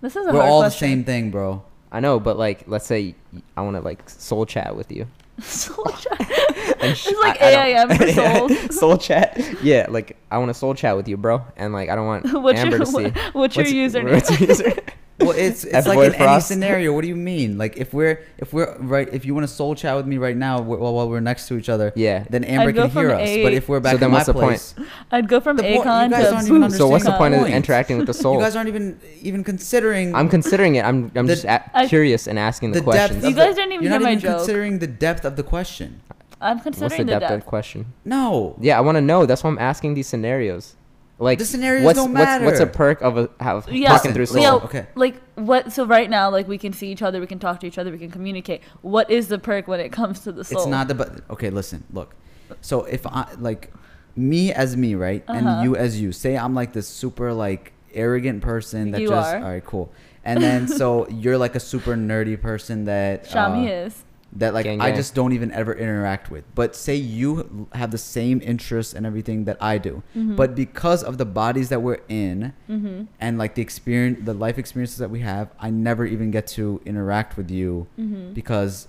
This 0.00 0.14
is 0.14 0.26
a 0.26 0.32
we're 0.32 0.40
hard 0.40 0.50
all 0.50 0.62
the 0.62 0.70
same 0.70 1.04
thing 1.04 1.30
bro 1.30 1.62
I 1.90 2.00
know, 2.00 2.20
but 2.20 2.36
like 2.36 2.64
let's 2.66 2.86
say 2.86 3.14
I 3.56 3.62
want 3.62 3.76
to 3.76 3.80
like 3.80 4.08
soul 4.10 4.44
chat 4.44 4.76
with 4.76 4.92
you. 4.92 5.06
Soul 5.42 5.84
chat. 5.98 6.20
And 6.80 6.92
it's 6.92 7.10
like 7.20 7.40
I- 7.42 7.48
I 7.48 7.86
don't- 7.86 7.90
AIM 7.92 7.98
for 7.98 8.48
souls. 8.58 8.78
soul 8.78 8.96
chat. 8.98 9.40
Yeah, 9.62 9.86
like 9.88 10.16
I 10.30 10.38
want 10.38 10.50
to 10.50 10.54
soul 10.54 10.74
chat 10.74 10.96
with 10.96 11.08
you, 11.08 11.16
bro. 11.16 11.42
And 11.56 11.72
like 11.72 11.88
I 11.88 11.96
don't 11.96 12.06
want 12.06 12.32
What's 12.42 12.58
Amber 12.60 12.76
your 12.76 12.84
to 12.86 12.90
see. 12.92 13.10
what's 13.32 13.56
your 13.56 13.64
username? 13.66 14.12
what's 14.14 14.40
your 14.40 14.48
user- 14.48 14.82
Well, 15.20 15.32
it's 15.32 15.64
it's 15.64 15.74
F 15.74 15.86
like 15.88 15.96
Boy 15.96 16.06
in 16.06 16.14
any 16.14 16.40
scenario. 16.40 16.92
What 16.92 17.02
do 17.02 17.08
you 17.08 17.16
mean? 17.16 17.58
Like 17.58 17.76
if 17.76 17.92
we're 17.92 18.20
if 18.38 18.52
we're 18.52 18.76
right, 18.78 19.08
if 19.12 19.24
you 19.24 19.34
want 19.34 19.48
to 19.48 19.52
soul 19.52 19.74
chat 19.74 19.96
with 19.96 20.06
me 20.06 20.16
right 20.16 20.36
now 20.36 20.62
wh- 20.62 20.80
while, 20.80 20.94
while 20.94 21.08
we're 21.10 21.18
next 21.18 21.48
to 21.48 21.58
each 21.58 21.68
other, 21.68 21.92
Yeah. 21.96 22.24
then 22.30 22.44
Amber 22.44 22.68
I'd 22.68 22.74
go 22.76 22.82
can 22.82 22.90
hear 22.92 23.10
us. 23.10 23.28
A- 23.28 23.42
But 23.42 23.52
if 23.52 23.68
we're 23.68 23.80
back 23.80 23.94
then 23.98 24.04
in 24.04 24.10
my 24.12 24.18
what's 24.18 24.26
the 24.28 24.34
point? 24.34 24.74
I'd 25.10 25.28
go 25.28 25.40
from 25.40 25.56
The 25.56 25.64
point- 25.64 25.74
you 25.74 25.80
Akon 25.80 26.10
guys 26.10 26.28
to 26.28 26.34
aren't 26.36 26.48
even 26.48 26.60
Boots. 26.62 26.76
So 26.76 26.86
what's 26.88 27.04
the 27.04 27.12
point 27.16 27.34
of 27.34 27.40
point. 27.40 27.54
interacting 27.54 27.96
with 27.98 28.06
the 28.06 28.14
soul? 28.14 28.34
you 28.34 28.40
guys 28.40 28.54
aren't 28.54 28.68
even 28.68 29.00
even 29.20 29.42
considering. 29.42 30.14
I'm 30.14 30.28
considering 30.28 30.76
it. 30.76 30.84
I'm 30.84 31.10
I'm 31.16 31.26
The- 31.26 31.34
just 31.34 31.44
a- 31.46 31.62
I- 31.76 31.88
curious 31.88 32.28
and 32.28 32.38
asking 32.38 32.70
the, 32.70 32.80
the 32.80 32.86
depth. 32.86 32.96
questions. 33.10 33.24
Of 33.24 33.30
You 33.30 33.34
the- 33.34 33.42
guys 33.44 33.54
didn't 33.56 33.72
even 33.72 33.82
you're 33.84 33.92
hear 33.92 34.00
not 34.00 34.04
my 34.04 34.12
even 34.12 34.20
joke. 34.22 34.36
considering 34.36 34.78
the 34.78 34.86
depth 34.86 35.24
of 35.24 35.34
the 35.34 35.42
question. 35.42 36.00
I'm 36.40 36.58
What's 36.58 36.64
the 36.64 36.70
considering 36.86 37.06
depth, 37.08 37.26
the 37.26 37.34
of 37.34 37.40
the 37.40 37.46
question? 37.46 37.86
No. 38.04 38.54
Yeah, 38.60 38.78
I 38.78 38.80
want 38.82 38.94
to 38.94 39.02
know. 39.02 39.26
That's 39.26 39.42
why 39.42 39.50
I'm 39.50 39.58
asking 39.58 39.94
these 39.94 40.06
scenarios. 40.06 40.76
Like 41.20 41.38
The 41.40 41.44
scenarios 41.44 41.84
what's, 41.84 41.98
don't 41.98 42.12
what's, 42.12 42.42
What's 42.44 42.60
a 42.60 42.66
perk 42.66 43.00
of 43.00 43.16
a 43.18 43.28
have 43.40 43.68
Yeah, 43.68 43.88
talking 43.88 44.12
through 44.12 44.22
Listen, 44.22 44.34
soul? 44.34 44.42
yeah, 44.42 44.52
listen. 44.54 44.68
Okay. 44.68 44.86
like 44.94 45.20
what? 45.34 45.72
So 45.72 45.84
right 45.84 46.08
now, 46.08 46.30
like 46.30 46.46
we 46.46 46.58
can 46.58 46.72
see 46.72 46.92
each 46.92 47.02
other, 47.02 47.20
we 47.20 47.26
can 47.26 47.40
talk 47.40 47.58
to 47.60 47.66
each 47.66 47.76
other, 47.78 47.90
we 47.90 47.98
can 47.98 48.10
communicate. 48.10 48.62
What 48.82 49.10
is 49.10 49.26
the 49.28 49.38
perk 49.38 49.66
when 49.66 49.80
it 49.80 49.90
comes 49.90 50.20
to 50.20 50.32
the 50.32 50.44
soul? 50.44 50.58
It's 50.62 50.68
not 50.68 50.86
the 50.86 50.94
but. 50.94 51.28
Okay, 51.30 51.50
listen. 51.50 51.82
Look. 51.92 52.14
So 52.60 52.84
if 52.84 53.04
I 53.06 53.26
like 53.38 53.72
me 54.14 54.52
as 54.52 54.76
me, 54.76 54.94
right, 54.94 55.24
Uh-huh. 55.26 55.38
and 55.38 55.64
you 55.64 55.74
as 55.76 56.00
you. 56.00 56.12
Say 56.12 56.36
I'm 56.38 56.54
like 56.54 56.72
this 56.72 56.86
super 56.86 57.32
like 57.32 57.72
arrogant 57.94 58.42
person 58.42 58.92
that 58.92 59.00
You 59.00 59.08
just 59.08 59.34
are. 59.34 59.38
all 59.38 59.50
right, 59.50 59.64
cool. 59.64 59.92
And 60.24 60.40
then 60.42 60.68
so 60.68 61.08
you're 61.10 61.38
like 61.38 61.56
a 61.56 61.60
super 61.60 61.94
nerdy 61.96 62.40
person 62.40 62.84
that 62.84 63.24
Shami 63.24 63.66
uh, 63.66 63.86
is. 63.86 64.04
That 64.32 64.52
like 64.52 64.64
Gang, 64.64 64.80
I 64.80 64.94
just 64.94 65.14
don't 65.14 65.32
even 65.32 65.50
ever 65.52 65.72
interact 65.72 66.30
with. 66.30 66.44
But 66.54 66.76
say 66.76 66.94
you 66.94 67.66
have 67.72 67.90
the 67.90 67.98
same 67.98 68.40
interests 68.42 68.92
and 68.94 69.06
everything 69.06 69.44
that 69.44 69.56
I 69.60 69.78
do, 69.78 70.02
Mm-hmm. 70.16 70.36
but 70.36 70.54
because 70.54 71.02
of 71.02 71.16
the 71.18 71.24
bodies 71.24 71.70
that 71.70 71.80
we're 71.80 72.00
in 72.08 72.52
and 72.68 73.38
like 73.38 73.54
the 73.54 73.62
experience, 73.62 74.20
the 74.24 74.34
life 74.34 74.58
experiences 74.58 74.98
that 74.98 75.10
we 75.10 75.20
have, 75.20 75.48
I 75.58 75.70
never 75.70 76.04
even 76.04 76.30
get 76.30 76.46
to 76.48 76.80
interact 76.84 77.36
with 77.36 77.50
you 77.50 77.86
Mm-hmm. 77.98 78.32
because 78.34 78.88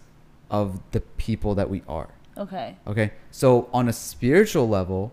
of 0.51 0.79
the 0.91 0.99
people 1.01 1.55
that 1.55 1.69
we 1.69 1.83
are. 1.87 2.09
Okay. 2.37 2.75
Okay, 2.87 3.11
so 3.31 3.69
on 3.73 3.87
a 3.89 3.93
spiritual 3.93 4.67
level, 4.67 5.11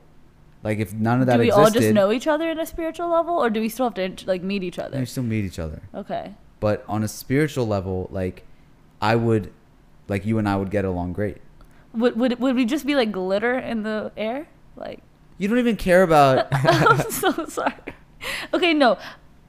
like 0.62 0.78
if 0.78 0.92
none 0.92 1.20
of 1.20 1.26
that 1.26 1.34
do 1.34 1.40
we 1.40 1.48
existed, 1.48 1.62
all 1.64 1.70
just 1.70 1.94
know 1.94 2.10
each 2.12 2.26
other 2.26 2.50
in 2.50 2.58
a 2.58 2.66
spiritual 2.66 3.08
level, 3.08 3.34
or 3.34 3.48
do 3.50 3.60
we 3.60 3.68
still 3.68 3.86
have 3.90 3.94
to 4.16 4.26
like 4.26 4.42
meet 4.42 4.62
each 4.64 4.78
other? 4.78 4.98
we 4.98 5.04
still 5.06 5.22
meet 5.22 5.44
each 5.44 5.58
other. 5.58 5.82
Okay. 5.94 6.34
But 6.58 6.84
on 6.88 7.02
a 7.04 7.08
spiritual 7.08 7.66
level, 7.66 8.08
like 8.10 8.44
I 9.00 9.14
would, 9.16 9.52
like 10.08 10.24
you 10.26 10.38
and 10.38 10.48
I 10.48 10.56
would 10.56 10.70
get 10.70 10.84
along 10.84 11.12
great. 11.12 11.38
Would 11.94 12.16
would 12.18 12.38
would 12.40 12.56
we 12.56 12.64
just 12.64 12.86
be 12.86 12.94
like 12.94 13.10
glitter 13.12 13.58
in 13.58 13.82
the 13.82 14.12
air? 14.16 14.46
Like, 14.76 15.02
You 15.38 15.48
don't 15.48 15.58
even 15.58 15.76
care 15.76 16.02
about. 16.02 16.48
I'm 16.52 17.10
so 17.10 17.46
sorry. 17.46 17.72
Okay, 18.52 18.74
no. 18.74 18.98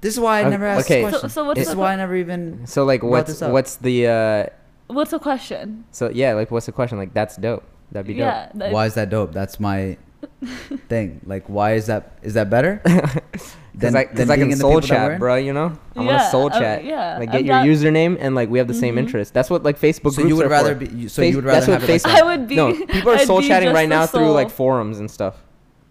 This 0.02 0.14
is 0.14 0.20
why 0.20 0.42
I 0.44 0.50
never 0.50 0.66
asked 0.66 0.86
okay. 0.88 1.02
this 1.04 1.12
So- 1.14 1.20
question. 1.20 1.30
so 1.32 1.44
what's 1.46 1.58
this 1.60 1.68
the 1.68 1.72
is 1.74 1.76
why 1.78 1.94
I 1.94 1.96
never 1.98 2.16
even. 2.16 2.66
So 2.68 2.86
like 2.86 3.02
brought 3.02 3.12
what's 3.28 3.42
what's 3.42 3.76
the 3.78 4.08
uh 4.08 4.46
What's 4.94 5.12
the 5.12 5.20
question? 5.20 5.84
so 5.92 6.10
yeah 6.14 6.34
like 6.34 6.50
what's 6.50 6.66
the 6.66 6.72
question 6.72 6.98
like 6.98 7.14
that's 7.14 7.36
dope 7.36 7.64
that'd 7.92 8.08
be 8.08 8.14
dope 8.14 8.20
Yeah. 8.20 8.52
that- 8.56 8.72
Why 8.72 8.86
is 8.86 8.94
that 8.94 9.10
dope? 9.10 9.34
That's 9.34 9.60
my 9.60 9.98
thing. 10.90 11.22
Like, 11.26 11.48
why 11.48 11.74
is 11.74 11.88
that? 11.88 12.18
Is 12.22 12.34
that 12.36 12.50
better? 12.50 12.82
because 12.86 13.54
than- 13.74 13.96
I, 13.96 14.06
than 14.06 14.16
'cause 14.16 14.30
I 14.32 14.38
can 14.38 14.52
soul 14.56 14.82
people 14.82 14.88
that 14.88 15.04
we're 15.06 15.10
chat 15.12 15.20
bro 15.20 15.36
you 15.36 15.54
know 15.54 15.78
I 15.96 16.00
want 16.00 16.10
Yeah, 16.10 16.18
to 16.18 16.30
soul 16.32 16.48
uh, 16.52 16.60
chat 16.60 16.84
yeah, 16.84 17.20
like 17.20 17.30
I'm 17.30 17.34
get 17.34 17.46
your 17.46 17.56
down- 17.58 17.68
username 17.68 18.18
and 18.20 18.34
like 18.34 18.50
we 18.50 18.58
have 18.58 18.68
the 18.68 18.74
same 18.74 18.96
Mhm. 18.96 19.00
interest 19.00 19.36
that's 19.36 19.52
what 19.52 19.62
like 19.62 19.80
Facebook 19.80 20.14
So 20.14 20.24
groups 20.24 20.30
you 20.30 20.36
would 20.38 20.48
are 20.48 20.50
rather 20.50 20.74
for. 20.74 20.86
be. 20.86 20.88
you- 20.88 21.10
So 21.10 21.22
Face- 21.22 21.30
you 21.32 21.38
would 21.38 21.46
that's 21.46 21.68
rather 21.68 21.74
what 21.74 21.82
have 21.82 21.90
it 21.90 21.94
like 21.94 22.02
Facebook- 22.02 22.22
I 22.22 22.26
would 22.26 22.48
be. 22.48 22.56
no 22.56 22.74
people 22.74 23.12
are 23.12 23.16
I'd 23.22 23.28
soul 23.28 23.42
be 23.42 23.48
chatting 23.48 23.68
just 23.70 23.76
right 23.76 23.88
the 23.88 23.96
now 23.96 24.06
through 24.08 24.32
like 24.32 24.50
forums 24.50 24.98
and 24.98 25.12
stuff 25.12 25.36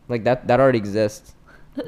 like 0.09 0.25
that 0.25 0.49
that 0.49 0.59
already 0.59 0.79
exists 0.79 1.35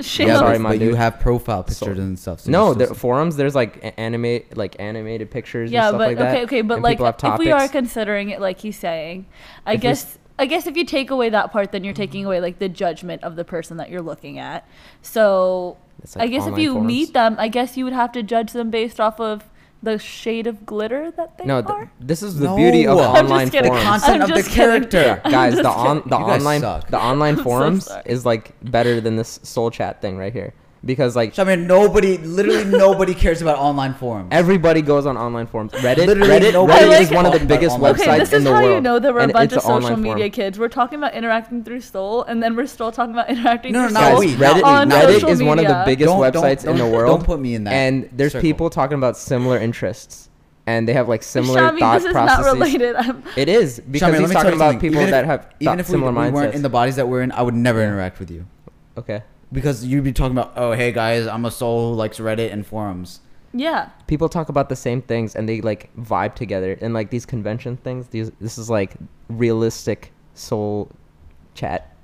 Shame 0.00 0.28
Yeah, 0.28 0.34
on- 0.34 0.40
sorry, 0.40 0.52
but, 0.58 0.60
my 0.62 0.68
but 0.70 0.80
you 0.80 0.88
dude. 0.90 0.98
have 0.98 1.18
profile 1.18 1.66
So- 1.66 1.86
pictures 1.86 1.98
and 2.04 2.16
stuff. 2.18 2.40
So 2.40 2.50
no, 2.52 2.66
you're 2.66 2.74
the 2.74 2.84
still- 2.84 2.94
forums. 2.96 3.36
There's 3.36 3.54
like 3.56 3.78
a- 3.78 3.98
animate, 3.98 4.54
like 4.56 4.76
animated 4.78 5.30
pictures 5.32 5.72
yeah, 5.72 5.88
and 5.88 5.88
stuff 5.92 5.98
but 5.98 6.08
like 6.08 6.18
that. 6.18 6.34
okay, 6.34 6.42
okay, 6.44 6.60
but 6.60 6.74
and 6.74 6.82
like 6.84 6.98
people 6.98 7.06
have 7.06 7.16
if 7.32 7.38
we 7.38 7.50
are 7.50 7.58
topics. 7.60 7.72
considering 7.72 8.28
it 8.28 8.38
like 8.40 8.60
he's 8.60 8.78
saying, 8.78 9.24
I 9.66 9.72
If 9.72 9.82
we 9.82 9.88
s- 9.88 10.04
guess 10.04 10.18
I 10.38 10.46
guess 10.46 10.66
if 10.66 10.76
you 10.76 10.84
take 10.84 11.10
away 11.10 11.30
that 11.30 11.50
part, 11.52 11.72
then 11.72 11.84
you're 11.84 11.92
mm-hmm. 11.92 12.00
taking 12.02 12.24
away 12.26 12.40
like 12.40 12.58
the 12.58 12.68
judgment 12.68 13.22
of 13.24 13.36
the 13.36 13.44
person 13.44 13.76
that 13.78 13.90
you're 13.90 14.02
looking 14.02 14.38
at. 14.38 14.66
So 15.02 15.76
It's 16.02 16.16
I 16.16 16.26
guess 16.28 16.46
if 16.46 16.58
you 16.58 16.72
forums. 16.74 16.86
meet 16.86 17.12
them, 17.12 17.36
I 17.38 17.48
guess 17.48 17.76
you 17.76 17.84
would 17.84 17.92
have 17.94 18.12
to 18.12 18.22
judge 18.22 18.52
them 18.52 18.70
based 18.70 19.00
off 19.00 19.20
of 19.20 19.44
the 19.82 19.98
shade 19.98 20.46
of 20.48 20.66
glitter 20.66 21.10
that 21.12 21.38
they 21.38 21.44
no, 21.44 21.62
th- 21.62 21.70
are. 21.70 21.90
this 22.00 22.20
is 22.22 22.36
the 22.38 22.52
beauty 22.56 22.84
of 22.86 22.98
No. 22.98 23.04
I'm 23.04 23.14
just 23.14 23.24
online 23.24 23.50
kidding. 23.50 23.70
forums. 23.70 23.84
content 23.84 24.14
I'm 24.16 24.22
of 24.22 24.28
the 24.28 24.34
just 24.34 24.48
kidding. 24.50 24.88
character. 24.90 25.20
I'm 25.24 25.30
guys, 25.30 25.54
the 25.54 25.68
on 25.68 25.96
kidding. 26.02 26.10
the 26.10 26.18
You 26.18 26.26
guys 26.26 26.40
online 26.40 26.60
the 26.90 26.98
online 27.00 27.36
forums 27.44 27.84
sorry. 27.86 28.02
is 28.06 28.26
like 28.26 28.54
better 28.70 29.00
than 29.00 29.16
this 29.16 29.38
soul 29.44 29.70
chat 29.70 30.00
thing 30.02 30.18
right 30.18 30.32
here 30.32 30.52
because 30.84 31.16
like 31.16 31.38
I 31.38 31.44
mean, 31.44 31.66
nobody, 31.66 32.18
literally 32.18 32.64
nobody 32.64 33.14
cares 33.14 33.42
about 33.42 33.58
online 33.58 33.94
forums. 33.94 34.28
everybody 34.30 34.80
goes 34.82 35.06
on 35.06 35.16
online 35.16 35.46
forums. 35.46 35.72
Reddit, 35.72 36.06
Literally 36.06 36.30
Reddit, 36.30 36.52
Reddit 36.68 37.00
is 37.00 37.10
is 37.10 37.14
one 37.14 37.26
of 37.26 37.32
the 37.32 37.38
talking 37.38 37.46
about 37.46 37.48
biggest 37.48 37.74
online 37.74 37.94
websites 37.94 38.00
Okay, 38.00 38.18
this 38.20 38.32
in 38.32 38.38
is 38.38 38.44
the 38.44 38.52
how 38.54 38.62
world. 38.62 38.74
you 38.74 38.80
know 38.80 38.98
that 38.98 39.12
we're 39.14 39.20
a 39.20 39.28
bunch 39.28 39.52
of 39.52 39.62
social 39.62 39.96
media 39.96 40.14
forum. 40.16 40.30
kids. 40.30 40.58
We're 40.58 40.68
talking 40.68 40.98
about 40.98 41.14
interacting 41.14 41.64
through 41.64 41.80
Soul, 41.80 42.22
and 42.24 42.42
then 42.42 42.54
we're 42.54 42.66
still 42.66 42.92
talking 42.92 43.12
about 43.14 43.28
interacting 43.34 43.72
No, 43.72 43.86
through 43.86 43.94
no, 43.94 44.00
Guys, 44.00 44.12
no, 44.12 44.20
Soul 44.20 44.38
Reddit, 44.38 44.64
on 44.64 44.90
Reddit 44.90 45.12
social 45.14 45.28
is 45.30 45.42
one 45.42 45.58
of 45.58 45.66
the 45.66 45.82
biggest 45.84 46.06
Don't- 46.08 46.32
don't- 46.32 46.42
websites 46.44 46.64
in 46.64 46.76
the 46.78 46.86
world. 46.86 47.18
don't 47.18 47.26
put 47.26 47.40
me 47.40 47.54
in 47.54 47.64
that 47.64 47.72
And 47.74 48.08
there's 48.12 48.32
circle. 48.32 48.42
people 48.48 48.70
talking 48.70 48.96
about 48.98 49.16
similar 49.16 49.58
interests, 49.58 50.28
and 50.66 50.86
they 50.86 50.92
have 50.92 51.08
like 51.08 51.22
similar 51.24 51.60
Shami, 51.60 51.78
thought 51.80 51.94
this 51.98 52.04
is 52.06 52.12
processes. 52.12 52.44
not 52.46 52.52
related. 52.54 52.94
I'm, 52.96 53.22
It 53.36 53.48
is 53.48 53.80
because 53.80 54.08
Shami, 54.10 54.12
let 54.12 54.20
he's 54.20 54.30
talking 54.32 54.52
about 54.52 54.72
something. 54.72 54.80
people 54.90 55.00
Even 55.00 55.10
that 55.10 55.24
if- 55.24 55.30
have 55.30 55.46
even 55.60 55.80
if 55.80 55.88
we, 55.88 55.92
similar 55.92 56.12
we 56.12 56.30
weren't 56.30 56.54
in 56.54 56.62
the 56.62 56.68
bodies 56.68 56.96
that 56.96 57.08
we're 57.08 57.22
in, 57.22 57.32
I 57.32 57.42
would 57.42 57.54
never 57.54 57.82
interact 57.82 58.20
with 58.20 58.30
you 58.30 58.46
okay. 58.96 59.22
Because 59.52 59.84
you'd 59.84 60.04
be 60.04 60.12
talking 60.12 60.36
about, 60.36 60.52
oh, 60.56 60.72
hey 60.72 60.92
guys, 60.92 61.26
I'm 61.26 61.44
a 61.44 61.50
soul 61.50 61.90
who 61.90 61.94
likes 61.96 62.18
Reddit 62.18 62.52
and 62.52 62.66
forums. 62.66 63.20
yeah. 63.54 63.88
people 64.06 64.28
talk 64.28 64.48
about 64.50 64.68
the 64.68 64.76
same 64.76 65.00
things 65.02 65.34
and 65.34 65.48
they 65.48 65.60
like 65.62 65.90
vibe 65.96 66.34
together 66.34 66.76
and 66.82 66.92
like 66.92 67.08
these 67.10 67.24
convention 67.24 67.78
things 67.78 68.08
these 68.08 68.30
this 68.40 68.58
is 68.58 68.68
like 68.68 68.94
realistic 69.30 70.12
soul 70.34 70.90
chat 71.54 71.96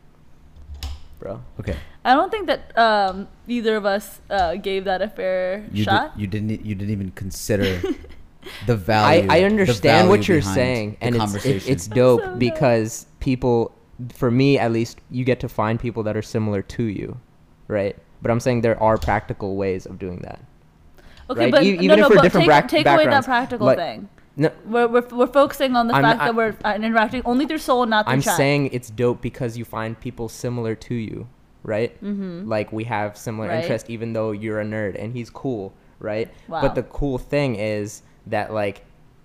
bro 1.19 1.43
Okay, 1.61 1.77
I 2.05 2.15
don't 2.15 2.31
think 2.31 2.47
that 2.47 2.77
um, 2.79 3.29
either 3.47 3.77
of 3.77 3.85
us 3.85 4.21
uh, 4.31 4.57
gave 4.57 4.85
that 4.85 5.03
a 5.03 5.09
fair 5.09 5.67
you 5.71 5.85
shot. 5.85 6.15
Did, 6.15 6.21
you 6.21 6.27
didn't. 6.27 6.67
You 6.67 6.75
didn't 6.75 6.91
even 6.93 7.11
consider 7.13 7.81
the 8.67 8.77
value. 8.77 9.27
I 9.31 9.41
the 9.41 9.47
understand 9.47 10.09
what 10.09 10.27
you're 10.29 10.43
saying 10.43 10.97
and 11.01 11.15
it's 11.17 11.45
it, 11.45 11.69
it's 11.69 11.87
dope 11.87 12.21
so 12.21 12.27
dumb. 12.27 12.39
because 12.39 13.07
people 13.21 13.73
for 14.13 14.31
me 14.31 14.59
at 14.59 14.73
least 14.73 14.99
you 15.11 15.25
get 15.25 15.41
to 15.41 15.49
find 15.49 15.79
people 15.79 16.03
that 16.03 16.17
are 16.17 16.23
similar 16.23 16.63
to 16.63 16.85
you 16.85 17.21
right 17.69 17.97
but 18.23 18.31
i'm 18.31 18.41
saying 18.41 18.61
there 18.61 18.81
are 18.83 18.97
practical 18.99 19.57
ways 19.57 19.87
of 19.87 19.99
doing 19.99 20.19
that 20.21 20.41
okay, 21.31 21.45
right? 21.45 21.51
but 21.53 21.63
E- 21.63 21.77
no, 21.77 21.83
even 21.83 21.99
no, 21.99 22.05
if 22.05 22.11
we're 22.11 22.17
but 22.17 22.23
different 22.23 22.49
take, 22.69 22.85
take 22.85 22.87
away 22.87 23.07
that 23.07 23.25
practical 23.25 23.67
like- 23.67 23.79
thing. 23.79 24.09
no 24.37 24.51
We're, 24.67 24.89
we're, 24.89 25.09
we're 25.09 25.27
focusing 25.27 25.75
on 25.77 25.87
the 25.89 25.95
I'm- 25.95 26.03
fact 26.05 26.19
that 26.21 26.35
we're 26.35 26.57
uh, 26.65 26.75
interacting 26.77 27.23
only 27.25 27.47
through 27.47 27.59
Soul, 27.59 27.87
not 27.87 28.05
through 28.07 28.13
I'm 28.15 28.21
chat. 28.21 28.37
saying 28.37 28.71
it's 28.73 28.91
dope 28.91 29.21
because 29.23 29.57
you 29.57 29.65
find 29.65 29.99
people 29.99 30.29
similar 30.29 30.75
to 30.89 30.95
you, 30.95 31.29
right? 31.63 31.93
Mhm. 32.03 32.47
Like 32.49 32.73
we 32.73 32.85
have 32.85 33.17
similar 33.17 33.49
Right. 33.49 33.63
interest, 33.63 33.89
even 33.89 34.13
though 34.13 34.33
you're 34.33 34.61
a 34.61 34.65
nerd 34.65 35.01
and 35.03 35.13
he's 35.15 35.31
cool, 35.31 35.73
right? 36.01 36.29
Wow. 36.49 36.61
But 36.63 36.75
the 36.75 36.83
cool 36.83 37.17
thing 37.19 37.55
is 37.57 38.03
that 38.27 38.53
like 38.53 38.85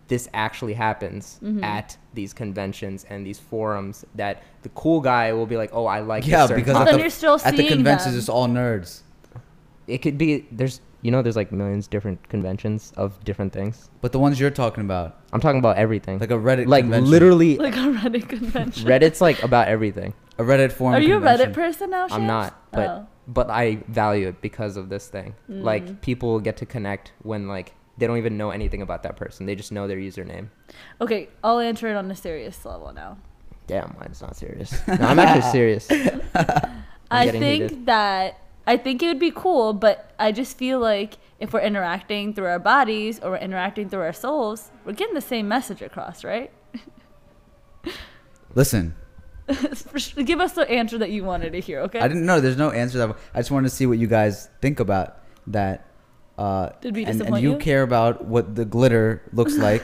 this 0.09 0.27
actually 0.33 0.73
happens 0.73 1.39
Mhm. 1.41 1.63
at 1.63 1.97
these 2.13 2.33
conventions 2.33 3.05
and 3.09 3.25
these 3.25 3.39
forums. 3.39 4.03
That 4.15 4.43
the 4.63 4.69
cool 4.69 4.99
guy 4.99 5.31
will 5.33 5.45
be 5.45 5.55
like, 5.55 5.69
"Oh, 5.73 5.85
I 5.85 5.99
like." 6.01 6.23
this 6.25 6.31
yeah, 6.31 6.47
because 6.47 6.73
But 6.73 6.81
at 6.81 6.85
then 6.85 6.93
the, 6.95 7.01
you're 7.01 7.09
still 7.09 7.35
at 7.35 7.51
the 7.51 7.57
seeing 7.57 7.69
conventions, 7.69 8.11
them. 8.13 8.19
it's 8.19 8.29
all 8.29 8.47
nerds. 8.47 9.01
it 9.87 9.99
could 10.03 10.17
be 10.19 10.45
there's 10.51 10.81
you 11.01 11.09
know 11.11 11.21
there's 11.21 11.35
like 11.35 11.51
millions 11.51 11.87
different 11.87 12.19
conventions 12.29 12.91
of 12.97 13.23
different 13.23 13.53
things. 13.53 13.89
But 14.01 14.11
the 14.11 14.19
ones 14.19 14.39
you're 14.39 14.49
talking 14.51 14.83
about, 14.83 15.17
I'm 15.33 15.39
talking 15.39 15.59
about 15.59 15.77
everything. 15.77 16.19
like 16.19 16.31
a 16.31 16.35
Reddit, 16.35 16.67
like 16.67 16.83
convention, 16.83 17.09
literally, 17.09 17.57
like 17.67 17.75
a 17.75 17.79
Reddit 18.01 18.27
convention. 18.29 18.87
Reddit's 18.87 19.21
like 19.21 19.41
about 19.43 19.67
everything. 19.67 20.13
a 20.37 20.43
Reddit 20.43 20.71
forum. 20.71 20.95
Are 20.95 20.99
you 21.01 21.17
a. 21.17 21.21
Reddit 21.21 21.53
person 21.53 21.89
now? 21.91 22.07
I'm 22.11 22.27
not, 22.27 22.53
but 22.71 22.87
Oh. 22.89 23.07
but 23.27 23.49
I 23.49 23.77
value 23.87 24.27
it 24.27 24.41
because 24.41 24.75
of 24.77 24.89
this 24.89 25.07
thing. 25.07 25.35
Mm. 25.49 25.63
Like 25.63 26.01
people 26.01 26.39
get 26.39 26.57
to 26.57 26.65
connect 26.65 27.13
when 27.23 27.47
like 27.47 27.73
they 27.99 28.07
don't 28.07 28.17
even 28.17 28.37
know 28.37 28.51
anything 28.51 28.81
about 28.81 29.03
that 29.03 29.15
person. 29.17 29.45
They 29.45 29.55
just 29.55 29.71
know 29.71 29.87
their 29.87 29.97
username. 29.97 30.47
Okay, 31.01 31.29
I'll 31.43 31.59
answer 31.59 31.87
it 31.87 31.95
on 31.95 32.09
a 32.09 32.15
serious 32.15 32.65
level 32.65 32.91
now. 32.93 33.17
Damn, 33.67 33.95
mine's 33.99 34.21
not 34.21 34.35
serious. 34.35 34.73
No, 34.87 34.95
I'm 35.05 35.19
actually 35.19 35.51
serious. 35.51 35.87
I 37.11 37.25
getting 37.25 37.41
think 37.41 37.63
heated. 37.63 37.85
that 37.87 38.39
I 38.65 38.77
think 38.77 39.03
it 39.03 39.07
would 39.07 39.19
be 39.19 39.31
cool, 39.31 39.73
but 39.73 40.11
I 40.19 40.31
just 40.31 40.57
feel 40.57 40.79
like 40.79 41.17
if 41.39 41.53
we're 41.53 41.61
interacting 41.61 42.33
through 42.33 42.47
our 42.47 42.59
bodies 42.59 43.19
or 43.19 43.31
we're 43.31 43.37
interacting 43.37 43.89
through 43.89 44.01
our 44.01 44.13
souls, 44.13 44.71
we're 44.85 44.93
getting 44.93 45.15
the 45.15 45.21
same 45.21 45.47
message 45.47 45.81
across, 45.81 46.23
right? 46.23 46.51
Listen, 48.55 48.95
Give 50.23 50.39
us 50.39 50.53
the 50.53 50.69
answer 50.69 50.97
that 50.99 51.09
you 51.09 51.23
wanted 51.23 51.53
to 51.53 51.59
hear, 51.59 51.79
okay? 51.81 51.99
I 51.99 52.07
didn't 52.07 52.25
know. 52.25 52.39
There's 52.39 52.57
no 52.57 52.69
answer. 52.69 52.99
That 52.99 53.17
I 53.33 53.39
just 53.39 53.49
wanted 53.49 53.69
to 53.69 53.75
see 53.75 53.87
what 53.87 53.97
you 53.97 54.07
guys 54.07 54.49
think 54.61 54.79
about 54.79 55.23
that. 55.47 55.87
Uh, 56.39 56.69
Did 56.79 56.95
we 56.95 57.03
and, 57.03 57.19
and 57.21 57.41
you 57.43 57.51
you? 57.53 57.57
care 57.57 57.83
about 57.83 58.23
what 58.23 58.55
the 58.55 58.63
glitter 58.63 59.21
looks 59.33 59.57
like, 59.67 59.83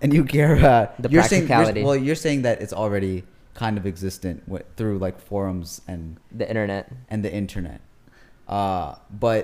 and 0.00 0.14
you 0.14 0.22
care 0.24 0.54
about 0.54 0.94
The 1.02 1.10
you're 1.10 1.24
saying, 1.26 1.42
you're- 1.42 1.48
practicality. 1.48 1.82
well, 1.82 1.96
you're 1.96 2.14
saying 2.26 2.42
that 2.46 2.62
it's 2.62 2.72
already 2.72 3.24
kind 3.54 3.74
of 3.76 3.84
existent 3.84 4.46
wi- 4.46 4.64
through 4.76 4.98
like 4.98 5.18
forums 5.20 5.80
and 5.90 6.18
the 6.30 6.46
internet. 6.48 6.84
and 7.10 7.24
the 7.26 7.32
internet. 7.32 7.80
Uh, 8.46 8.94
but 9.10 9.42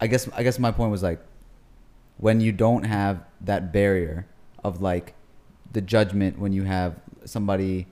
I 0.00 0.06
guess 0.10 0.28
I 0.34 0.42
guess 0.42 0.58
my 0.58 0.72
point 0.72 0.90
was 0.90 1.02
like 1.02 1.20
when 2.18 2.40
you 2.40 2.50
don't 2.52 2.84
have 2.84 3.22
that 3.40 3.72
barrier 3.72 4.26
of 4.64 4.82
like 4.82 5.14
the 5.72 5.80
judgment 5.80 6.38
when 6.42 6.52
you 6.52 6.64
have 6.64 6.98
somebody 7.24 7.86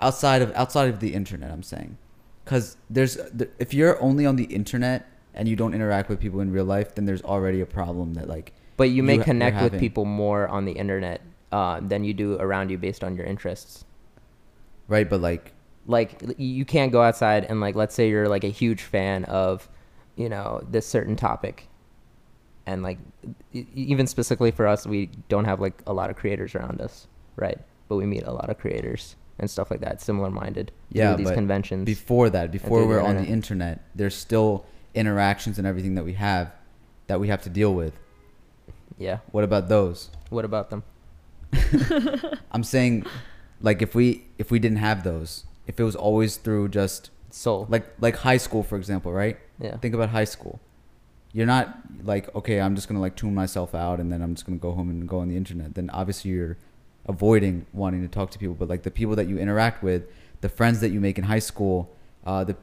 outside 0.00 0.42
of 0.42 0.52
outside 0.54 0.88
of 0.88 1.00
the 1.00 1.14
internet 1.14 1.50
i'm 1.50 1.62
saying 1.62 1.96
because 2.44 2.76
there's 2.90 3.16
if 3.58 3.72
you're 3.72 3.96
only 4.02 4.24
on 4.26 4.36
the 4.36 4.44
internet 4.60 5.06
and 5.34 5.48
you 5.48 5.56
don't 5.56 5.74
interact 5.74 6.08
with 6.08 6.20
people 6.20 6.40
in 6.40 6.50
real 6.52 6.64
life 6.64 6.94
then 6.94 7.04
there's 7.04 7.22
already 7.22 7.60
a 7.60 7.66
problem 7.66 8.14
that 8.14 8.28
like 8.28 8.52
But 8.76 8.90
you 8.90 9.02
may 9.02 9.16
you're 9.16 9.24
connect 9.24 9.60
with 9.62 9.78
people 9.80 10.04
more 10.04 10.48
on 10.48 10.64
the 10.64 10.72
internet 10.72 11.20
uh, 11.52 11.80
than 11.80 12.04
you 12.04 12.14
do 12.14 12.36
around 12.40 12.70
you 12.70 12.78
based 12.78 13.04
on 13.04 13.16
your 13.16 13.26
interests. 13.26 13.84
right 14.88 15.08
but 15.08 15.20
like 15.20 15.52
Like 15.86 16.22
you 16.38 16.64
can't 16.64 16.92
go 16.92 17.02
outside 17.02 17.44
and 17.44 17.60
like 17.60 17.74
let's 17.74 17.94
say 17.94 18.08
you're 18.08 18.28
like 18.28 18.44
a 18.44 18.48
huge 18.62 18.82
fan 18.82 19.24
of, 19.24 19.68
you 20.16 20.28
know, 20.28 20.62
this 20.70 20.86
certain 20.86 21.14
topic, 21.16 21.68
and 22.66 22.82
like 22.82 22.98
even 23.52 24.06
specifically 24.06 24.50
for 24.50 24.66
us, 24.66 24.86
we 24.86 25.10
don't 25.28 25.44
have 25.44 25.60
like 25.60 25.82
a 25.86 25.92
lot 25.92 26.08
of 26.10 26.16
creators 26.16 26.54
around 26.54 26.80
us, 26.80 27.06
right? 27.36 27.58
But 27.88 27.96
we 27.96 28.06
meet 28.06 28.22
a 28.22 28.32
lot 28.32 28.48
of 28.48 28.56
creators 28.58 29.16
and 29.38 29.50
stuff 29.50 29.70
like 29.70 29.80
that, 29.80 30.00
similar 30.00 30.30
minded. 30.30 30.72
yeah 30.90 31.16
these 31.16 31.26
but 31.28 31.34
conventions. 31.34 31.84
before 31.84 32.30
that 32.30 32.50
before 32.50 32.86
we're 32.86 33.02
on 33.02 33.16
the 33.16 33.26
internet 33.26 33.80
there's 33.94 34.14
still 34.14 34.64
interactions 34.94 35.58
and 35.58 35.66
everything 35.66 35.94
that 35.94 36.04
we 36.04 36.14
have 36.14 36.52
that 37.06 37.20
we 37.20 37.28
have 37.28 37.42
to 37.42 37.50
deal 37.50 37.74
with 37.74 37.92
yeah. 38.98 39.18
what 39.32 39.44
about 39.44 39.68
those 39.68 40.10
What 40.30 40.44
about 40.44 40.70
them? 40.70 40.82
i'm 42.52 42.64
saying 42.64 43.04
like 43.60 43.82
if 43.82 43.94
we 43.94 44.24
if 44.38 44.50
we 44.50 44.58
didn't 44.58 44.78
have 44.78 45.04
those 45.04 45.44
if 45.66 45.78
it 45.78 45.84
was 45.84 45.96
always 45.96 46.36
through 46.36 46.68
just 46.68 47.10
Soul. 47.30 47.66
like 47.68 47.84
like 48.00 48.16
high 48.16 48.36
school 48.36 48.62
for 48.62 48.76
example 48.76 49.12
right 49.12 49.38
Yeah. 49.60 49.76
think 49.78 49.94
about 49.94 50.10
high 50.10 50.24
school 50.24 50.60
you're 51.32 51.46
not 51.46 51.76
like 52.04 52.32
okay 52.34 52.60
i'm 52.60 52.74
just 52.74 52.88
gonna 52.88 53.00
like 53.00 53.16
tune 53.16 53.34
myself 53.34 53.74
out 53.74 54.00
and 54.00 54.10
then 54.12 54.22
i'm 54.22 54.34
just 54.34 54.46
gonna 54.46 54.58
go 54.58 54.72
home 54.72 54.88
and 54.90 55.08
go 55.08 55.18
on 55.18 55.28
the 55.28 55.36
internet 55.36 55.74
then 55.74 55.90
obviously 55.90 56.30
you're 56.32 56.56
avoiding 57.06 57.66
wanting 57.72 58.02
to 58.02 58.08
talk 58.08 58.30
to 58.30 58.38
people 58.38 58.54
but 58.54 58.68
like 58.68 58.82
the 58.82 58.90
people 58.90 59.14
that 59.16 59.26
you 59.28 59.38
interact 59.38 59.82
with 59.82 60.02
the 60.40 60.48
friends 60.48 60.80
that 60.80 60.90
you 60.90 61.00
make 61.00 61.18
in 61.18 61.24
high 61.24 61.38
school 61.40 61.90
uh 62.26 62.42
the 62.44 62.56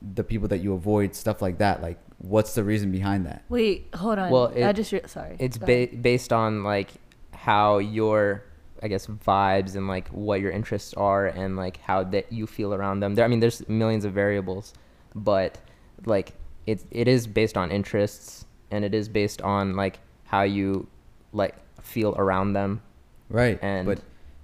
the 0.00 0.22
people 0.24 0.48
that 0.48 0.58
you 0.58 0.72
avoid 0.74 1.14
stuff 1.14 1.40
like 1.42 1.58
that 1.58 1.82
like 1.82 1.98
what's 2.18 2.54
the 2.54 2.64
reason 2.64 2.90
behind 2.90 3.26
that? 3.26 3.44
Wait, 3.48 3.88
hold 3.94 4.18
on. 4.18 4.30
Well, 4.30 4.52
I 4.64 4.72
just 4.72 4.90
re- 4.92 5.02
sorry. 5.06 5.36
it's 5.38 5.58
Go 5.58 5.66
ba- 5.66 5.88
based 6.00 6.32
on 6.32 6.64
like 6.64 6.90
how 7.32 7.78
your 7.78 8.42
i 8.82 8.88
guess 8.88 9.06
vibes 9.06 9.74
and 9.76 9.86
like 9.88 10.08
what 10.08 10.40
your 10.40 10.50
interests 10.50 10.92
are 10.94 11.26
and 11.26 11.56
like 11.56 11.78
how 11.78 12.02
that 12.04 12.30
you 12.32 12.46
feel 12.46 12.72
around 12.74 13.00
them. 13.00 13.14
There 13.14 13.24
i 13.24 13.28
mean 13.28 13.40
there's 13.40 13.66
millions 13.68 14.04
of 14.04 14.12
variables 14.12 14.72
but 15.14 15.58
like 16.04 16.32
it, 16.66 16.84
it 16.90 17.06
is 17.08 17.26
based 17.26 17.56
on 17.56 17.70
interests 17.70 18.44
and 18.70 18.84
it 18.84 18.94
is 18.94 19.08
based 19.08 19.40
on 19.42 19.76
like 19.76 19.98
how 20.24 20.42
you 20.42 20.86
like 21.32 21.54
feel 21.82 22.14
around 22.18 22.52
them. 22.54 22.82
Right 23.28 23.58
And- 23.62 23.86
but 23.86 24.00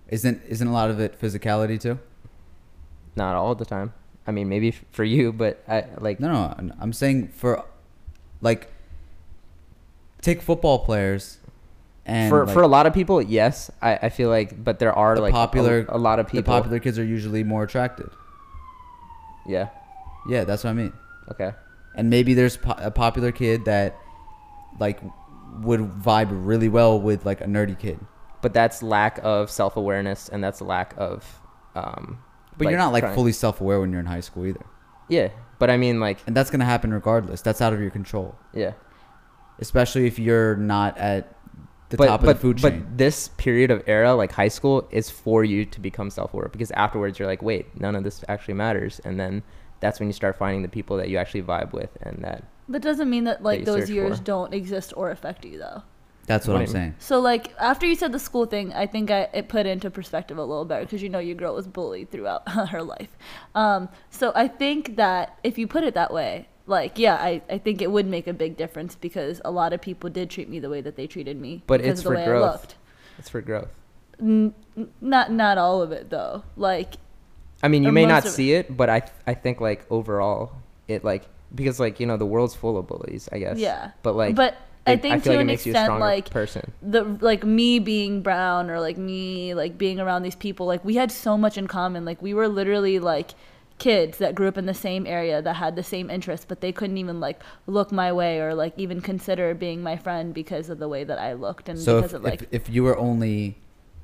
isn't 0.09 0.43
isn't 0.47 0.67
a 0.69 0.73
lot 0.73 0.91
of 0.91 1.01
it 1.01 1.19
physicality 1.21 1.81
too? 1.81 1.99
Not 3.17 3.35
all 3.37 3.55
the 3.55 3.65
time 3.65 3.93
i 4.27 4.31
mean 4.31 4.49
maybe 4.49 4.69
f- 4.69 4.85
for 4.91 5.05
you 5.05 5.33
but 5.33 5.63
i 5.69 5.85
like 5.99 6.21
no 6.21 6.29
no 6.33 6.73
I'm- 6.81 6.93
saying 6.93 7.29
for 7.29 7.65
like 8.41 8.71
take 10.21 10.41
football 10.43 10.79
players 10.81 11.39
and 12.07 12.31
for 12.31 12.45
like, 12.47 12.55
for 12.55 12.63
a 12.63 12.67
lot 12.69 12.87
of 12.87 12.93
people 12.95 13.21
yes 13.23 13.71
i, 13.81 13.97
I 13.97 14.09
feel 14.09 14.29
like 14.29 14.63
but 14.63 14.79
there 14.79 14.93
are 14.93 15.15
the 15.17 15.23
like 15.23 15.33
a- 15.33 15.37
popular 15.37 15.87
a, 15.89 15.99
lot 15.99 16.19
of 16.19 16.27
people 16.27 16.43
the 16.43 16.61
popular 16.61 16.79
kids 16.79 16.99
are 16.99 17.05
usually 17.05 17.45
more 17.45 17.63
attractive 17.65 18.15
yeah. 19.47 19.69
Yeah 20.29 20.45
that's 20.45 20.63
what 20.63 20.71
i 20.71 20.75
mean. 20.75 20.93
Okay. 21.31 21.53
And 21.97 22.09
maybe 22.11 22.35
there's 22.35 22.57
po- 22.57 22.77
a 22.79 22.91
popular 22.93 23.33
kid 23.33 23.65
that 23.65 23.97
like 24.79 25.01
would 25.61 25.81
vibe 25.81 26.29
really 26.31 26.69
well 26.69 27.01
with 27.01 27.27
like 27.27 27.41
a 27.41 27.47
nerdy 27.47 27.77
kid. 27.79 27.99
But 28.41 28.55
that's 28.55 28.83
lack 28.83 29.19
of 29.23 29.51
self-awareness 29.51 30.29
and 30.29 30.43
that's 30.43 30.61
lack 30.61 30.95
of 30.97 31.41
um 31.75 32.23
but 32.59 32.69
you're 32.69 32.79
not 32.79 32.93
like 32.93 33.03
trying- 33.05 33.15
fully 33.15 33.33
self-aware 33.33 33.81
when 33.81 33.91
you're 33.91 34.01
in 34.01 34.07
high 34.07 34.21
school 34.21 34.47
either. 34.47 34.65
Yeah 35.09 35.29
but 35.59 35.71
i 35.71 35.77
mean 35.77 36.01
like 36.01 36.19
and 36.27 36.37
that's 36.37 36.51
gonna 36.51 36.65
happen 36.65 36.93
regardless. 36.93 37.41
That's 37.41 37.61
out 37.61 37.73
of 37.73 37.81
your 37.81 37.91
control. 37.91 38.35
Yeah. 38.53 38.73
Especially 39.61 40.07
if 40.07 40.19
you're 40.19 40.57
not 40.57 40.99
at 40.99 41.37
the 41.91 41.97
but 41.97 42.07
top 42.07 42.21
of 42.23 42.27
the 42.27 42.35
food 42.35 42.61
but 42.61 42.71
chain. 42.71 42.81
But 42.81 42.99
this 42.99 43.29
period 43.37 43.71
of 43.71 43.83
era 43.87 44.15
like 44.15 44.33
high 44.33 44.49
school 44.49 44.89
is 44.91 45.09
for 45.11 45.45
you 45.45 45.65
to 45.67 45.81
become 45.81 46.11
self-aware 46.11 46.49
because 46.49 46.71
afterwards 46.73 47.19
you're 47.19 47.29
like 47.29 47.43
wait 47.43 47.79
none 47.81 47.95
of 47.95 48.03
this 48.03 48.25
actually 48.29 48.55
matters. 48.55 49.01
And 49.05 49.21
then 49.21 49.43
that's 49.81 50.01
when 50.01 50.09
you 50.09 50.13
start 50.13 50.37
finding 50.37 50.63
the 50.63 50.69
people 50.69 50.97
that 50.97 51.09
you 51.09 51.17
actually 51.19 51.43
vibe 51.43 51.73
with 51.73 51.91
and 52.03 52.25
that 52.25 52.45
That 52.69 52.83
doesn't 52.83 53.09
mean 53.09 53.25
that 53.25 53.43
like 53.43 53.61
you 53.61 53.65
those 53.67 53.89
years 53.91 54.19
for. 54.19 54.25
don't 54.25 54.55
exist 54.55 54.93
or 54.97 55.11
affect 55.11 55.45
you 55.45 55.59
though. 55.59 55.83
That's 56.27 56.47
what, 56.47 56.55
what 56.55 56.59
i'm 56.61 56.65
mean? 56.65 56.73
saying 56.73 56.95
So 56.99 57.21
like 57.21 57.55
after 57.59 57.87
you 57.87 57.95
said 57.95 58.13
the 58.13 58.19
school 58.19 58.47
thing, 58.47 58.73
I 58.73 58.87
think 58.87 59.11
I 59.11 59.29
it 59.33 59.49
put 59.49 59.67
into 59.67 59.91
perspective 59.91 60.39
a 60.39 60.45
little 60.45 60.65
better 60.65 60.85
because 60.85 61.03
you 61.03 61.09
know 61.09 61.19
your 61.19 61.35
girl 61.35 61.55
was 61.55 61.67
bullied 61.67 62.11
throughout 62.11 62.49
her 62.71 62.83
life. 62.83 63.11
Um, 63.55 63.89
so 64.11 64.33
I 64.35 64.49
think 64.49 64.97
that 64.97 65.39
if 65.43 65.59
you 65.59 65.67
put 65.67 65.85
it 65.85 65.95
that 65.95 66.13
way, 66.13 66.49
like 66.67 66.99
yeah, 66.99 67.15
I, 67.15 67.43
I 67.51 67.59
think 67.59 67.83
it 67.83 67.91
would 67.91 68.07
make 68.07 68.27
a 68.27 68.33
big 68.33 68.57
difference 68.57 68.95
because 68.95 69.41
a 69.45 69.51
lot 69.51 69.73
of 69.73 69.81
people 69.81 70.11
did 70.11 70.31
treat 70.31 70.49
me 70.49 70.61
the 70.61 70.71
way 70.71 70.81
that 70.81 70.97
they 70.97 71.07
treated 71.07 71.41
me. 71.41 71.63
But 71.67 71.81
because 71.81 71.99
it's 71.99 72.01
of 72.01 72.05
the 72.05 72.11
for 72.11 72.17
way 72.17 72.25
growth. 72.25 72.49
I 72.49 72.53
looked. 72.53 72.75
it's 73.19 73.29
for 73.29 73.41
growth 73.41 73.69
N- 74.21 74.55
n- 74.77 74.89
not 75.01 75.33
not 75.33 75.59
all 75.59 75.83
of 75.83 75.93
it 75.93 76.11
though. 76.11 76.45
Like 76.57 76.95
i 77.63 77.69
mean 77.69 77.83
you 77.83 77.93
may 77.93 78.07
not 78.07 78.25
see 78.27 78.53
it 78.53 78.77
but 78.77 78.91
i 78.91 79.03
i 79.27 79.35
think 79.35 79.61
like 79.61 79.87
overall 79.91 80.53
it 80.89 81.05
like 81.05 81.25
because 81.55 81.79
like 81.79 82.01
you 82.01 82.07
know 82.07 82.17
the 82.17 82.27
world's 82.27 82.55
full 82.55 82.77
of 82.77 82.87
bullies 82.87 83.29
i 83.33 83.39
guess 83.39 83.59
yeah. 83.59 83.93
but 84.03 84.17
like 84.17 84.35
but 84.35 84.57
I 84.87 84.93
it- 84.93 85.03
think 85.03 85.23
feel 85.23 85.23
to 85.23 85.29
like 85.31 85.37
it 85.37 85.41
an 85.41 85.47
makes 85.47 85.67
extent 85.67 86.01
like 86.01 86.31
person. 86.31 86.73
the 86.83 87.05
like 87.21 87.45
me 87.45 87.79
being 87.79 88.23
brown 88.23 88.69
or 88.71 88.81
like 88.81 88.97
me 88.99 89.55
like 89.55 89.79
being 89.79 90.01
around 90.01 90.23
these 90.23 90.35
people 90.37 90.67
like 90.67 90.85
we 90.85 90.97
had 90.97 91.11
so 91.13 91.37
much 91.39 91.57
in 91.57 91.67
common. 91.67 92.05
Like 92.05 92.21
we 92.21 92.35
were 92.35 92.49
literally 92.49 92.99
like 92.99 93.31
kids 93.79 94.19
that 94.19 94.35
grew 94.35 94.47
up 94.47 94.57
in 94.57 94.67
the 94.67 94.75
same 94.75 95.07
area 95.07 95.43
that 95.43 95.55
had 95.55 95.75
the 95.75 95.83
same 95.83 96.09
interests 96.09 96.47
but 96.49 96.61
they 96.61 96.71
couldn't 96.71 96.99
even 96.99 97.19
like 97.19 97.41
look 97.67 97.91
my 97.91 98.13
way 98.13 98.39
or 98.39 98.55
like 98.55 98.73
even 98.77 99.01
consider 99.01 99.55
being 99.55 99.83
my 99.83 99.97
friend 99.97 100.33
because 100.35 100.69
of 100.69 100.79
the 100.79 100.87
way 100.87 101.03
that 101.03 101.19
I 101.19 101.33
looked 101.33 101.69
and 101.69 101.77
so 101.79 101.97
because 101.97 102.13
if, 102.13 102.17
of 102.19 102.23
like 102.23 102.43
if, 102.43 102.49
if 102.53 102.69
you 102.69 102.85
were 102.85 102.97
only 102.97 103.57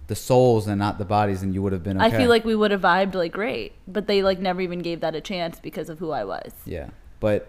the 0.08 0.16
souls 0.16 0.66
and 0.66 0.80
not 0.80 0.98
the 0.98 1.04
bodies 1.04 1.42
then 1.42 1.52
you 1.52 1.62
would 1.62 1.72
have 1.72 1.84
been 1.84 1.96
okay 2.00 2.06
I 2.06 2.18
feel 2.18 2.28
like 2.28 2.44
we 2.44 2.56
would 2.56 2.72
have 2.72 2.80
vibed 2.80 3.14
like 3.14 3.30
great 3.30 3.72
but 3.86 4.08
they 4.08 4.20
like 4.22 4.40
never 4.40 4.60
even 4.60 4.80
gave 4.80 5.00
that 5.00 5.14
a 5.14 5.20
chance 5.20 5.60
because 5.60 5.88
of 5.88 6.00
who 6.00 6.10
I 6.10 6.24
was. 6.24 6.50
Yeah, 6.64 6.88
but 7.20 7.46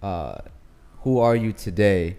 uh, 0.00 0.38
who 1.00 1.18
are 1.18 1.34
you 1.34 1.52
today? 1.52 2.18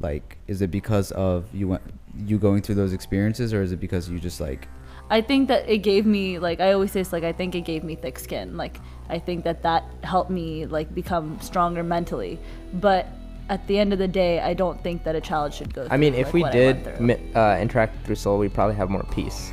Like, 0.00 0.38
is 0.46 0.60
it 0.62 0.70
because 0.70 1.10
of 1.12 1.46
you 1.54 1.68
went 1.68 1.82
you 2.16 2.38
going 2.38 2.62
through 2.62 2.76
those 2.76 2.92
experiences, 2.92 3.52
or 3.52 3.62
is 3.62 3.72
it 3.72 3.80
because 3.80 4.08
you 4.08 4.18
just 4.18 4.40
like 4.40 4.68
I 5.10 5.20
think 5.20 5.48
that 5.48 5.68
it 5.68 5.78
gave 5.78 6.06
me 6.06 6.38
like 6.38 6.60
I 6.60 6.72
always 6.72 6.92
say 6.92 7.00
it's 7.00 7.12
like 7.12 7.24
I 7.24 7.32
think 7.32 7.54
it 7.54 7.62
gave 7.62 7.84
me 7.84 7.94
thick 7.94 8.18
skin. 8.18 8.56
Like 8.56 8.80
I 9.08 9.18
think 9.18 9.44
that 9.44 9.62
that 9.62 9.84
helped 10.02 10.30
me 10.30 10.66
like 10.66 10.94
become 10.94 11.38
stronger 11.40 11.82
mentally. 11.82 12.38
But 12.74 13.06
at 13.48 13.66
the 13.66 13.78
end 13.78 13.92
of 13.92 13.98
the 13.98 14.08
day, 14.08 14.40
I 14.40 14.54
don't 14.54 14.82
think 14.82 15.04
that 15.04 15.14
a 15.14 15.20
child 15.20 15.52
should 15.52 15.74
go. 15.74 15.86
i 15.90 15.98
mean 15.98 16.14
if 16.14 16.28
like, 16.28 16.34
we 16.34 16.40
what 16.42 16.54
I 16.54 16.58
went 16.58 16.84
did 16.84 17.00
mi- 17.00 17.34
uh, 17.34 17.58
interact 17.60 18.06
through 18.06 18.14
soul 18.14 18.38
we'd 18.38 18.54
probably 18.54 18.74
have 18.74 18.88
more 18.88 19.04
peace 19.12 19.52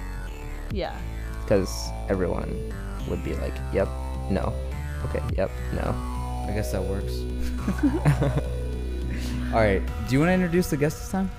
yeah, 0.72 0.98
because 1.42 1.90
everyone 2.08 2.74
would 3.10 3.22
be 3.26 3.34
like 3.36 3.54
yep 3.74 3.90
no 4.30 4.54
okay 5.04 5.22
yep 5.36 5.52
no 5.74 5.94
I 6.48 6.54
guess 6.54 6.72
that 6.72 6.84
works. 6.84 7.22
All 9.54 9.60
right, 9.60 9.82
do 10.08 10.14
you 10.14 10.20
want 10.20 10.30
to 10.30 10.34
introduce 10.34 10.70
the 10.70 10.78
guest 10.78 11.00
this 11.00 11.12
time? 11.12 11.30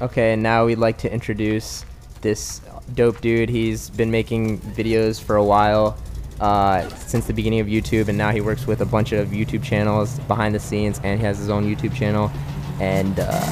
Okay, 0.00 0.34
and 0.34 0.42
now 0.42 0.66
we'd 0.66 0.78
like 0.78 0.98
to 0.98 1.12
introduce 1.12 1.84
this 2.20 2.60
dope 2.94 3.20
dude. 3.20 3.48
He's 3.48 3.90
been 3.90 4.08
making 4.08 4.60
videos 4.60 5.20
for 5.20 5.34
a 5.34 5.42
while, 5.42 5.98
uh, 6.38 6.88
since 6.90 7.26
the 7.26 7.32
beginning 7.32 7.58
of 7.58 7.66
YouTube, 7.66 8.06
and 8.06 8.16
now 8.16 8.30
he 8.30 8.40
works 8.40 8.68
with 8.68 8.82
a 8.82 8.86
bunch 8.86 9.10
of 9.10 9.30
YouTube 9.30 9.64
channels 9.64 10.20
behind 10.20 10.54
the 10.54 10.60
scenes, 10.60 11.00
and 11.02 11.18
he 11.18 11.26
has 11.26 11.38
his 11.38 11.48
own 11.50 11.64
YouTube 11.64 11.92
channel. 11.92 12.30
And 12.78 13.18
uh, 13.18 13.42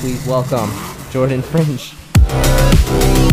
please 0.00 0.26
welcome 0.26 0.70
Jordan 1.10 1.42
Fringe. 1.52 3.23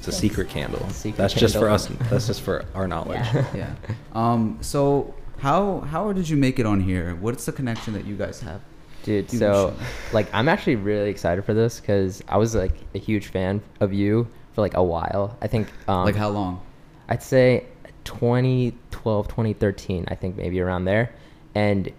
It's 0.00 0.08
a 0.08 0.12
secret 0.12 0.48
candle. 0.48 0.88
Secret 0.90 1.18
That's 1.18 1.34
just 1.34 1.56
for 1.56 1.68
us. 1.68 1.86
That's 2.08 2.26
just 2.26 2.40
for 2.40 2.64
our 2.74 2.88
knowledge. 2.92 3.20
Yeah. 3.34 3.46
Yeah. 3.54 3.74
Um. 4.14 4.58
So 4.62 5.14
how 5.38 5.80
how 5.80 6.12
did 6.12 6.28
you 6.28 6.36
make 6.36 6.58
it 6.58 6.66
on 6.66 6.80
here? 6.80 7.16
What's 7.16 7.44
the 7.44 7.52
connection 7.52 7.92
that 7.94 8.06
you 8.06 8.16
guys 8.16 8.40
have? 8.40 8.60
Dude, 9.02 9.26
Dude, 9.28 9.38
so 9.38 9.74
like 10.12 10.26
I'm 10.32 10.48
actually 10.48 10.76
really 10.76 11.10
excited 11.10 11.44
for 11.44 11.54
this 11.54 11.80
because 11.80 12.22
I 12.28 12.38
was 12.38 12.54
like 12.54 12.74
a 12.94 12.98
huge 12.98 13.26
fan 13.28 13.62
of 13.80 13.92
you 13.92 14.26
for 14.54 14.62
like 14.62 14.74
a 14.74 14.82
while. 14.82 15.36
I 15.42 15.46
think 15.46 15.68
um, 15.86 16.04
like 16.04 16.16
how 16.16 16.30
long? 16.30 16.62
I'd 17.08 17.22
say 17.22 17.66
2012, 18.04 19.28
2013, 19.28 20.06
I 20.08 20.14
think 20.14 20.36
maybe 20.36 20.60
around 20.60 20.84
there. 20.84 21.12
And 21.54 21.92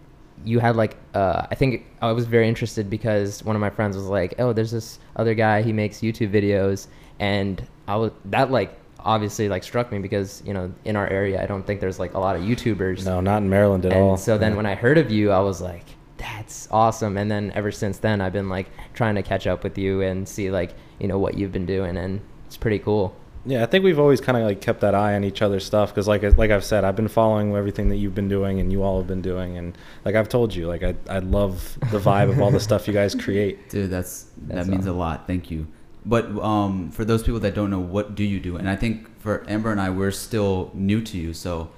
you 0.44 0.60
had 0.60 0.76
like, 0.76 0.98
uh, 1.14 1.46
I 1.52 1.56
think 1.56 1.86
I 2.02 2.12
was 2.12 2.26
very 2.26 2.48
interested 2.48 2.90
because 2.90 3.44
one 3.44 3.56
of 3.56 3.60
my 3.60 3.70
friends 3.70 3.96
was 3.96 4.06
like, 4.06 4.36
oh, 4.40 4.54
there's 4.54 4.72
this 4.72 5.00
other 5.16 5.34
guy, 5.36 5.62
he 5.62 5.74
makes 5.74 6.00
YouTube 6.00 6.32
videos. 6.32 6.88
And 7.22 7.66
I 7.88 7.96
was, 7.96 8.12
that 8.26 8.52
like, 8.52 8.78
obviously 9.00 9.50
like 9.50 9.64
struck 9.64 9.92
me 9.92 10.00
because, 10.00 10.44
you 10.46 10.54
know, 10.54 10.72
in 10.86 10.96
our 10.96 11.08
area, 11.08 11.42
I 11.42 11.46
don't 11.46 11.66
think 11.66 11.80
there's 11.80 11.98
like 12.00 12.14
a 12.14 12.20
lot 12.20 12.36
of 12.36 12.42
YouTubers. 12.44 13.06
No, 13.06 13.22
not 13.22 13.38
in 13.42 13.50
Maryland 13.50 13.86
at 13.86 13.94
and 13.94 14.02
all. 14.02 14.18
so 14.18 14.38
then 14.38 14.52
Yeah. 14.52 14.58
when 14.58 14.66
I 14.66 14.76
heard 14.76 14.98
of 14.98 15.10
you, 15.10 15.32
I 15.32 15.40
was 15.40 15.62
like, 15.62 15.86
that's 16.18 16.68
awesome. 16.72 17.18
And 17.18 17.32
then 17.32 17.52
ever 17.56 17.72
since 17.72 17.98
then, 18.00 18.22
I've 18.22 18.34
been 18.34 18.50
like 18.50 18.68
trying 18.94 19.16
to 19.16 19.24
catch 19.24 19.48
up 19.48 19.64
with 19.64 19.78
you 19.78 20.02
and 20.02 20.28
see 20.28 20.52
like, 20.52 20.74
you 21.00 21.08
know, 21.08 21.18
what 21.18 21.36
you've 21.38 21.52
been 21.52 21.66
doing. 21.66 21.98
And 21.98 22.22
it's 22.46 22.58
pretty 22.58 22.78
cool. 22.80 23.16
Yeah, 23.44 23.64
I 23.64 23.66
think 23.66 23.84
we've 23.84 23.98
always 23.98 24.22
kind 24.22 24.38
of 24.38 24.44
like 24.44 24.62
kept 24.62 24.82
that 24.82 24.94
eye 24.94 25.16
on 25.16 25.24
each 25.24 25.42
other's 25.42 25.66
stuff 25.66 25.90
because, 25.90 26.08
like, 26.08 26.22
like 26.38 26.52
I've 26.52 26.64
said, 26.64 26.84
I've 26.84 26.96
been 26.96 27.08
following 27.08 27.56
everything 27.56 27.90
that 27.90 27.96
you've 27.96 28.14
been 28.14 28.30
doing 28.30 28.60
and 28.60 28.72
you 28.72 28.84
all 28.84 29.00
have 29.00 29.08
been 29.08 29.24
doing, 29.24 29.58
and 29.58 29.76
like 30.06 30.14
I've 30.14 30.30
told 30.30 30.54
you, 30.54 30.68
like 30.68 30.84
I, 30.84 30.94
I 31.10 31.18
love 31.20 31.76
the 31.90 31.98
vibe 31.98 32.30
of 32.30 32.40
all 32.40 32.52
the 32.52 32.60
stuff 32.70 32.88
you 32.88 32.94
guys 32.94 33.16
create. 33.16 33.68
Dude, 33.72 33.90
that's, 33.90 34.28
That's 34.46 34.68
that 34.68 34.72
means 34.72 34.86
a 34.86 34.94
lot. 34.94 35.26
Thank 35.26 35.50
you. 35.50 35.66
But 36.06 36.26
um, 36.40 36.90
for 36.92 37.06
those 37.06 37.22
people 37.24 37.40
that 37.42 37.54
don't 37.54 37.70
know, 37.70 37.80
what 37.80 38.16
do 38.16 38.24
you 38.24 38.40
do? 38.40 38.58
And 38.58 38.68
I 38.70 38.76
think 38.76 39.08
for 39.22 39.46
Amber 39.48 39.72
and 39.72 39.80
I, 39.80 39.90
we're 39.92 40.12
still 40.12 40.72
new 40.74 41.02
to 41.02 41.18
you, 41.18 41.34
so 41.34 41.70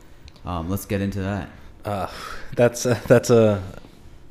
um, 0.45 0.69
let's 0.69 0.85
get 0.85 1.01
into 1.01 1.21
that. 1.21 1.49
Uh, 1.83 2.07
that's 2.55 2.85
a, 2.85 3.01
that's 3.07 3.29
a, 3.29 3.61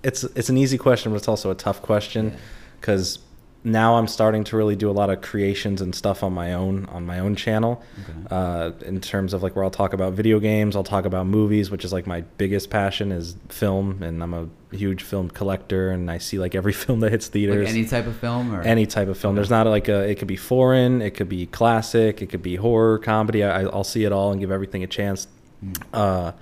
it's 0.02 0.24
it's 0.24 0.48
an 0.48 0.56
easy 0.56 0.78
question, 0.78 1.12
but 1.12 1.16
it's 1.16 1.28
also 1.28 1.50
a 1.50 1.54
tough 1.54 1.82
question 1.82 2.30
Yeah. 2.30 2.36
Now 3.64 3.96
I'm 3.96 4.08
starting 4.08 4.42
to 4.44 4.56
really 4.56 4.74
do 4.74 4.90
a 4.90 4.92
lot 4.92 5.08
of 5.08 5.20
creations 5.20 5.80
and 5.80 5.94
stuff 5.94 6.22
on 6.22 6.32
my 6.32 6.52
own 6.52 6.86
on 6.86 7.06
my 7.06 7.20
own 7.20 7.36
channel. 7.36 7.82
Okay. 8.02 8.18
uh, 8.30 8.72
in 8.84 9.00
terms 9.00 9.32
of 9.32 9.42
like 9.42 9.54
where 9.54 9.64
I'll 9.64 9.70
talk 9.70 9.92
about 9.92 10.14
video 10.14 10.40
games, 10.40 10.74
I'll 10.74 10.82
talk 10.82 11.04
about 11.04 11.26
movies, 11.26 11.70
which 11.70 11.84
is 11.84 11.92
like 11.92 12.06
my 12.06 12.22
biggest 12.38 12.70
passion 12.70 13.12
is 13.12 13.36
film, 13.48 14.02
and 14.02 14.22
I'm 14.22 14.34
a 14.34 14.48
huge 14.72 15.02
film 15.02 15.30
collector, 15.30 15.90
and 15.90 16.10
I 16.10 16.18
see 16.18 16.38
like 16.38 16.54
every 16.54 16.72
film 16.84 17.00
that 17.00 17.12
hits 17.12 17.28
theaters. 17.28 17.66
Like 17.66 17.74
any 17.74 17.86
type 17.86 18.06
of 18.06 18.16
film, 18.16 18.52
or 18.52 18.62
any 18.62 18.86
type 18.86 19.08
of 19.08 19.16
film. 19.16 19.36
There's 19.36 19.50
not 19.50 19.66
like 19.66 19.88
a. 19.88 20.08
It 20.08 20.18
could 20.18 20.28
be 20.28 20.36
foreign, 20.36 21.00
it 21.00 21.12
could 21.12 21.28
be 21.28 21.46
classic, 21.46 22.20
it 22.20 22.30
could 22.30 22.42
be 22.42 22.56
horror, 22.56 22.98
comedy. 22.98 23.44
I, 23.44 23.62
I'll 23.62 23.84
see 23.84 24.04
it 24.04 24.12
all 24.12 24.32
and 24.32 24.40
give 24.40 24.50
everything 24.50 24.82
a 24.82 24.88
chance. 24.88 25.28
Mm. 25.64 25.76
Uh, 25.92 26.32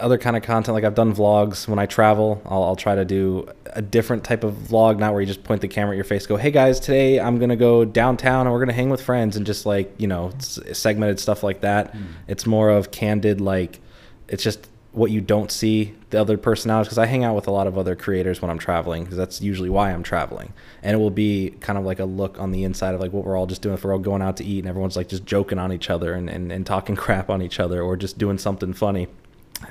other 0.00 0.18
kind 0.18 0.36
of 0.36 0.42
content, 0.42 0.74
like 0.74 0.84
I've 0.84 0.94
done 0.94 1.14
vlogs. 1.14 1.68
When 1.68 1.78
I 1.78 1.86
travel, 1.86 2.42
I'll, 2.46 2.62
I'll 2.62 2.76
try 2.76 2.94
to 2.94 3.04
do 3.04 3.48
a 3.66 3.82
different 3.82 4.24
type 4.24 4.44
of 4.44 4.54
vlog, 4.54 4.98
not 4.98 5.12
where 5.12 5.20
you 5.20 5.26
just 5.26 5.44
point 5.44 5.60
the 5.60 5.68
camera 5.68 5.94
at 5.94 5.96
your 5.96 6.04
face, 6.04 6.26
go, 6.26 6.36
"Hey 6.36 6.50
guys, 6.50 6.80
today 6.80 7.20
I'm 7.20 7.38
gonna 7.38 7.56
go 7.56 7.84
downtown 7.84 8.46
and 8.46 8.52
we're 8.52 8.60
gonna 8.60 8.72
hang 8.72 8.90
with 8.90 9.02
friends," 9.02 9.36
and 9.36 9.46
just 9.46 9.66
like 9.66 9.92
you 9.98 10.06
know, 10.06 10.32
segmented 10.38 11.20
stuff 11.20 11.42
like 11.42 11.60
that. 11.60 11.94
Mm. 11.94 12.04
It's 12.26 12.46
more 12.46 12.70
of 12.70 12.90
candid, 12.90 13.40
like 13.40 13.80
it's 14.28 14.42
just 14.42 14.68
what 14.92 15.10
you 15.10 15.20
don't 15.20 15.52
see 15.52 15.94
the 16.10 16.20
other 16.20 16.38
personalities 16.38 16.88
because 16.88 16.98
I 16.98 17.06
hang 17.06 17.22
out 17.22 17.36
with 17.36 17.46
a 17.46 17.50
lot 17.50 17.66
of 17.66 17.76
other 17.76 17.94
creators 17.94 18.40
when 18.40 18.50
I'm 18.50 18.58
traveling 18.58 19.04
because 19.04 19.18
that's 19.18 19.40
usually 19.40 19.68
why 19.68 19.92
I'm 19.92 20.02
traveling 20.02 20.52
and 20.82 20.94
it 20.94 20.98
will 20.98 21.10
be 21.10 21.54
kind 21.60 21.78
of 21.78 21.84
like 21.84 22.00
a 22.00 22.04
look 22.04 22.40
on 22.40 22.52
the 22.52 22.64
inside 22.64 22.94
of 22.94 23.00
like 23.00 23.12
what 23.12 23.24
we're 23.24 23.36
all 23.36 23.46
just 23.46 23.60
doing 23.60 23.74
if 23.74 23.84
we're 23.84 23.92
all 23.92 23.98
going 23.98 24.22
out 24.22 24.38
to 24.38 24.44
eat 24.44 24.60
and 24.60 24.68
everyone's 24.68 24.96
like 24.96 25.08
just 25.08 25.26
joking 25.26 25.58
on 25.58 25.72
each 25.72 25.90
other 25.90 26.14
and, 26.14 26.30
and, 26.30 26.50
and 26.50 26.64
talking 26.64 26.96
crap 27.04 27.28
on 27.28 27.42
each 27.42 27.60
other 27.60 27.82
or 27.82 27.96
just 27.96 28.16
doing 28.16 28.38
something 28.38 28.72
funny 28.72 29.08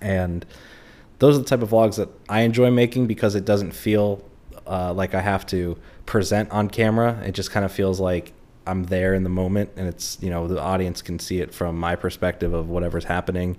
and 0.01 0.45
those 1.19 1.35
are 1.35 1.39
the 1.39 1.45
type 1.45 1.61
of 1.61 1.69
vlogs 1.71 1.95
that 1.95 2.09
I 2.29 2.41
enjoy 2.41 2.69
making 2.71 3.07
because 3.07 3.35
it 3.35 3.45
doesn't 3.45 3.71
feel 3.71 4.23
uh, 4.67 4.93
like 4.93 5.13
I 5.15 5.21
have 5.21 5.45
to 5.47 5.77
present 6.05 6.51
on 6.51 6.69
camera 6.69 7.21
it 7.25 7.31
just 7.33 7.51
kind 7.51 7.65
of 7.65 7.71
feels 7.71 7.99
like 7.99 8.33
I'm 8.65 8.83
there 8.85 9.13
in 9.13 9.23
the 9.23 9.29
moment 9.29 9.71
and 9.77 9.87
it's 9.87 10.17
you 10.21 10.29
know 10.29 10.47
the 10.47 10.61
audience 10.61 11.01
can 11.01 11.19
see 11.19 11.39
it 11.39 11.53
from 11.53 11.77
my 11.79 11.95
perspective 11.95 12.53
of 12.53 12.69
whatever's 12.69 13.05
happening 13.05 13.57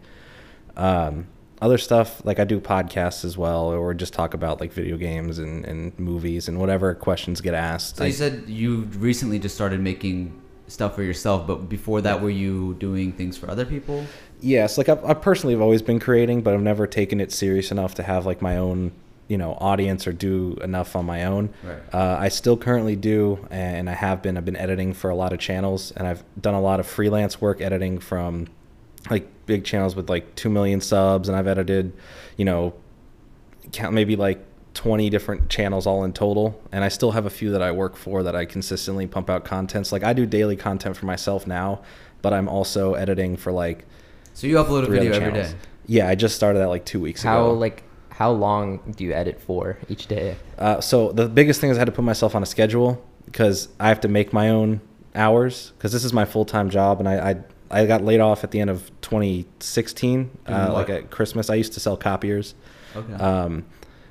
um, 0.76 1.26
other 1.60 1.78
stuff 1.78 2.24
like 2.24 2.38
I 2.38 2.44
do 2.44 2.60
podcasts 2.60 3.24
as 3.24 3.36
well, 3.36 3.64
or 3.70 3.92
just 3.92 4.12
talk 4.12 4.32
about 4.32 4.60
like 4.60 4.72
video 4.72 4.96
games 4.96 5.40
and, 5.40 5.64
and 5.64 5.98
movies 5.98 6.46
and 6.46 6.58
whatever 6.58 6.94
questions 6.94 7.40
get 7.40 7.52
asked. 7.54 7.96
So 7.96 8.04
I- 8.04 8.08
you 8.08 8.12
said 8.12 8.44
you 8.46 8.82
recently 8.98 9.40
just 9.40 9.56
started 9.56 9.80
making 9.80 10.40
stuff 10.68 10.94
for 10.94 11.02
yourself, 11.02 11.46
but 11.48 11.68
before 11.68 12.00
that, 12.02 12.20
were 12.22 12.30
you 12.30 12.74
doing 12.74 13.10
things 13.12 13.36
for 13.36 13.50
other 13.50 13.64
people? 13.66 14.06
Yes, 14.40 14.78
like 14.78 14.88
I, 14.88 14.98
I 15.04 15.14
personally 15.14 15.54
have 15.54 15.62
always 15.62 15.82
been 15.82 16.00
creating, 16.00 16.42
but 16.42 16.54
I've 16.54 16.62
never 16.62 16.86
taken 16.86 17.20
it 17.20 17.32
serious 17.32 17.70
enough 17.70 17.94
to 17.96 18.02
have 18.02 18.26
like 18.26 18.42
my 18.42 18.56
own 18.56 18.92
you 19.28 19.36
know 19.36 19.56
audience 19.60 20.06
or 20.06 20.12
do 20.12 20.56
enough 20.62 20.96
on 20.96 21.06
my 21.06 21.24
own. 21.24 21.50
Right. 21.62 21.94
Uh, 21.94 22.16
I 22.18 22.28
still 22.28 22.56
currently 22.56 22.96
do, 22.96 23.46
and 23.50 23.88
I 23.88 23.94
have 23.94 24.22
been. 24.22 24.36
I've 24.36 24.44
been 24.44 24.56
editing 24.56 24.94
for 24.94 25.10
a 25.10 25.14
lot 25.14 25.32
of 25.32 25.38
channels, 25.38 25.92
and 25.92 26.06
I've 26.06 26.24
done 26.40 26.54
a 26.54 26.60
lot 26.60 26.80
of 26.80 26.86
freelance 26.86 27.40
work 27.40 27.60
editing 27.60 27.98
from 27.98 28.48
like 29.10 29.28
big 29.46 29.64
channels 29.64 29.94
with 29.94 30.10
like 30.10 30.34
two 30.34 30.50
million 30.50 30.80
subs, 30.80 31.28
and 31.28 31.36
I've 31.36 31.46
edited, 31.46 31.92
you 32.36 32.44
know, 32.44 32.74
count 33.72 33.94
maybe 33.94 34.16
like 34.16 34.44
20 34.74 35.10
different 35.10 35.48
channels 35.48 35.88
all 35.88 36.04
in 36.04 36.12
total 36.12 36.60
and 36.70 36.84
i 36.84 36.88
still 36.88 37.10
have 37.10 37.26
a 37.26 37.30
few 37.30 37.50
that 37.50 37.60
i 37.60 37.72
work 37.72 37.96
for 37.96 38.22
that 38.22 38.36
i 38.36 38.44
consistently 38.44 39.08
pump 39.08 39.28
out 39.28 39.44
contents 39.44 39.90
like 39.90 40.04
i 40.04 40.12
do 40.12 40.24
daily 40.24 40.54
content 40.54 40.96
for 40.96 41.04
myself 41.06 41.48
now 41.48 41.80
but 42.22 42.32
i'm 42.32 42.48
also 42.48 42.94
editing 42.94 43.36
for 43.36 43.50
like 43.50 43.84
So 44.38 44.46
you 44.46 44.54
upload 44.54 44.84
a 44.86 44.86
video 44.88 45.12
every 45.14 45.32
day. 45.32 45.52
yeah 45.86 46.06
i 46.06 46.14
just 46.14 46.36
started 46.36 46.60
that 46.60 46.68
like 46.68 46.84
two 46.84 47.00
weeks 47.00 47.24
How 47.24 47.46
ago 47.46 47.54
like 47.54 47.82
how 48.10 48.30
long 48.30 48.94
do 48.96 49.02
you 49.02 49.12
edit 49.12 49.40
for 49.40 49.78
each 49.88 50.06
day? 50.06 50.36
uh, 50.58 50.80
so 50.80 51.10
the 51.10 51.28
biggest 51.28 51.60
thing 51.60 51.70
is 51.70 51.76
i 51.76 51.80
had 51.80 51.86
to 51.86 51.92
put 51.92 52.04
myself 52.04 52.36
on 52.36 52.42
a 52.44 52.46
schedule 52.46 53.04
because 53.24 53.68
i 53.80 53.88
have 53.88 54.00
to 54.02 54.06
make 54.06 54.32
my 54.32 54.50
own 54.50 54.80
hours 55.16 55.72
because 55.76 55.90
this 55.90 56.04
is 56.04 56.12
my 56.12 56.24
full-time 56.24 56.70
job 56.70 57.00
and 57.00 57.08
I, 57.08 57.30
I 57.30 57.80
i 57.82 57.86
got 57.86 58.04
laid 58.04 58.20
off 58.20 58.44
at 58.44 58.52
the 58.52 58.60
end 58.60 58.70
of 58.70 58.88
2016 59.00 60.30
uh, 60.46 60.72
like 60.72 60.88
at 60.88 61.10
christmas 61.10 61.50
i 61.50 61.56
used 61.56 61.72
to 61.72 61.80
sell 61.80 61.96
copiers 61.96 62.54
Okay. 62.94 63.14
um, 63.14 63.64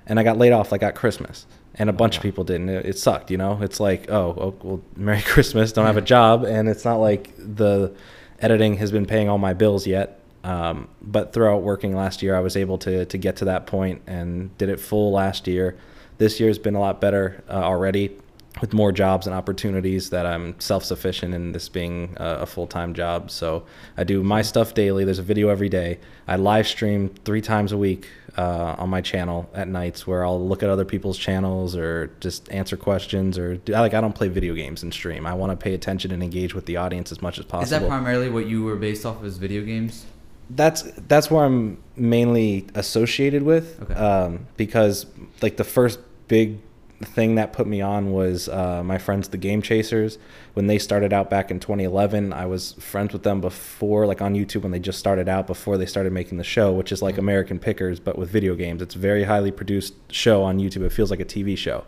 and 0.08 0.20
I 0.20 0.24
got 0.24 0.38
laid 0.38 0.54
off 0.54 0.72
like 0.72 0.84
at 0.84 0.96
Christmas, 0.96 1.46
and 1.76 1.90
a 1.90 1.94
bunch 1.94 2.16
of 2.16 2.24
people 2.24 2.44
didn't. 2.46 2.70
It, 2.70 2.86
it 2.86 2.98
sucked, 2.98 3.30
you 3.30 3.38
know. 3.38 3.60
It's 3.62 3.80
like, 3.80 4.10
oh, 4.10 4.34
oh, 4.40 4.56
well, 4.64 4.82
Merry 4.96 5.22
Christmas, 5.22 5.74
don't 5.74 5.86
have 5.86 5.98
a 5.98 6.02
job, 6.02 6.46
and 6.46 6.70
it's 6.70 6.86
not 6.86 6.98
like 6.98 7.34
the 7.38 7.94
editing 8.40 8.78
has 8.78 8.92
been 8.92 9.06
paying 9.06 9.30
all 9.30 9.38
my 9.38 9.54
bills 9.54 9.88
yet. 9.88 10.20
Um, 10.44 10.88
but 11.02 11.34
throughout 11.34 11.62
working 11.62 11.96
last 11.96 12.22
year, 12.22 12.36
I 12.36 12.40
was 12.40 12.56
able 12.56 12.78
to 12.80 13.06
to 13.06 13.18
get 13.18 13.36
to 13.38 13.46
that 13.46 13.68
point 13.68 14.02
and 14.08 14.56
did 14.58 14.70
it 14.70 14.80
full 14.80 15.12
last 15.12 15.48
year. 15.48 15.78
This 16.18 16.40
year's 16.40 16.58
been 16.58 16.76
a 16.76 16.80
lot 16.80 17.02
better 17.02 17.44
uh, 17.50 17.54
already, 17.54 18.18
with 18.62 18.74
more 18.74 18.92
jobs 18.92 19.28
and 19.28 19.36
opportunities 19.36 20.10
that 20.10 20.26
I'm 20.26 20.60
self 20.60 20.84
sufficient 20.84 21.34
in 21.34 21.52
this 21.52 21.70
being 21.70 22.16
a, 22.18 22.40
a 22.40 22.46
full 22.46 22.68
time 22.68 22.94
job. 22.94 23.30
So 23.32 23.66
I 23.96 24.04
do 24.04 24.24
my 24.24 24.42
stuff 24.42 24.74
daily. 24.74 25.06
There's 25.06 25.20
a 25.20 25.24
video 25.24 25.50
every 25.50 25.70
day. 25.70 26.00
I 26.28 26.36
live 26.38 26.68
stream 26.68 27.10
three 27.26 27.42
times 27.42 27.72
a 27.72 27.78
week 27.78 28.10
uh, 28.38 28.76
on 28.78 28.90
my 28.90 29.02
channel 29.02 29.50
at 29.54 29.68
nights 29.68 30.06
where 30.06 30.26
I'll 30.26 30.46
look 30.46 30.64
at 30.64 30.70
other 30.70 30.86
people's 30.86 31.18
channels 31.18 31.76
or 31.76 32.12
just 32.20 32.52
answer 32.52 32.78
questions 32.78 33.38
or 33.38 33.58
do, 33.58 33.74
like 33.74 33.94
I 33.94 34.02
don't 34.02 34.14
play 34.14 34.28
video 34.28 34.54
games 34.54 34.84
and 34.84 34.94
stream. 34.94 35.26
I 35.26 35.34
want 35.34 35.52
to 35.52 35.58
pay 35.58 35.74
attention 35.74 36.12
and 36.12 36.22
engage 36.22 36.54
with 36.54 36.66
the 36.66 36.78
audience 36.78 37.12
as 37.12 37.22
much 37.22 37.40
as 37.40 37.46
possible. 37.46 37.64
Is 37.64 37.70
that 37.82 37.88
primarily 37.88 38.30
what 38.30 38.46
you 38.48 38.64
were 38.64 38.76
based 38.76 39.06
off 39.06 39.18
of 39.18 39.26
as 39.26 39.38
video 39.38 39.64
games? 39.64 40.06
that's 40.50 40.84
that's 41.08 41.30
where 41.30 41.44
I'm 41.44 41.78
mainly 41.96 42.68
associated 42.76 43.44
with. 43.44 43.82
Okay. 43.84 43.94
Um, 43.94 44.48
because 44.56 45.06
like 45.42 45.58
the 45.58 45.64
first 45.64 46.00
big 46.28 46.60
thing 47.02 47.36
that 47.36 47.54
put 47.54 47.68
me 47.68 47.82
on 47.82 48.12
was 48.12 48.50
uh, 48.50 48.84
my 48.84 48.98
friends, 48.98 49.30
the 49.30 49.38
Game 49.38 49.62
Chasers. 49.62 50.18
When 50.54 50.68
they 50.68 50.80
started 50.80 51.14
out 51.14 51.30
back 51.30 51.52
in 51.52 51.60
2011, 51.60 52.34
I 52.34 52.46
was 52.48 52.74
friends 52.74 53.14
with 53.14 53.24
them 53.24 53.40
before, 53.40 54.08
like 54.08 54.22
on 54.22 54.34
YouTube 54.34 54.64
when 54.64 54.72
they 54.72 54.80
just 54.80 54.98
started 54.98 55.30
out, 55.30 55.46
before 55.46 55.78
they 55.78 55.86
started 55.86 56.12
making 56.12 56.38
the 56.38 56.44
show, 56.44 56.74
which 56.74 56.92
is 56.92 57.02
like 57.02 57.18
American 57.18 57.60
Pickers 57.60 58.00
but 58.00 58.18
with 58.18 58.30
video 58.30 58.56
games. 58.56 58.82
It's 58.82 58.96
a 58.96 59.00
very 59.00 59.26
highly 59.26 59.52
produced 59.52 59.94
show 60.12 60.44
on 60.44 60.58
YouTube. 60.58 60.84
It 60.84 60.92
feels 60.92 61.12
like 61.12 61.20
a 61.20 61.26
TV 61.26 61.58
show, 61.58 61.86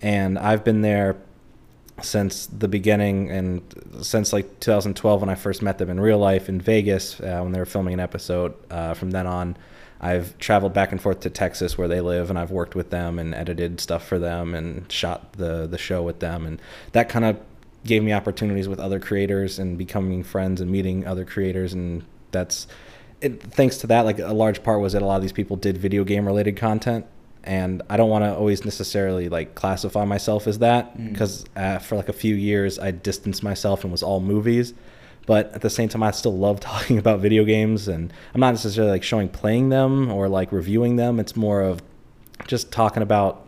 and 0.00 0.38
I've 0.38 0.64
been 0.64 0.80
there 0.80 1.16
since 2.00 2.46
the 2.46 2.68
beginning 2.68 3.30
and 3.30 3.62
since 4.02 4.32
like 4.32 4.60
2012 4.60 5.20
when 5.20 5.28
I 5.28 5.34
first 5.34 5.62
met 5.62 5.78
them 5.78 5.90
in 5.90 5.98
real 6.00 6.18
life 6.18 6.48
in 6.48 6.60
Vegas 6.60 7.20
uh, 7.20 7.40
when 7.42 7.52
they 7.52 7.58
were 7.58 7.66
filming 7.66 7.94
an 7.94 8.00
episode. 8.00 8.54
Uh, 8.70 8.94
from 8.94 9.10
then 9.10 9.26
on, 9.26 9.56
I've 10.00 10.38
traveled 10.38 10.72
back 10.74 10.92
and 10.92 11.00
forth 11.00 11.20
to 11.20 11.30
Texas 11.30 11.76
where 11.76 11.88
they 11.88 12.00
live, 12.00 12.30
and 12.30 12.38
I've 12.38 12.50
worked 12.52 12.74
with 12.74 12.90
them 12.90 13.18
and 13.18 13.34
edited 13.34 13.80
stuff 13.80 14.06
for 14.06 14.18
them 14.18 14.54
and 14.54 14.90
shot 14.90 15.32
the 15.32 15.66
the 15.66 15.78
show 15.78 16.02
with 16.02 16.20
them, 16.20 16.46
and 16.46 16.60
that 16.92 17.08
kind 17.08 17.24
of 17.24 17.38
gave 17.84 18.02
me 18.02 18.12
opportunities 18.12 18.68
with 18.68 18.78
other 18.80 18.98
creators 19.00 19.58
and 19.58 19.78
becoming 19.78 20.22
friends 20.22 20.60
and 20.60 20.70
meeting 20.70 21.06
other 21.06 21.24
creators, 21.24 21.72
and 21.72 22.04
that's 22.30 22.66
it, 23.20 23.42
thanks 23.42 23.78
to 23.78 23.86
that. 23.88 24.02
Like 24.04 24.18
a 24.18 24.32
large 24.34 24.62
part 24.62 24.80
was 24.80 24.92
that 24.92 25.02
a 25.02 25.06
lot 25.06 25.16
of 25.16 25.22
these 25.22 25.32
people 25.32 25.56
did 25.56 25.76
video 25.78 26.04
game 26.04 26.26
related 26.26 26.56
content, 26.56 27.04
and 27.42 27.82
I 27.90 27.96
don't 27.96 28.10
want 28.10 28.24
to 28.24 28.34
always 28.34 28.64
necessarily 28.64 29.28
like 29.28 29.54
classify 29.56 30.04
myself 30.04 30.46
as 30.46 30.58
that 30.60 30.96
Mm. 30.96 31.12
because 31.12 31.44
uh, 31.56 31.78
for 31.78 31.96
like 31.96 32.08
a 32.08 32.12
few 32.12 32.34
years 32.36 32.78
I 32.78 32.90
distanced 32.92 33.42
myself 33.42 33.82
and 33.82 33.90
was 33.90 34.02
all 34.04 34.20
movies. 34.20 34.74
But 35.28 35.52
at 35.54 35.60
the 35.60 35.68
same 35.68 35.90
time, 35.90 36.02
I 36.02 36.10
still 36.10 36.36
love 36.36 36.58
talking 36.72 36.96
about 36.96 37.20
video 37.20 37.44
games, 37.44 37.86
and 37.86 38.10
I'm 38.34 38.40
not 38.40 38.52
necessarily 38.54 38.90
like 38.92 39.02
showing 39.02 39.28
playing 39.28 39.68
them 39.68 40.10
or 40.10 40.26
like 40.26 40.50
reviewing 40.50 40.96
them. 40.96 41.20
It's 41.20 41.36
more 41.36 41.60
of 41.60 41.82
just 42.46 42.72
talking 42.72 43.02
about 43.02 43.44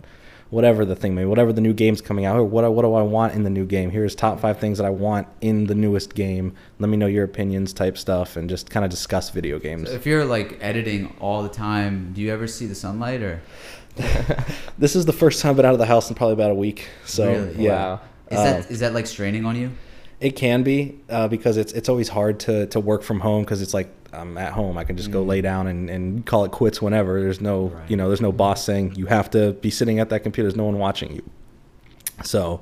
whatever 0.50 0.84
the 0.84 0.94
thing 0.96 1.14
may 1.14 1.22
be, 1.22 1.26
whatever 1.26 1.52
the 1.54 1.60
new 1.62 1.72
game's 1.72 2.00
coming 2.02 2.24
out, 2.26 2.36
or 2.36 2.44
what, 2.44 2.70
what 2.74 2.82
do 2.82 2.92
I 2.94 3.02
want 3.02 3.34
in 3.34 3.44
the 3.44 3.50
new 3.50 3.64
game? 3.64 3.90
Here's 3.90 4.14
top 4.14 4.40
five 4.40 4.58
things 4.58 4.76
that 4.76 4.84
I 4.84 4.90
want 4.90 5.26
in 5.40 5.66
the 5.68 5.74
newest 5.74 6.14
game. 6.14 6.54
Let 6.80 6.88
me 6.90 6.96
know 6.98 7.06
your 7.06 7.24
opinions, 7.24 7.72
type 7.72 7.96
stuff, 7.96 8.36
and 8.36 8.50
just 8.50 8.68
kind 8.68 8.84
of 8.84 8.90
discuss 8.90 9.30
video 9.30 9.58
games. 9.58 9.88
So 9.88 9.94
if 9.94 10.04
you're 10.04 10.24
like 10.26 10.58
editing 10.60 11.16
all 11.18 11.42
the 11.42 11.48
time, 11.48 12.12
do 12.12 12.20
you 12.20 12.30
ever 12.30 12.46
see 12.46 12.66
the 12.66 12.74
sunlight 12.74 13.22
or? 13.22 13.40
this 14.78 14.94
is 14.96 15.06
the 15.06 15.12
first 15.14 15.40
time 15.40 15.50
I've 15.50 15.56
been 15.56 15.66
out 15.66 15.72
of 15.72 15.78
the 15.78 15.86
house 15.86 16.08
in 16.10 16.14
probably 16.14 16.34
about 16.34 16.50
a 16.50 16.54
week. 16.54 16.88
So 17.06 17.26
Really? 17.26 17.64
yeah, 17.64 17.70
Wow. 17.72 18.00
Is 18.30 18.38
Uh, 18.38 18.44
that 18.44 18.70
is 18.70 18.80
that 18.80 18.92
like 18.92 19.06
straining 19.06 19.44
on 19.46 19.56
you? 19.56 19.70
It 20.20 20.32
can 20.36 20.62
be 20.62 20.98
uh, 21.08 21.28
because 21.28 21.56
it's 21.56 21.72
it's 21.72 21.88
always 21.88 22.08
hard 22.10 22.38
to 22.40 22.66
to 22.66 22.80
work 22.80 23.02
from 23.02 23.20
home 23.20 23.42
because 23.42 23.62
it's 23.62 23.72
like 23.72 23.88
I'm 24.12 24.36
at 24.36 24.52
home. 24.52 24.76
I 24.76 24.84
can 24.84 24.96
just 24.96 25.10
go 25.10 25.22
lay 25.22 25.40
down 25.40 25.66
and, 25.66 25.88
and 25.88 26.26
call 26.26 26.44
it 26.44 26.50
quits 26.50 26.82
whenever. 26.82 27.20
There's 27.20 27.40
no 27.40 27.68
Right. 27.68 27.90
you 27.90 27.96
know 27.96 28.08
there's 28.08 28.20
no 28.20 28.32
boss 28.32 28.62
saying 28.64 28.96
you 28.96 29.06
have 29.06 29.30
to 29.30 29.52
be 29.54 29.70
sitting 29.70 29.98
at 29.98 30.10
that 30.10 30.20
computer. 30.20 30.46
There's 30.48 30.56
no 30.56 30.64
one 30.64 30.78
watching 30.78 31.14
you. 31.14 31.22
So 32.22 32.60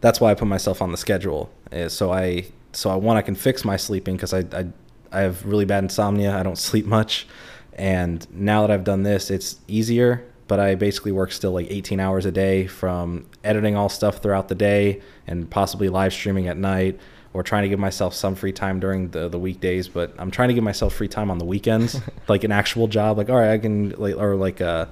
that's 0.00 0.20
why 0.20 0.30
I 0.30 0.34
put 0.34 0.46
myself 0.48 0.80
on 0.80 0.90
the 0.92 0.96
schedule. 0.96 1.50
Uh, 1.72 1.88
So 1.88 2.12
I 2.12 2.46
so 2.72 2.90
I 2.90 2.94
one 2.96 3.16
I 3.16 3.22
can 3.22 3.34
fix 3.34 3.64
my 3.64 3.76
sleeping 3.76 4.14
because 4.16 4.32
I, 4.32 4.40
I 4.52 4.66
I 5.10 5.20
have 5.22 5.44
really 5.44 5.64
bad 5.64 5.82
insomnia. 5.82 6.36
I 6.38 6.42
don't 6.42 6.58
sleep 6.70 6.86
much, 6.86 7.26
and 7.74 8.26
now 8.32 8.64
that 8.64 8.70
I've 8.72 8.84
done 8.84 9.02
this, 9.02 9.30
it's 9.30 9.56
easier. 9.66 10.22
But 10.48 10.60
I 10.60 10.74
basically 10.74 11.12
work 11.12 11.32
still 11.32 11.52
like 11.52 11.66
18 11.70 12.00
hours 12.00 12.26
a 12.26 12.32
day 12.32 12.66
from 12.66 13.26
editing 13.44 13.76
all 13.76 13.88
stuff 13.88 14.18
throughout 14.18 14.48
the 14.48 14.54
day 14.54 15.00
and 15.26 15.48
possibly 15.48 15.88
live 15.88 16.12
streaming 16.12 16.48
at 16.48 16.56
night 16.56 16.98
or 17.32 17.42
trying 17.42 17.62
to 17.62 17.68
give 17.68 17.78
myself 17.78 18.14
some 18.14 18.34
free 18.34 18.52
time 18.52 18.78
during 18.80 19.08
the, 19.10 19.28
the 19.28 19.38
weekdays. 19.38 19.88
But 19.88 20.14
I'm 20.18 20.30
trying 20.30 20.48
to 20.48 20.54
give 20.54 20.64
myself 20.64 20.94
free 20.94 21.08
time 21.08 21.30
on 21.30 21.38
the 21.38 21.44
weekends, 21.44 22.00
like 22.28 22.44
an 22.44 22.52
actual 22.52 22.88
job. 22.88 23.18
Like 23.18 23.30
all 23.30 23.36
right, 23.36 23.52
I 23.52 23.58
can 23.58 23.90
like 23.90 24.16
or 24.16 24.36
like 24.36 24.60
uh 24.60 24.86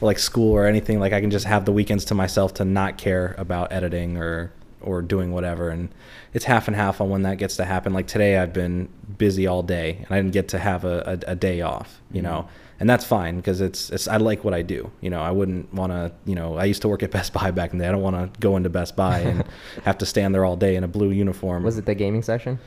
or 0.00 0.06
like 0.06 0.18
school 0.18 0.52
or 0.52 0.66
anything 0.66 1.00
like 1.00 1.12
i 1.12 1.20
can 1.20 1.30
just 1.30 1.46
have 1.46 1.64
the 1.64 1.72
weekends 1.72 2.04
to 2.04 2.14
myself 2.14 2.54
to 2.54 2.64
not 2.64 2.98
care 2.98 3.34
about 3.38 3.72
editing 3.72 4.16
or 4.16 4.52
or 4.80 5.02
doing 5.02 5.32
whatever 5.32 5.70
and 5.70 5.88
it's 6.32 6.44
half 6.44 6.68
and 6.68 6.76
half 6.76 7.00
on 7.00 7.10
when 7.10 7.22
that 7.22 7.36
gets 7.36 7.56
to 7.56 7.64
happen 7.64 7.92
like 7.92 8.06
today 8.06 8.38
i've 8.38 8.52
been 8.52 8.88
busy 9.16 9.46
all 9.46 9.62
day 9.62 9.96
and 9.96 10.06
i 10.10 10.16
didn't 10.16 10.32
get 10.32 10.48
to 10.48 10.58
have 10.58 10.84
a, 10.84 11.20
a, 11.26 11.32
a 11.32 11.36
day 11.36 11.60
off 11.60 12.00
you 12.12 12.22
know 12.22 12.48
and 12.80 12.88
that's 12.88 13.04
fine 13.04 13.36
because 13.36 13.60
it's, 13.60 13.90
it's 13.90 14.08
i 14.08 14.16
like 14.16 14.44
what 14.44 14.54
i 14.54 14.62
do 14.62 14.90
you 15.00 15.10
know 15.10 15.20
i 15.20 15.30
wouldn't 15.30 15.72
want 15.74 15.92
to 15.92 16.12
you 16.24 16.34
know 16.34 16.56
i 16.56 16.64
used 16.64 16.82
to 16.82 16.88
work 16.88 17.02
at 17.02 17.10
best 17.18 17.32
buy 17.32 17.50
back 17.50 17.72
in 17.72 17.78
the 17.78 17.84
day 17.84 17.88
i 17.88 17.92
don't 17.92 18.02
want 18.02 18.16
to 18.34 18.40
go 18.40 18.56
into 18.56 18.68
best 18.68 18.96
buy 18.96 19.18
and 19.20 19.44
have 19.84 19.98
to 19.98 20.06
stand 20.06 20.34
there 20.34 20.44
all 20.44 20.56
day 20.56 20.76
in 20.76 20.84
a 20.84 20.88
blue 20.88 21.10
uniform 21.10 21.62
Was 21.62 21.78
it 21.78 21.86
the 21.86 21.94
gaming 21.94 22.22
section? 22.22 22.58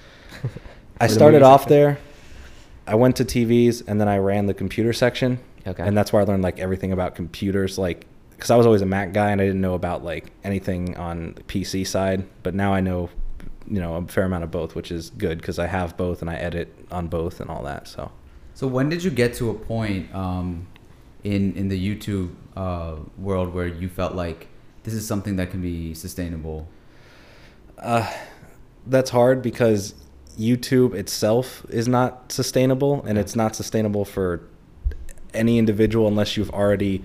I 0.99 1.07
started 1.07 1.41
off 1.41 1.61
section? 1.61 1.77
there. 1.77 1.97
I 2.85 2.95
went 2.95 3.15
to 3.17 3.25
TVs 3.25 3.83
and 3.87 3.99
then 3.99 4.07
I 4.07 4.17
ran 4.17 4.45
the 4.45 4.53
computer 4.53 4.93
section. 4.93 5.39
Okay. 5.65 5.83
And 5.83 5.97
that's 5.97 6.13
where 6.13 6.21
I 6.21 6.25
learned 6.25 6.43
like 6.43 6.59
everything 6.59 6.91
about 6.91 7.15
computers, 7.15 7.77
like 7.77 8.05
because 8.31 8.51
I 8.51 8.55
was 8.55 8.65
always 8.65 8.81
a 8.81 8.85
Mac 8.85 9.13
guy 9.13 9.31
and 9.31 9.41
I 9.41 9.45
didn't 9.45 9.61
know 9.61 9.73
about 9.73 10.03
like 10.03 10.31
anything 10.43 10.97
on 10.97 11.33
the 11.35 11.43
PC 11.43 11.85
side. 11.85 12.27
But 12.43 12.53
now 12.53 12.73
I 12.73 12.81
know, 12.81 13.09
you 13.67 13.79
know, 13.79 13.95
a 13.95 14.07
fair 14.07 14.25
amount 14.25 14.43
of 14.43 14.51
both, 14.51 14.75
which 14.75 14.91
is 14.91 15.09
good 15.11 15.39
because 15.39 15.59
I 15.59 15.67
have 15.67 15.97
both 15.97 16.21
and 16.21 16.29
I 16.29 16.35
edit 16.35 16.75
on 16.91 17.07
both 17.07 17.39
and 17.39 17.49
all 17.49 17.63
that. 17.63 17.87
So 17.87 18.11
So 18.61 18.67
when 18.67 18.89
did 18.89 19.03
you 19.03 19.09
get 19.09 19.33
to 19.37 19.49
a 19.49 19.55
point 19.55 20.13
um, 20.13 20.67
in 21.23 21.55
in 21.55 21.67
the 21.67 21.79
YouTube 21.83 22.29
uh, 22.55 22.97
world 23.17 23.55
where 23.55 23.65
you 23.65 23.89
felt 23.89 24.13
like 24.13 24.49
this 24.83 24.93
is 24.93 25.03
something 25.07 25.37
that 25.37 25.49
can 25.49 25.63
be 25.63 25.95
sustainable? 25.95 26.67
uh, 27.79 28.07
that's 28.85 29.09
hard 29.09 29.41
because 29.41 29.95
YouTube 30.37 30.93
itself 30.93 31.65
is 31.69 31.87
not 31.87 32.31
sustainable, 32.31 33.03
and 33.07 33.17
it's 33.17 33.35
not 33.35 33.55
sustainable 33.55 34.05
for 34.05 34.41
any 35.33 35.57
individual 35.57 36.07
unless 36.07 36.37
you've 36.37 36.51
already 36.51 37.01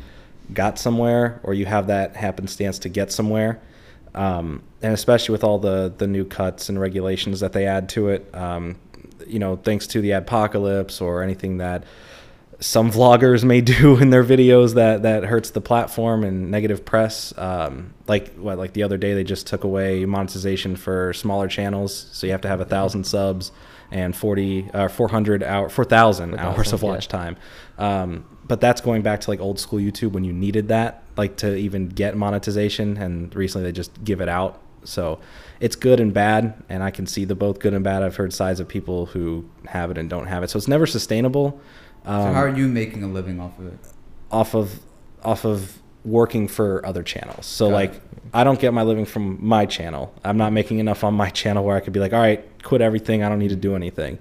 got 0.53 0.79
somewhere 0.79 1.41
or 1.43 1.55
you 1.55 1.65
have 1.65 1.87
that 1.87 2.17
happenstance 2.17 2.79
to 2.81 2.91
get 2.91 3.11
somewhere. 3.11 3.63
Um, 4.15 4.63
and 4.83 4.93
especially 4.93 5.33
with 5.33 5.43
all 5.43 5.59
the 5.59 5.91
the 5.97 6.07
new 6.07 6.27
cuts 6.27 6.69
and 6.69 6.79
regulations 6.79 7.41
that 7.41 7.55
they 7.55 7.67
add 7.67 7.89
to 7.97 8.11
it, 8.11 8.29
um, 8.35 8.77
you 9.27 9.39
know, 9.39 9.57
thanks 9.57 9.87
to 9.89 10.01
the 10.01 10.11
adpocalypse 10.11 11.01
or 11.01 11.23
anything 11.23 11.59
that 11.59 11.85
some 12.61 12.91
vloggers 12.91 13.45
may 13.45 13.61
do 13.77 13.97
in 13.99 14.11
their 14.11 14.25
videos 14.25 14.75
that 14.75 15.03
that 15.03 15.25
hurts 15.25 15.51
the 15.51 15.61
platform 15.61 16.25
and 16.25 16.51
negative 16.51 16.85
press. 16.85 17.37
Um, 17.37 17.95
like 18.09 18.35
what, 18.37 18.59
like 18.59 18.73
the 18.73 18.83
other 18.83 18.97
day 18.97 19.15
they 19.15 19.25
just 19.25 19.47
took 19.47 19.65
away 19.65 20.05
monetization 20.05 20.77
for 20.77 21.13
smaller 21.13 21.49
channels, 21.49 22.09
so 22.13 22.27
you 22.27 22.33
have 22.33 22.43
to 22.43 22.49
have 22.49 22.61
a 22.61 22.65
thousand 22.65 23.05
subs 23.05 23.53
and 23.91 24.17
forty 24.17 24.71
uh, 24.73 24.89
four 24.89 25.09
hundred 25.09 25.43
hour 25.43 25.69
four 25.69 25.85
thousand 25.85 26.35
hours 26.39 26.71
4,000, 26.71 26.75
of 26.75 26.83
yeah. 26.83 26.89
watch 26.89 27.09
time. 27.09 27.37
Um, 27.79 28.25
but 28.47 28.61
that's 28.61 28.81
going 28.81 29.03
back 29.03 29.21
to 29.23 29.31
like 29.31 29.41
old 29.41 29.59
school 29.59 29.81
YouTube 29.81 30.13
when 30.13 30.25
you 30.25 30.33
needed 30.33 30.69
that, 30.69 31.03
like 31.17 31.37
to 31.39 31.57
even 31.57 31.89
get 31.89 32.17
monetization, 32.17 32.97
and 32.97 33.35
recently 33.35 33.67
they 33.67 33.73
just 33.73 34.05
give 34.05 34.21
it 34.21 34.29
out. 34.29 34.61
So 34.87 35.19
it's 35.61 35.77
good 35.77 36.01
and 36.01 36.13
bad, 36.15 36.55
and 36.69 36.83
I 36.83 36.91
can 36.91 37.07
see 37.07 37.25
the 37.25 37.35
both 37.35 37.59
good 37.59 37.75
and 37.75 37.85
bad. 37.85 38.03
I've 38.03 38.17
heard 38.17 38.33
sides 38.33 38.61
of 38.61 38.69
people 38.69 39.07
who 39.07 39.49
have 39.67 39.91
it 39.91 39.99
and 39.99 40.09
don't 40.09 40.27
have 40.27 40.43
it, 40.43 40.51
so 40.51 40.57
it's 40.57 40.69
never 40.69 40.87
sustainable. 40.87 41.61
Um, 42.05 42.23
so 42.23 42.33
how 42.33 42.43
are 42.43 42.57
you 42.57 42.69
making 42.69 43.03
a 43.03 43.09
living 43.09 43.41
off 43.41 43.59
of 43.59 43.67
it? 43.67 43.79
off 44.31 44.55
of 44.55 44.81
off 45.23 45.45
of 45.45 45.79
working 46.05 46.47
for 46.47 46.85
other 46.87 47.03
channels. 47.03 47.47
So 47.47 47.67
Got 47.67 47.75
like 47.75 47.95
it. 47.95 48.03
I 48.33 48.45
don't 48.45 48.61
get 48.61 48.73
my 48.73 48.83
living 48.83 49.05
from 49.05 49.45
my 49.45 49.67
channel. 49.67 50.15
I'm 50.25 50.37
not 50.37 50.53
making 50.53 50.79
enough 50.79 51.03
on 51.05 51.15
my 51.15 51.31
channel 51.31 51.65
where 51.65 51.77
I 51.77 51.81
could 51.81 51.93
be 51.93 52.01
like, 52.01 52.13
all 52.13 52.21
right, 52.21 52.45
quit 52.63 52.81
everything. 52.81 53.23
I 53.23 53.29
don't 53.29 53.39
need 53.39 53.49
to 53.49 53.57
do 53.57 53.75
anything. 53.75 54.19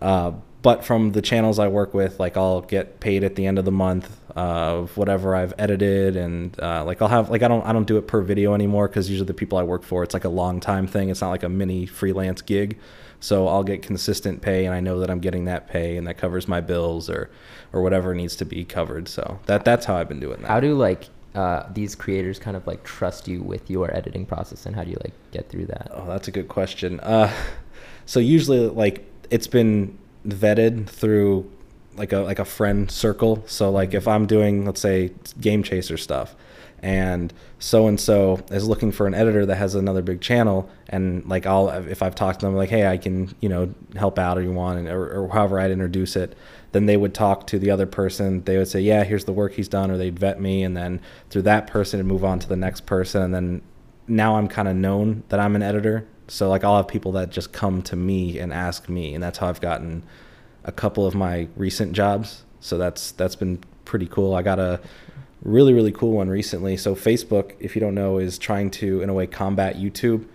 Uh, 0.00 0.32
but 0.62 0.84
from 0.84 1.12
the 1.12 1.22
channels 1.22 1.58
I 1.58 1.68
work 1.68 1.94
with, 1.94 2.18
like 2.18 2.36
I'll 2.36 2.62
get 2.62 3.00
paid 3.00 3.22
at 3.22 3.36
the 3.36 3.46
end 3.46 3.58
of 3.58 3.64
the 3.64 3.72
month 3.72 4.16
of 4.36 4.96
whatever 4.96 5.34
I've 5.34 5.54
edited, 5.58 6.16
and 6.16 6.58
uh, 6.60 6.84
like 6.84 7.02
I'll 7.02 7.08
have 7.08 7.30
like 7.30 7.42
I 7.42 7.48
don't 7.48 7.64
I 7.66 7.72
don't 7.72 7.86
do 7.86 7.96
it 7.96 8.06
per 8.06 8.22
video 8.22 8.54
anymore 8.54 8.88
because 8.88 9.10
usually 9.10 9.26
the 9.26 9.34
people 9.34 9.58
I 9.58 9.62
work 9.62 9.82
for 9.82 10.02
it's 10.02 10.14
like 10.14 10.24
a 10.24 10.30
long 10.30 10.60
time 10.60 10.86
thing. 10.86 11.08
It's 11.08 11.20
not 11.20 11.30
like 11.30 11.42
a 11.42 11.48
mini 11.48 11.86
freelance 11.86 12.42
gig. 12.42 12.78
So 13.22 13.48
I'll 13.48 13.64
get 13.64 13.82
consistent 13.82 14.40
pay, 14.40 14.64
and 14.64 14.74
I 14.74 14.80
know 14.80 15.00
that 15.00 15.10
I'm 15.10 15.20
getting 15.20 15.44
that 15.44 15.68
pay, 15.68 15.98
and 15.98 16.06
that 16.06 16.16
covers 16.16 16.48
my 16.48 16.60
bills 16.60 17.10
or 17.10 17.30
or 17.72 17.82
whatever 17.82 18.14
needs 18.14 18.34
to 18.36 18.44
be 18.44 18.64
covered. 18.64 19.08
So 19.08 19.38
that 19.46 19.64
that's 19.64 19.84
how 19.84 19.96
I've 19.96 20.08
been 20.08 20.20
doing 20.20 20.40
that. 20.40 20.48
How 20.48 20.60
do 20.60 20.74
like 20.74 21.08
uh, 21.34 21.64
these 21.72 21.94
creators 21.94 22.38
kind 22.38 22.56
of 22.56 22.66
like 22.66 22.82
trust 22.82 23.28
you 23.28 23.42
with 23.42 23.70
your 23.70 23.94
editing 23.94 24.24
process, 24.24 24.66
and 24.66 24.74
how 24.74 24.84
do 24.84 24.90
you 24.90 24.98
like 25.04 25.12
get 25.32 25.48
through 25.48 25.66
that? 25.66 25.90
Oh, 25.92 26.06
that's 26.06 26.28
a 26.28 26.30
good 26.30 26.48
question. 26.48 26.98
Uh, 27.00 27.32
so 28.06 28.20
usually, 28.20 28.68
like 28.68 29.04
it's 29.30 29.46
been 29.46 29.98
vetted 30.26 30.88
through 30.88 31.50
like 32.00 32.14
a 32.14 32.18
like 32.20 32.38
a 32.38 32.44
friend 32.46 32.90
circle. 32.90 33.44
So 33.46 33.70
like 33.70 33.92
if 33.92 34.08
I'm 34.08 34.26
doing 34.26 34.64
let's 34.64 34.80
say 34.80 35.12
game 35.38 35.62
chaser 35.62 35.98
stuff, 35.98 36.34
and 36.82 37.32
so 37.58 37.86
and 37.86 38.00
so 38.00 38.40
is 38.50 38.66
looking 38.66 38.90
for 38.90 39.06
an 39.06 39.12
editor 39.12 39.44
that 39.44 39.56
has 39.56 39.74
another 39.74 40.00
big 40.00 40.22
channel, 40.22 40.68
and 40.88 41.24
like 41.26 41.44
I'll 41.44 41.68
if 41.68 42.02
I've 42.02 42.14
talked 42.14 42.40
to 42.40 42.46
them 42.46 42.56
like 42.56 42.70
hey 42.70 42.86
I 42.86 42.96
can 42.96 43.34
you 43.40 43.50
know 43.50 43.74
help 43.96 44.18
out 44.18 44.38
or 44.38 44.42
you 44.42 44.50
want 44.50 44.78
and, 44.78 44.88
or, 44.88 45.24
or 45.24 45.28
however 45.28 45.60
I'd 45.60 45.70
introduce 45.70 46.16
it. 46.16 46.36
Then 46.72 46.86
they 46.86 46.96
would 46.96 47.12
talk 47.12 47.46
to 47.48 47.58
the 47.58 47.70
other 47.70 47.86
person. 47.86 48.44
They 48.44 48.56
would 48.56 48.68
say, 48.68 48.80
"Yeah, 48.80 49.04
here's 49.04 49.26
the 49.26 49.32
work 49.32 49.52
he's 49.54 49.68
done," 49.68 49.90
or 49.90 49.98
they'd 49.98 50.18
vet 50.18 50.40
me, 50.40 50.62
and 50.62 50.74
then 50.76 51.00
through 51.28 51.42
that 51.42 51.66
person, 51.66 52.00
it'd 52.00 52.06
move 52.06 52.24
on 52.24 52.38
to 52.38 52.48
the 52.48 52.56
next 52.56 52.86
person, 52.86 53.22
and 53.22 53.34
then 53.34 53.62
now 54.08 54.36
I'm 54.36 54.48
kind 54.48 54.68
of 54.68 54.76
known 54.76 55.22
that 55.28 55.38
I'm 55.38 55.54
an 55.54 55.62
editor. 55.62 56.06
So 56.28 56.48
like 56.48 56.64
I'll 56.64 56.76
have 56.76 56.88
people 56.88 57.12
that 57.12 57.30
just 57.30 57.52
come 57.52 57.82
to 57.82 57.96
me 57.96 58.38
and 58.38 58.54
ask 58.54 58.88
me, 58.88 59.14
and 59.14 59.22
that's 59.22 59.38
how 59.38 59.48
I've 59.48 59.60
gotten 59.60 60.02
a 60.70 60.72
couple 60.72 61.04
of 61.04 61.14
my 61.16 61.48
recent 61.56 61.92
jobs. 61.92 62.44
So 62.60 62.78
that's 62.78 63.10
that's 63.12 63.34
been 63.34 63.58
pretty 63.84 64.06
cool. 64.06 64.34
I 64.34 64.42
got 64.42 64.60
a 64.60 64.80
really 65.42 65.72
really 65.72 65.92
cool 65.92 66.12
one 66.12 66.30
recently. 66.30 66.76
So 66.76 66.94
Facebook, 66.94 67.54
if 67.58 67.74
you 67.74 67.80
don't 67.80 67.94
know, 67.94 68.18
is 68.18 68.38
trying 68.38 68.70
to 68.82 69.02
in 69.02 69.08
a 69.10 69.14
way 69.14 69.26
combat 69.26 69.76
YouTube. 69.76 70.26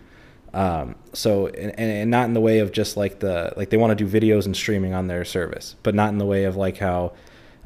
Um, 0.54 0.95
so 1.13 1.48
and, 1.48 1.80
and 1.80 2.12
not 2.12 2.26
in 2.28 2.34
the 2.34 2.41
way 2.41 2.60
of 2.60 2.71
just 2.71 2.98
like 2.98 3.19
the 3.19 3.54
like 3.56 3.69
they 3.69 3.78
want 3.78 3.98
to 3.98 4.06
do 4.06 4.08
videos 4.19 4.45
and 4.45 4.56
streaming 4.56 4.93
on 4.93 5.08
their 5.08 5.24
service, 5.24 5.76
but 5.84 5.95
not 5.95 6.10
in 6.10 6.17
the 6.17 6.26
way 6.26 6.43
of 6.43 6.58
like 6.58 6.78
how 6.78 7.13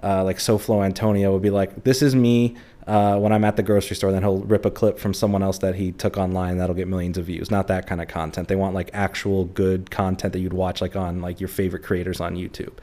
uh, 0.03 0.23
like 0.23 0.37
SoFlo 0.37 0.85
Antonio 0.85 1.33
would 1.33 1.41
be 1.41 1.49
like, 1.49 1.83
this 1.83 2.01
is 2.01 2.15
me 2.15 2.55
uh, 2.89 3.19
when 3.19 3.31
I'm 3.31 3.45
at 3.45 3.55
the 3.55 3.61
grocery 3.61 3.95
store. 3.95 4.11
Then 4.11 4.23
he'll 4.23 4.39
rip 4.39 4.65
a 4.65 4.71
clip 4.71 4.97
from 4.97 5.13
someone 5.13 5.43
else 5.43 5.59
that 5.59 5.75
he 5.75 5.91
took 5.91 6.17
online 6.17 6.57
that'll 6.57 6.75
get 6.75 6.87
millions 6.87 7.19
of 7.19 7.25
views. 7.25 7.51
Not 7.51 7.67
that 7.67 7.85
kind 7.85 8.01
of 8.01 8.07
content. 8.07 8.47
They 8.47 8.55
want 8.55 8.73
like 8.73 8.89
actual 8.93 9.45
good 9.45 9.91
content 9.91 10.33
that 10.33 10.39
you'd 10.39 10.53
watch 10.53 10.81
like 10.81 10.95
on 10.95 11.21
like 11.21 11.39
your 11.39 11.49
favorite 11.49 11.83
creators 11.83 12.19
on 12.19 12.35
YouTube. 12.35 12.73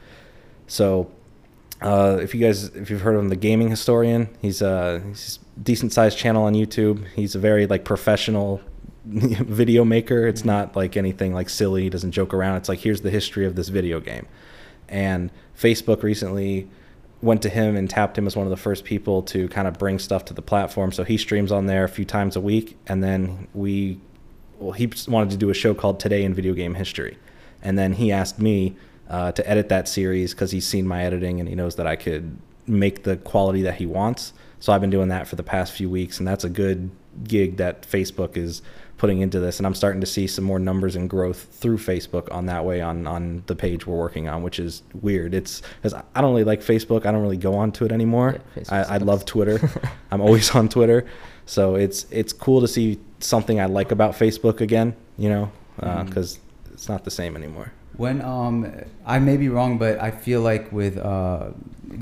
So 0.65 1.11
uh, 1.81 2.19
if 2.21 2.33
you 2.33 2.39
guys 2.39 2.69
if 2.75 2.89
you've 2.89 3.01
heard 3.01 3.15
of 3.15 3.21
him, 3.21 3.27
the 3.27 3.35
gaming 3.35 3.69
historian, 3.69 4.29
he's 4.41 4.61
a 4.61 5.03
he's 5.09 5.39
a 5.57 5.59
decent 5.59 5.91
sized 5.91 6.17
channel 6.17 6.43
on 6.45 6.53
YouTube. 6.53 7.05
He's 7.09 7.35
a 7.35 7.39
very 7.39 7.67
like 7.67 7.83
professional 7.83 8.61
video 9.05 9.83
maker. 9.83 10.25
It's 10.25 10.45
not 10.45 10.73
like 10.73 10.95
anything 10.95 11.33
like 11.33 11.49
silly. 11.49 11.83
He 11.83 11.89
doesn't 11.89 12.13
joke 12.13 12.33
around. 12.33 12.55
It's 12.55 12.69
like 12.69 12.79
here's 12.79 13.01
the 13.01 13.11
history 13.11 13.45
of 13.45 13.57
this 13.57 13.67
video 13.67 13.99
game. 13.99 14.25
And 14.87 15.31
Facebook 15.53 16.01
recently 16.01 16.69
went 17.21 17.41
to 17.41 17.49
him 17.49 17.75
and 17.75 17.89
tapped 17.89 18.17
him 18.17 18.27
as 18.27 18.35
one 18.35 18.45
of 18.45 18.51
the 18.51 18.57
first 18.57 18.83
people 18.83 19.23
to 19.23 19.47
kind 19.49 19.67
of 19.67 19.77
bring 19.77 19.99
stuff 19.99 20.25
to 20.25 20.33
the 20.33 20.41
platform. 20.41 20.91
So 20.91 21.03
he 21.03 21.17
streams 21.17 21.51
on 21.51 21.65
there 21.65 21.83
a 21.83 21.89
few 21.89 22.05
times 22.05 22.35
a 22.35 22.41
week, 22.41 22.77
and 22.87 23.03
then 23.03 23.47
we, 23.53 23.99
well, 24.59 24.73
he 24.73 24.91
wanted 25.07 25.31
to 25.31 25.37
do 25.37 25.49
a 25.49 25.53
show 25.53 25.73
called 25.73 25.99
Today 25.99 26.23
in 26.23 26.33
Video 26.33 26.53
Game 26.53 26.75
History, 26.75 27.17
and 27.61 27.77
then 27.77 27.93
he 27.93 28.11
asked 28.11 28.39
me 28.39 28.75
uh, 29.09 29.31
to 29.31 29.49
edit 29.49 29.69
that 29.69 29.87
series 29.87 30.33
because 30.33 30.51
he's 30.51 30.67
seen 30.67 30.87
my 30.87 31.03
editing 31.03 31.39
and 31.39 31.47
he 31.47 31.55
knows 31.55 31.75
that 31.77 31.87
I 31.87 31.95
could 31.95 32.37
make 32.67 33.03
the 33.03 33.17
quality 33.17 33.61
that 33.61 33.75
he 33.75 33.85
wants. 33.85 34.33
So 34.59 34.73
I've 34.73 34.81
been 34.81 34.89
doing 34.89 35.07
that 35.09 35.27
for 35.27 35.35
the 35.35 35.43
past 35.43 35.73
few 35.73 35.89
weeks, 35.89 36.19
and 36.19 36.27
that's 36.27 36.43
a 36.43 36.49
good 36.49 36.91
gig 37.23 37.57
that 37.57 37.83
Facebook 37.83 38.37
is 38.37 38.61
putting 38.97 39.21
into 39.21 39.39
this. 39.39 39.59
And 39.59 39.65
I'm 39.65 39.75
starting 39.75 40.01
to 40.01 40.07
see 40.07 40.27
some 40.27 40.43
more 40.43 40.59
numbers 40.59 40.95
and 40.95 41.09
growth 41.09 41.47
through 41.51 41.77
Facebook 41.77 42.31
on 42.33 42.47
that 42.47 42.65
way 42.65 42.81
on 42.81 43.07
on 43.07 43.43
the 43.47 43.55
page 43.55 43.85
we're 43.85 43.97
working 43.97 44.27
on, 44.27 44.43
which 44.43 44.59
is 44.59 44.83
weird. 45.01 45.33
It's 45.33 45.61
because 45.81 45.93
I 45.93 46.21
don't 46.21 46.31
really 46.31 46.43
like 46.43 46.61
Facebook. 46.61 47.05
I 47.05 47.11
don't 47.11 47.21
really 47.21 47.37
go 47.37 47.55
onto 47.55 47.85
it 47.85 47.91
anymore. 47.91 48.39
Yeah, 48.55 48.63
I, 48.69 48.95
I 48.95 48.97
love 48.97 49.25
Twitter. 49.25 49.69
I'm 50.11 50.21
always 50.21 50.53
on 50.55 50.69
Twitter, 50.69 51.05
so 51.45 51.75
it's 51.75 52.05
it's 52.11 52.33
cool 52.33 52.61
to 52.61 52.67
see 52.67 52.99
something 53.19 53.59
I 53.59 53.65
like 53.65 53.91
about 53.91 54.13
Facebook 54.13 54.61
again. 54.61 54.95
You 55.17 55.29
know, 55.29 55.51
because 56.05 56.39
it's 56.73 56.89
not 56.89 57.03
the 57.03 57.11
same 57.11 57.35
anymore. 57.35 57.71
When 57.95 58.21
um, 58.21 58.71
I 59.05 59.17
may 59.17 59.37
be 59.37 59.49
wrong, 59.49 59.79
but 59.79 59.99
I 59.99 60.11
feel 60.11 60.41
like 60.41 60.71
with 60.71 60.97
uh, 60.97 61.49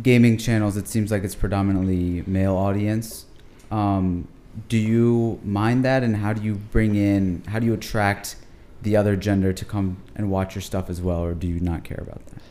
gaming 0.01 0.37
channels, 0.37 0.75
it 0.75 0.89
seems 0.89 1.09
like 1.09 1.23
it's 1.23 1.35
predominantly 1.35 2.23
male 2.27 2.55
audience. 2.55 3.25
Um, 3.71 4.27
do 4.69 4.77
you 4.77 5.39
mind 5.43 5.83
that, 5.85 6.03
and 6.03 6.17
how 6.17 6.33
do 6.33 6.41
you 6.41 6.55
bring 6.55 6.95
in, 6.95 7.43
how 7.47 7.59
do 7.59 7.65
you 7.65 7.73
attract 7.73 8.35
the 8.81 8.95
other 8.95 9.15
gender 9.15 9.51
to 9.51 9.65
come 9.65 9.97
and 10.15 10.29
watch 10.29 10.55
your 10.55 10.61
stuff 10.61 10.89
as 10.89 11.01
well, 11.01 11.23
or 11.23 11.33
do 11.33 11.47
you 11.47 11.59
not 11.59 11.83
care 11.83 11.99
about 12.01 12.21
that? 12.27 12.41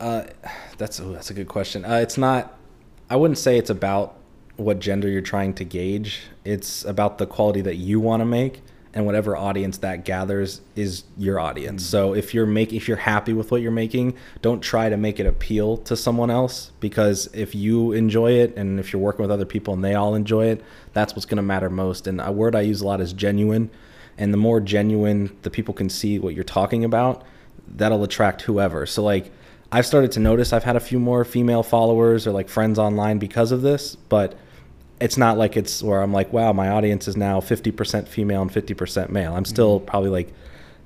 Uh, 0.00 0.26
that's 0.78 1.00
oh, 1.00 1.12
that's 1.12 1.30
a 1.30 1.34
good 1.34 1.48
question. 1.48 1.84
Uh, 1.84 1.96
it's 1.96 2.16
not. 2.16 2.56
I 3.10 3.16
wouldn't 3.16 3.38
say 3.38 3.58
it's 3.58 3.70
about 3.70 4.16
what 4.56 4.78
gender 4.78 5.08
you're 5.08 5.20
trying 5.20 5.52
to 5.54 5.64
gauge. 5.64 6.22
It's 6.44 6.84
about 6.84 7.18
the 7.18 7.26
quality 7.26 7.60
that 7.62 7.76
you 7.76 8.00
want 8.00 8.20
to 8.20 8.24
make, 8.24 8.62
and 8.92 9.06
whatever 9.06 9.36
audience 9.36 9.78
that 9.78 10.04
gathers 10.04 10.60
is 10.74 11.04
your 11.16 11.38
audience. 11.38 11.84
Mm. 11.84 11.86
So 11.86 12.14
if 12.14 12.34
you're 12.34 12.46
making, 12.46 12.76
if 12.76 12.88
you're 12.88 12.96
happy 12.96 13.32
with 13.32 13.50
what 13.50 13.62
you're 13.62 13.70
making, 13.70 14.14
don't 14.42 14.60
try 14.60 14.88
to 14.88 14.96
make 14.96 15.20
it 15.20 15.26
appeal 15.26 15.76
to 15.78 15.96
someone 15.96 16.30
else 16.30 16.72
because 16.80 17.28
if 17.32 17.54
you 17.54 17.92
enjoy 17.92 18.32
it, 18.32 18.56
and 18.56 18.80
if 18.80 18.92
you're 18.92 19.02
working 19.02 19.22
with 19.22 19.30
other 19.30 19.44
people 19.44 19.74
and 19.74 19.84
they 19.84 19.94
all 19.94 20.14
enjoy 20.14 20.46
it, 20.46 20.62
that's 20.92 21.14
what's 21.14 21.26
going 21.26 21.36
to 21.36 21.42
matter 21.42 21.70
most. 21.70 22.06
And 22.06 22.20
a 22.20 22.32
word 22.32 22.56
I 22.56 22.62
use 22.62 22.80
a 22.80 22.86
lot 22.86 23.00
is 23.00 23.12
genuine. 23.12 23.70
And 24.18 24.34
the 24.34 24.38
more 24.38 24.60
genuine 24.60 25.36
the 25.42 25.50
people 25.50 25.72
can 25.72 25.88
see 25.88 26.18
what 26.18 26.34
you're 26.34 26.44
talking 26.44 26.84
about, 26.84 27.24
that'll 27.68 28.02
attract 28.02 28.42
whoever. 28.42 28.86
So 28.86 29.02
like 29.02 29.30
I've 29.72 29.86
started 29.86 30.10
to 30.12 30.20
notice 30.20 30.52
I've 30.52 30.64
had 30.64 30.76
a 30.76 30.80
few 30.80 30.98
more 30.98 31.24
female 31.24 31.62
followers 31.62 32.26
or 32.26 32.32
like 32.32 32.48
friends 32.48 32.78
online 32.78 33.18
because 33.18 33.52
of 33.52 33.62
this, 33.62 33.94
but 33.94 34.36
it's 35.00 35.16
not 35.16 35.38
like 35.38 35.56
it's 35.56 35.82
where 35.82 36.02
I'm 36.02 36.12
like, 36.12 36.32
wow, 36.32 36.52
my 36.52 36.68
audience 36.68 37.08
is 37.08 37.16
now 37.16 37.40
50% 37.40 38.06
female 38.06 38.42
and 38.42 38.52
50% 38.52 39.08
male. 39.08 39.34
I'm 39.34 39.44
still 39.44 39.78
mm-hmm. 39.78 39.86
probably 39.86 40.10
like 40.10 40.32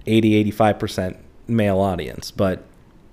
80, 0.06 0.52
85% 0.52 1.16
male 1.48 1.80
audience, 1.80 2.30
but 2.30 2.64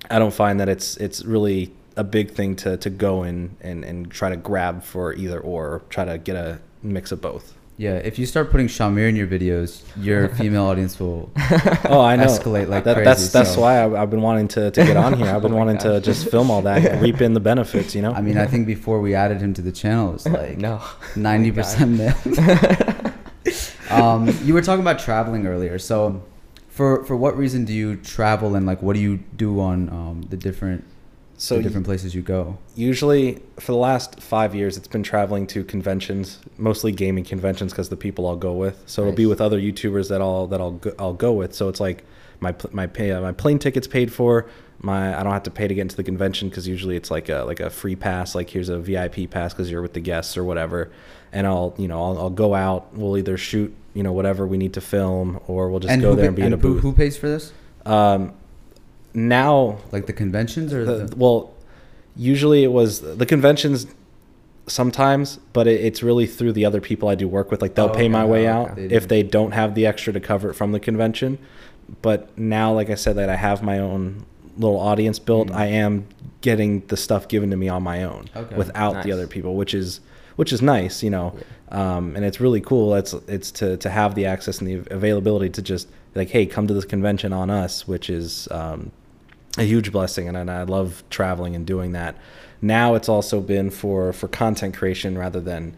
I 0.09 0.19
don't 0.19 0.33
find 0.33 0.59
that 0.59 0.69
it's 0.69 0.97
it's 0.97 1.23
really 1.25 1.73
a 1.97 2.03
big 2.03 2.31
thing 2.31 2.55
to, 2.55 2.77
to 2.77 2.89
go 2.89 3.23
in 3.23 3.57
and, 3.61 3.83
and 3.83 4.09
try 4.09 4.29
to 4.29 4.37
grab 4.37 4.83
for 4.83 5.13
either 5.13 5.39
or, 5.39 5.67
or 5.67 5.79
try 5.89 6.05
to 6.05 6.17
get 6.17 6.35
a 6.35 6.59
mix 6.81 7.11
of 7.11 7.21
both. 7.21 7.57
Yeah, 7.81 7.95
if 7.95 8.19
you 8.19 8.27
start 8.27 8.51
putting 8.51 8.67
Shamir 8.67 9.09
in 9.09 9.15
your 9.15 9.25
videos, 9.25 9.81
your 9.97 10.29
female 10.39 10.65
audience 10.65 10.99
will. 10.99 11.31
Oh, 11.89 11.99
I 11.99 12.15
know. 12.15 12.25
Escalate 12.25 12.67
like 12.67 12.83
that, 12.83 12.93
crazy, 12.93 13.05
That's 13.05 13.31
that's 13.31 13.55
so- 13.55 13.61
why 13.61 13.79
I, 13.79 14.03
I've 14.03 14.11
been 14.11 14.21
wanting 14.21 14.47
to, 14.49 14.69
to 14.69 14.85
get 14.85 14.95
on 14.95 15.17
here. 15.17 15.25
I've 15.25 15.41
been 15.47 15.53
Oh 15.53 15.57
wanting 15.57 15.79
to 15.79 15.99
just 15.99 16.29
film 16.29 16.51
all 16.51 16.61
that, 16.61 16.85
and 16.85 17.01
reap 17.01 17.21
in 17.21 17.33
the 17.33 17.39
benefits. 17.39 17.95
You 17.95 18.03
know. 18.03 18.13
I 18.13 18.21
mean, 18.21 18.37
I 18.37 18.45
think 18.45 18.67
before 18.67 19.01
we 19.01 19.15
added 19.15 19.41
him 19.41 19.55
to 19.55 19.63
the 19.63 19.71
channel, 19.71 20.13
it's 20.13 20.27
like 20.27 20.59
no. 20.59 20.79
ninety 21.15 21.51
percent 21.51 21.97
male. 21.97 22.13
um, 23.89 24.29
you 24.43 24.53
were 24.53 24.61
talking 24.61 24.81
about 24.81 24.99
traveling 24.99 25.47
earlier, 25.47 25.79
so 25.79 26.21
for 26.69 27.03
for 27.05 27.15
what 27.17 27.35
reason 27.35 27.65
do 27.65 27.73
you 27.73 27.95
travel 27.97 28.53
and 28.53 28.67
like 28.67 28.83
what 28.83 28.93
do 28.93 28.99
you 28.99 29.17
do 29.35 29.59
on 29.59 29.89
um, 29.89 30.21
the 30.29 30.37
different 30.37 30.83
so 31.41 31.57
the 31.57 31.63
different 31.63 31.87
places 31.87 32.13
you 32.13 32.21
go? 32.21 32.59
usually 32.75 33.41
for 33.59 33.71
the 33.71 33.77
last 33.77 34.19
five 34.19 34.53
years, 34.53 34.77
it's 34.77 34.87
been 34.87 35.01
traveling 35.01 35.47
to 35.47 35.63
conventions, 35.63 36.37
mostly 36.57 36.91
gaming 36.91 37.23
conventions, 37.23 37.71
because 37.71 37.89
the 37.89 37.97
people 37.97 38.27
I'll 38.27 38.35
go 38.35 38.53
with. 38.53 38.81
So 38.85 39.01
it'll 39.01 39.13
be 39.13 39.25
with 39.25 39.41
other 39.41 39.59
YouTubers 39.59 40.09
that 40.09 40.21
I'll 40.21 40.45
that 40.47 40.61
I'll 40.61 40.73
go, 40.73 40.93
I'll 40.99 41.13
go 41.15 41.33
with. 41.33 41.55
So 41.55 41.67
it's 41.67 41.79
like 41.79 42.03
my 42.41 42.53
my 42.71 42.85
pay 42.85 43.11
uh, 43.11 43.21
my 43.21 43.31
plane 43.31 43.57
tickets 43.57 43.87
paid 43.87 44.13
for. 44.13 44.47
My 44.83 45.19
I 45.19 45.23
don't 45.23 45.33
have 45.33 45.43
to 45.43 45.51
pay 45.51 45.67
to 45.67 45.73
get 45.73 45.81
into 45.81 45.95
the 45.95 46.03
convention 46.03 46.49
because 46.49 46.67
usually 46.67 46.95
it's 46.95 47.09
like 47.09 47.27
a 47.27 47.43
like 47.43 47.59
a 47.59 47.71
free 47.71 47.95
pass. 47.95 48.35
Like 48.35 48.51
here's 48.51 48.69
a 48.69 48.77
VIP 48.77 49.29
pass 49.29 49.51
because 49.51 49.71
you're 49.71 49.81
with 49.81 49.93
the 49.93 49.99
guests 49.99 50.37
or 50.37 50.43
whatever. 50.43 50.91
And 51.31 51.47
I'll 51.47 51.73
you 51.77 51.87
know 51.87 52.03
I'll, 52.03 52.17
I'll 52.19 52.29
go 52.29 52.53
out. 52.53 52.93
We'll 52.93 53.17
either 53.17 53.37
shoot 53.37 53.75
you 53.95 54.03
know 54.03 54.13
whatever 54.13 54.45
we 54.45 54.57
need 54.57 54.73
to 54.73 54.81
film, 54.81 55.39
or 55.47 55.69
we'll 55.69 55.79
just 55.79 55.99
go 56.01 56.13
there 56.13 56.25
pa- 56.25 56.27
and 56.27 56.35
be 56.35 56.41
in 56.43 56.53
a 56.53 56.57
who, 56.57 56.75
booth. 56.75 56.83
who 56.83 56.93
pays 56.93 57.17
for 57.17 57.27
this? 57.29 57.51
Um, 57.85 58.33
now 59.13 59.77
Like 59.91 60.05
the 60.05 60.13
conventions 60.13 60.73
or 60.73 60.85
the, 60.85 61.05
the, 61.05 61.15
well 61.15 61.53
usually 62.15 62.63
it 62.63 62.71
was 62.71 63.01
the 63.01 63.25
conventions 63.25 63.87
sometimes 64.67 65.39
but 65.53 65.67
it, 65.67 65.81
it's 65.81 66.03
really 66.03 66.25
through 66.27 66.53
the 66.53 66.65
other 66.65 66.79
people 66.81 67.09
i 67.09 67.15
do 67.15 67.27
work 67.27 67.51
with. 67.51 67.61
Like 67.61 67.75
they'll 67.75 67.85
Oh, 67.89 67.93
pay 67.93 68.07
my 68.09 68.25
way 68.25 68.47
Oh, 68.47 68.51
out 68.53 68.71
okay. 68.71 68.87
They 68.87 68.95
if 68.95 69.07
they 69.07 69.23
don't 69.23 69.51
have 69.51 69.75
the 69.75 69.85
extra 69.85 70.13
to 70.13 70.19
cover 70.19 70.49
it 70.51 70.53
from 70.53 70.71
the 70.71 70.79
convention. 70.79 71.37
But 72.01 72.37
now 72.37 72.73
like 72.73 72.89
i 72.89 72.95
said 72.95 73.15
that 73.17 73.29
i 73.29 73.35
have 73.35 73.61
my 73.63 73.79
own 73.79 74.25
little 74.57 74.79
audience 74.79 75.19
built 75.19 75.47
Mhm. 75.49 75.55
i 75.55 75.65
am 75.65 76.05
getting 76.41 76.81
the 76.87 76.97
stuff 76.97 77.27
given 77.27 77.49
to 77.51 77.57
me 77.57 77.67
on 77.69 77.83
my 77.83 78.03
own 78.03 78.25
Okay. 78.35 78.55
without 78.55 79.03
the 79.03 79.11
other 79.11 79.27
people 79.27 79.55
which 79.55 79.73
is 79.73 79.99
which 80.35 80.51
is 80.53 80.61
nice 80.61 81.03
you 81.03 81.09
know? 81.09 81.33
Um, 81.69 82.17
and 82.17 82.25
it's 82.25 82.41
really 82.41 82.59
cool. 82.59 82.95
It's 82.95 83.13
it's 83.29 83.49
to 83.59 83.77
to 83.77 83.89
have 83.89 84.13
the 84.15 84.25
access 84.25 84.59
and 84.59 84.67
the 84.67 84.93
availability 84.93 85.49
to 85.51 85.61
just 85.61 85.87
like 86.15 86.29
hey 86.29 86.45
come 86.45 86.67
to 86.67 86.73
this 86.73 86.83
convention 86.85 87.31
on 87.31 87.49
us 87.49 87.87
which 87.87 88.09
is 88.09 88.47
um, 88.51 88.91
a 89.57 89.63
huge 89.63 89.91
blessing 89.91 90.27
and, 90.27 90.37
and 90.37 90.49
I 90.49 90.63
love 90.63 91.03
traveling 91.09 91.55
and 91.55 91.65
doing 91.65 91.91
that. 91.93 92.15
Now 92.61 92.95
it's 92.95 93.09
also 93.09 93.41
been 93.41 93.69
for 93.69 94.13
for 94.13 94.27
content 94.27 94.75
creation 94.75 95.17
rather 95.17 95.39
than 95.41 95.75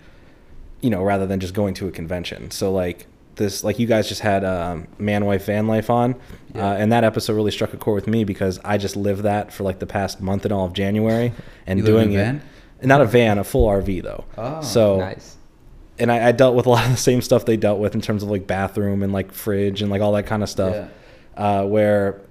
you 0.81 0.89
know 0.89 1.01
rather 1.03 1.25
than 1.25 1.39
just 1.39 1.53
going 1.53 1.73
to 1.75 1.87
a 1.87 1.91
convention. 1.91 2.51
So 2.51 2.71
like 2.71 3.07
this 3.35 3.63
like 3.63 3.79
you 3.79 3.87
guys 3.87 4.07
just 4.07 4.21
had 4.21 4.43
um, 4.43 4.87
man 4.99 5.25
wife 5.25 5.45
van 5.45 5.65
life 5.67 5.89
on 5.89 6.15
Yeah. 6.53 6.67
uh, 6.69 6.73
and 6.75 6.91
that 6.91 7.03
episode 7.03 7.33
really 7.33 7.49
struck 7.51 7.73
a 7.73 7.77
chord 7.77 7.95
with 7.95 8.07
me 8.07 8.23
because 8.25 8.59
I 8.63 8.77
just 8.77 8.95
lived 8.95 9.23
that 9.23 9.51
for 9.51 9.63
like 9.63 9.79
the 9.79 9.87
past 9.87 10.21
month 10.21 10.43
and 10.45 10.51
all 10.53 10.65
of 10.65 10.73
January 10.73 11.33
and 11.65 11.79
You 11.79 11.85
live 11.85 11.95
in 11.95 12.09
doing 12.09 12.15
a 12.15 12.19
it 12.19 12.23
van? 12.25 12.41
not 12.83 13.01
a 13.01 13.05
van 13.05 13.37
a 13.39 13.43
full 13.43 13.67
RV 13.67 14.03
though. 14.03 14.25
Oh, 14.37 14.61
so 14.61 14.97
nice. 14.99 15.35
and 15.97 16.11
I, 16.11 16.27
I 16.27 16.31
dealt 16.31 16.53
with 16.55 16.65
a 16.67 16.69
lot 16.75 16.85
of 16.85 16.91
the 16.91 16.97
same 16.97 17.21
stuff 17.21 17.45
they 17.45 17.57
dealt 17.57 17.79
with 17.79 17.95
in 17.95 18.01
terms 18.01 18.21
of 18.21 18.29
like 18.29 18.45
bathroom 18.45 19.01
and 19.01 19.11
like 19.13 19.31
fridge 19.31 19.81
and 19.81 19.89
like 19.89 20.01
all 20.01 20.11
that 20.11 20.27
kind 20.27 20.43
of 20.43 20.49
stuff. 20.49 20.75
Yeah. 20.75 20.87
Uh, 21.61 21.65
where 21.65 22.21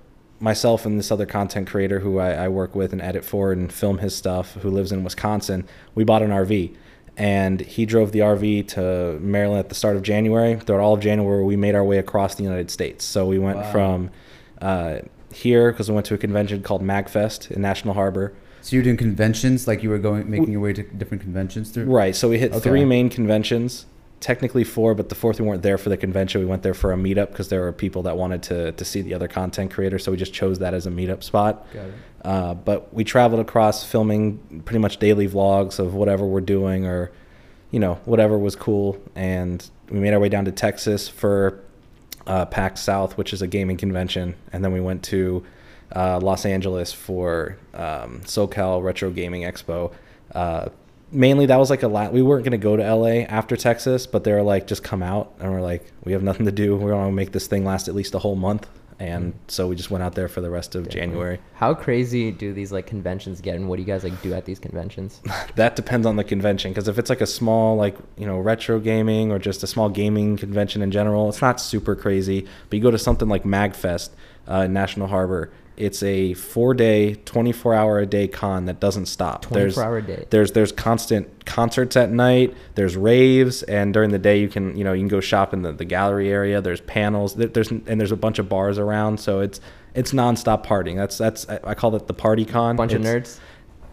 myself 0.47 0.85
and 0.85 0.99
this 0.99 1.11
other 1.13 1.25
content 1.25 1.69
creator 1.69 2.01
who 2.01 2.19
I, 2.19 2.33
I 2.33 2.49
work 2.49 2.75
with 2.75 2.93
and 2.93 3.01
edit 3.01 3.25
for 3.25 3.53
and 3.53 3.73
film 3.73 3.99
his 3.99 4.15
stuff, 4.15 4.55
who 4.55 4.71
lives 4.71 4.91
in 4.93 5.05
Wisconsin, 5.05 5.67
we 5.95 6.05
bought 6.05 6.23
an 6.23 6.31
RV. 6.31 6.75
And 7.17 7.61
he 7.61 7.87
drove 7.87 8.13
the 8.13 8.21
RV 8.21 8.69
to 8.69 9.19
Maryland 9.21 9.61
at 9.61 9.69
the 9.69 9.75
start 9.75 9.97
of 9.97 10.03
January. 10.03 10.57
Throughout 10.59 10.81
all 10.81 10.95
of 10.95 11.01
January, 11.01 11.45
we 11.45 11.57
made 11.57 11.75
our 11.75 11.85
way 11.85 11.99
across 11.99 12.35
the 12.35 12.43
United 12.43 12.71
States. 12.71 13.05
So 13.05 13.27
we 13.27 13.39
went 13.39 13.59
Wow. 13.59 13.71
from 13.73 14.11
uh, 14.61 14.99
here 15.33 15.71
because 15.73 15.89
we 15.89 15.95
went 15.95 16.07
to 16.07 16.15
a 16.15 16.19
convention 16.19 16.63
called 16.63 16.83
MagFest 16.83 17.51
in 17.51 17.61
National 17.63 17.95
Harbor. 17.95 18.33
So 18.63 18.77
you're 18.77 18.83
doing 18.85 18.97
conventions, 18.97 19.69
like 19.69 19.83
you 19.83 19.91
were 19.91 19.99
going, 19.99 20.31
making 20.31 20.53
your 20.53 20.61
way 20.61 20.73
to 20.73 20.83
different 20.83 21.23
conventions 21.23 21.71
through. 21.71 21.85
Right. 21.85 22.17
So 22.17 22.29
we 22.31 22.39
hit 22.39 22.53
Okay. 22.53 22.61
three 22.61 22.85
main 22.85 23.11
conventions, 23.11 23.87
technically 24.23 24.63
four, 24.63 24.95
but 24.95 25.09
the 25.09 25.15
fourth 25.15 25.41
we 25.41 25.47
weren't 25.47 25.63
there 25.63 25.77
for 25.77 25.89
the 25.91 25.97
convention. 25.97 26.41
We 26.41 26.47
went 26.47 26.63
there 26.63 26.73
for 26.73 26.93
a 26.93 26.97
meetup 26.97 27.31
because 27.31 27.49
there 27.49 27.61
were 27.61 27.73
people 27.73 28.05
that 28.05 28.17
wanted 28.17 28.43
to 28.45 28.73
to 28.73 28.85
see 28.85 29.03
the 29.03 29.13
other 29.13 29.29
content 29.29 29.71
creators. 29.73 30.05
So 30.05 30.13
we 30.13 30.17
just 30.17 30.33
chose 30.33 30.61
that 30.61 30.73
as 30.73 30.87
a 30.87 30.91
meetup 30.91 31.23
spot. 31.23 31.67
Got 31.75 31.87
it. 31.87 31.95
Uh, 32.25 32.55
but 32.55 32.95
we 32.95 33.05
traveled 33.05 33.41
across 33.41 33.85
filming 33.85 34.63
pretty 34.65 34.79
much 34.79 34.99
daily 34.99 35.29
vlogs 35.29 35.79
of 35.79 35.93
whatever 35.93 36.25
we're 36.25 36.41
doing 36.41 36.87
or, 36.87 37.11
you 37.73 37.81
know, 37.81 37.95
whatever 38.05 38.39
was 38.39 38.55
cool. 38.55 38.97
And 39.17 39.69
we 39.91 39.99
made 39.99 40.15
our 40.15 40.21
way 40.21 40.29
down 40.29 40.45
to 40.45 40.53
Texas 40.53 41.09
for 41.09 41.61
uh, 42.29 42.47
PAX 42.47 42.81
South, 42.81 43.19
which 43.19 43.33
is 43.33 43.43
a 43.43 43.49
gaming 43.49 43.77
convention. 43.77 44.37
And 44.53 44.65
then 44.65 44.73
we 44.73 44.81
went 44.81 45.03
to 45.05 45.45
uh, 45.97 46.21
Los 46.21 46.47
Angeles 46.47 46.93
for 46.93 47.59
um, 47.75 48.21
SoCal 48.21 48.85
Retro 48.85 49.11
Gaming 49.11 49.43
Expo. 49.43 49.93
Uh, 50.33 50.69
mainly 51.13 51.47
that 51.47 51.59
was 51.59 51.71
like 51.71 51.83
a 51.83 51.89
lot. 51.89 52.13
We 52.13 52.23
weren't 52.23 52.45
going 52.45 52.53
to 52.53 52.59
go 52.59 52.77
to 52.77 52.95
LA 52.95 53.25
after 53.29 53.57
Texas, 53.57 54.07
but 54.07 54.25
they 54.25 54.33
were 54.33 54.43
like, 54.43 54.67
just 54.67 54.83
come 54.83 55.03
out. 55.03 55.35
And 55.39 55.53
we're 55.53 55.61
like, 55.61 55.85
we 56.05 56.13
have 56.13 56.23
nothing 56.23 56.47
to 56.47 56.53
do. 56.53 56.77
We're 56.77 56.91
going 56.91 57.07
to 57.07 57.13
make 57.13 57.33
this 57.33 57.47
thing 57.47 57.65
last 57.65 57.89
at 57.89 57.95
least 57.95 58.15
a 58.15 58.19
whole 58.19 58.37
month. 58.37 58.69
And 58.99 59.35
so 59.49 59.67
we 59.67 59.75
just 59.75 59.91
went 59.91 60.05
out 60.05 60.15
there 60.15 60.29
for 60.29 60.41
the 60.41 60.51
rest 60.51 60.77
of 60.77 60.89
January. 60.89 61.41
How 61.55 61.75
crazy 61.75 62.31
do 62.31 62.53
these 62.53 62.71
like 62.71 62.87
conventions 62.87 63.41
get, 63.41 63.57
and 63.57 63.69
what 63.69 63.77
do 63.77 63.83
you 63.83 63.87
guys 63.87 64.05
like 64.05 64.21
do 64.23 64.33
at 64.33 64.45
these 64.45 64.61
conventions? 64.61 65.21
that 65.57 65.75
depends 65.75 66.07
on 66.07 66.15
the 66.15 66.23
convention 66.23 66.71
because 66.71 66.87
if 66.87 67.01
it's 67.01 67.11
like 67.11 67.21
a 67.21 67.27
small 67.27 67.75
like 67.75 67.97
you 68.17 68.27
know 68.27 68.39
retro 68.39 68.79
gaming 68.79 69.33
or 69.33 69.41
just 69.41 69.65
a 69.65 69.67
small 69.67 69.89
gaming 69.89 70.37
convention 70.37 70.83
in 70.83 70.93
general 70.93 71.29
it's 71.29 71.43
not 71.43 71.61
super 71.61 71.97
crazy 71.97 72.47
but 72.69 72.77
you 72.77 72.83
go 72.83 72.93
to 72.93 72.99
something 72.99 73.29
like 73.29 73.43
magfest 73.43 74.11
uh, 74.49 74.63
in 74.67 74.73
national 74.73 75.09
harbor 75.09 75.51
it's 75.77 76.03
a 76.03 76.35
four 76.35 76.75
day 76.75 77.15
24 77.15 77.75
hour 77.75 77.99
a 77.99 78.07
day 78.07 78.29
con 78.29 78.67
that 78.67 78.79
doesn't 78.81 79.07
stop 79.07 79.43
24 79.43 79.83
hour 79.83 79.97
a 79.99 80.03
day. 80.03 80.27
there's 80.31 80.53
there's 80.53 80.73
constant 80.73 81.47
concerts 81.47 81.97
at 81.97 82.11
night 82.11 82.55
there's 82.75 82.97
raves 82.97 83.63
and 83.65 83.93
during 83.95 84.11
the 84.11 84.19
day 84.19 84.39
you 84.39 84.49
can 84.49 84.77
you 84.77 84.85
know 84.85 84.93
you 84.93 85.01
can 85.01 85.09
go 85.09 85.21
shop 85.21 85.53
in 85.55 85.63
the, 85.63 85.73
the 85.73 85.85
gallery 85.85 86.31
area 86.31 86.61
there's 86.61 86.81
panels 86.83 87.35
there's 87.35 87.71
and 87.71 87.99
there's 88.01 88.13
a 88.13 88.17
bunch 88.17 88.39
of 88.39 88.49
bars 88.49 88.79
around 88.79 89.19
so 89.19 89.41
it's 89.41 89.61
it's 89.95 90.13
nonstop 90.13 90.65
partying 90.65 90.97
that's 90.97 91.17
that's 91.19 91.49
i 91.49 91.75
call 91.75 91.95
it 91.97 92.07
the 92.07 92.15
party 92.15 92.45
con 92.45 92.77
Bunch 92.77 92.93
of 92.93 93.03
nerds. 93.03 93.39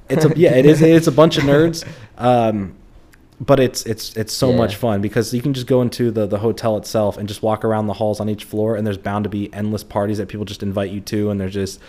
it's 0.09 0.25
a 0.25 0.33
yeah, 0.35 0.55
it 0.55 0.65
is. 0.65 0.81
It's 0.81 1.07
a 1.07 1.11
bunch 1.11 1.37
of 1.37 1.43
nerds. 1.43 1.87
Um, 2.17 2.75
but 3.39 3.59
it's 3.59 3.85
it's 3.85 4.15
it's 4.17 4.33
so 4.33 4.49
Yeah. 4.51 4.57
much 4.57 4.75
fun 4.75 5.01
because 5.01 5.33
you 5.33 5.41
can 5.41 5.53
just 5.53 5.67
go 5.67 5.81
into 5.81 6.11
the 6.11 6.25
the 6.27 6.39
hotel 6.39 6.75
itself 6.77 7.17
and 7.17 7.27
just 7.27 7.41
walk 7.41 7.63
around 7.63 7.87
the 7.87 7.93
halls 7.93 8.19
on 8.19 8.29
each 8.29 8.43
floor 8.43 8.75
and 8.75 8.85
there's 8.85 8.97
bound 8.97 9.23
to 9.23 9.29
be 9.29 9.53
endless 9.53 9.83
parties 9.83 10.17
that 10.17 10.27
people 10.27 10.45
just 10.45 10.61
invite 10.63 10.91
you 10.91 10.99
to 11.01 11.29
and 11.29 11.39
there's 11.39 11.53
just 11.53 11.79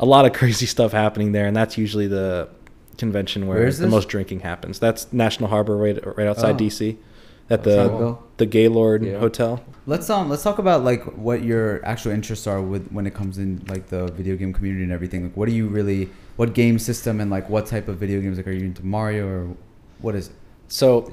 a 0.00 0.04
lot 0.04 0.26
of 0.26 0.32
crazy 0.40 0.66
stuff 0.66 0.92
happening 0.92 1.32
there 1.32 1.46
and 1.46 1.56
that's 1.56 1.78
usually 1.78 2.06
the 2.06 2.48
convention 2.98 3.46
where, 3.46 3.58
Where 3.60 3.70
the 3.72 3.86
most 3.86 4.08
drinking 4.08 4.40
happens. 4.40 4.78
That's 4.80 5.10
National 5.12 5.48
Harbor 5.48 5.76
right 5.76 5.98
right 6.16 6.26
outside 6.26 6.56
Oh. 6.56 6.64
DC 6.64 6.96
at 7.50 7.62
the 7.64 7.88
cool. 7.88 8.22
the 8.36 8.44
Gaylord 8.46 9.02
Yeah. 9.04 9.18
Hotel. 9.18 9.62
Let's 9.86 10.10
um 10.10 10.28
let's 10.28 10.42
talk 10.42 10.58
about 10.58 10.84
like 10.84 11.04
what 11.16 11.42
your 11.42 11.82
actual 11.86 12.12
interests 12.12 12.46
are 12.46 12.60
with 12.60 12.88
when 12.90 13.06
it 13.06 13.14
comes 13.14 13.38
in 13.38 13.62
like 13.68 13.86
the 13.88 14.08
video 14.12 14.36
game 14.36 14.52
community 14.52 14.82
and 14.82 14.92
everything. 14.92 15.22
Like, 15.24 15.36
what 15.36 15.48
do 15.48 15.54
you 15.54 15.68
really 15.68 16.10
what 16.36 16.52
game 16.52 16.78
system 16.78 17.18
and 17.20 17.30
like 17.30 17.48
what 17.48 17.64
type 17.66 17.88
of 17.88 17.96
video 17.96 18.20
games? 18.20 18.36
Like, 18.36 18.46
are 18.48 18.52
you 18.52 18.66
into 18.66 18.84
Mario 18.84 19.26
or 19.26 19.56
what 20.00 20.14
is 20.14 20.28
it? 20.28 20.34
So 20.68 21.10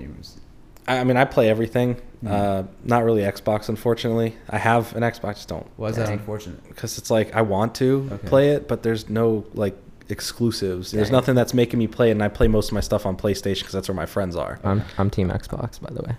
I 0.88 1.00
I 1.00 1.04
mean, 1.04 1.18
I 1.18 1.26
play 1.26 1.50
everything. 1.50 1.96
Mhm. 2.24 2.32
Uh, 2.32 2.64
not 2.84 3.04
really 3.04 3.22
Xbox, 3.22 3.70
unfortunately. 3.70 4.36
I 4.50 4.58
have 4.58 4.96
an 4.96 5.04
Xbox, 5.04 5.36
just 5.36 5.48
don't 5.48 5.66
Why 5.78 5.90
is 5.90 5.96
that 5.98 6.10
unfortunate? 6.10 6.68
because 6.68 6.98
it's 6.98 7.12
like 7.12 7.36
I 7.36 7.42
want 7.42 7.76
to 7.76 8.10
Okay. 8.14 8.28
play 8.28 8.50
it, 8.52 8.68
but 8.68 8.84
there's 8.84 9.10
no 9.10 9.46
like 9.54 9.76
exclusives. 10.10 10.92
There's 10.92 11.08
Dang. 11.08 11.14
nothing 11.14 11.36
that's 11.36 11.54
making 11.54 11.80
me 11.80 11.88
play 11.88 12.10
it, 12.10 12.12
and 12.12 12.24
I 12.24 12.28
play 12.30 12.48
most 12.48 12.70
of 12.70 12.74
my 12.74 12.80
stuff 12.80 13.06
on 13.06 13.16
PlayStation 13.18 13.60
because 13.60 13.74
that's 13.74 13.88
where 13.88 13.96
my 13.96 14.06
friends 14.06 14.36
are. 14.36 14.60
I'm 14.64 14.84
I'm 14.98 15.10
Team 15.10 15.30
Xbox, 15.30 15.80
by 15.82 15.92
the 15.94 16.02
way. 16.04 16.16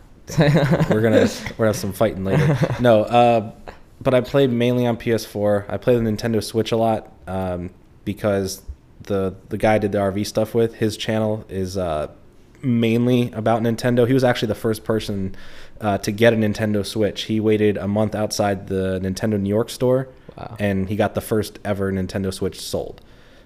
we're 0.90 1.00
gonna 1.02 1.28
we're 1.56 1.56
gonna 1.58 1.68
have 1.68 1.76
some 1.76 1.92
fighting 1.92 2.24
later. 2.24 2.56
No, 2.80 3.02
uh, 3.02 3.52
but 4.00 4.12
I 4.14 4.20
play 4.20 4.46
mainly 4.46 4.86
on 4.86 4.96
PS4. 4.96 5.64
I 5.68 5.76
play 5.76 5.94
the 5.96 6.00
Nintendo 6.02 6.42
Switch 6.42 6.72
a 6.72 6.76
lot 6.76 7.12
um, 7.26 7.70
because 8.04 8.62
the 9.02 9.34
the 9.48 9.56
guy 9.58 9.74
I 9.74 9.78
did 9.78 9.92
the 9.92 9.98
RV 9.98 10.26
stuff 10.26 10.54
with 10.54 10.74
his 10.74 10.96
channel 10.96 11.44
is 11.48 11.76
uh, 11.78 12.08
mainly 12.66 13.30
about 13.32 13.62
Nintendo. 13.62 14.06
He 14.06 14.12
was 14.12 14.24
actually 14.24 14.48
the 14.48 14.54
first 14.56 14.84
person 14.84 15.34
uh, 15.80 15.98
to 15.98 16.10
get 16.10 16.32
a 16.32 16.36
Nintendo 16.36 16.84
Switch. 16.84 17.22
He 17.24 17.38
waited 17.40 17.76
a 17.76 17.86
month 17.88 18.14
outside 18.14 18.66
the 18.66 18.98
Nintendo 19.00 19.40
New 19.40 19.48
York 19.48 19.70
store, 19.70 20.08
Wow. 20.36 20.56
and 20.58 20.88
he 20.88 20.96
got 20.96 21.14
the 21.14 21.20
first 21.20 21.58
ever 21.64 21.90
Nintendo 21.92 22.32
Switch 22.34 22.60
sold. 22.60 23.00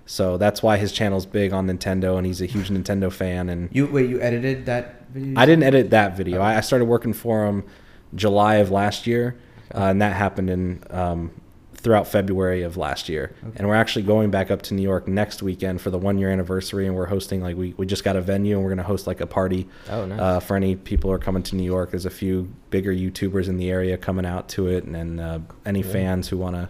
So 0.07 0.39
that's 0.39 0.61
why 0.63 0.77
his 0.77 0.91
channel's 0.91 1.27
big 1.27 1.53
on 1.53 1.69
Nintendo, 1.69 2.17
and 2.17 2.27
he's 2.27 2.41
a 2.41 2.47
huge 2.47 2.69
Nintendo 2.77 3.13
fan. 3.13 3.49
And 3.49 3.69
You 3.73 3.87
wait, 3.87 4.09
you 4.11 4.21
edited 4.21 4.67
that 4.67 5.07
video? 5.11 5.39
I 5.39 5.47
didn't 5.47 5.63
edit 5.65 5.91
that 5.91 6.17
video. 6.17 6.41
I, 6.41 6.57
I 6.57 6.61
started 6.63 6.87
working 6.87 7.13
for 7.13 7.47
him 7.47 7.63
July 8.15 8.57
of 8.57 8.71
last 8.73 9.07
year, 9.07 9.37
uh, 9.75 9.85
and 9.85 10.03
that 10.03 10.15
happened 10.17 10.51
in 10.51 10.83
um, 10.91 11.31
throughout 11.83 12.07
February 12.07 12.63
of 12.63 12.77
last 12.77 13.09
year. 13.09 13.33
Okay. 13.43 13.57
And 13.57 13.67
we're 13.69 13.75
actually 13.75 14.03
going 14.03 14.31
back 14.31 14.51
up 14.51 14.61
to 14.63 14.75
New 14.75 14.83
York 14.83 15.09
next 15.09 15.43
weekend 15.43 15.81
for 15.81 15.91
the 15.91 15.97
one 15.99 16.19
year 16.19 16.31
anniversary, 16.31 16.87
and 16.87 16.95
we're 16.95 17.07
hosting 17.07 17.41
like 17.43 17.57
we, 17.57 17.73
we 17.79 17.87
just 17.87 18.05
got 18.05 18.17
a 18.17 18.21
venue, 18.21 18.57
and 18.57 18.63
we're 18.65 18.71
gonna 18.71 18.83
host 18.83 19.07
like 19.07 19.21
a 19.21 19.27
party 19.27 19.67
Oh, 19.89 20.05
nice. 20.05 20.21
uh, 20.21 20.41
for 20.41 20.57
any 20.57 20.77
people 20.77 21.09
who 21.11 21.15
are 21.15 21.19
coming 21.19 21.43
to 21.45 21.57
New 21.57 21.65
York. 21.65 21.91
There's 21.91 22.07
a 22.07 22.11
few 22.11 22.51
bigger 22.71 22.93
YouTubers 22.93 23.49
in 23.49 23.57
the 23.57 23.71
area 23.71 23.97
coming 23.97 24.27
out 24.27 24.49
to 24.51 24.69
it, 24.69 24.85
and, 24.85 24.95
and 24.97 25.21
uh, 25.21 25.39
any 25.65 25.83
Cool. 25.83 25.93
fans 25.93 26.29
who 26.29 26.37
want 26.39 26.57
to. 26.57 26.69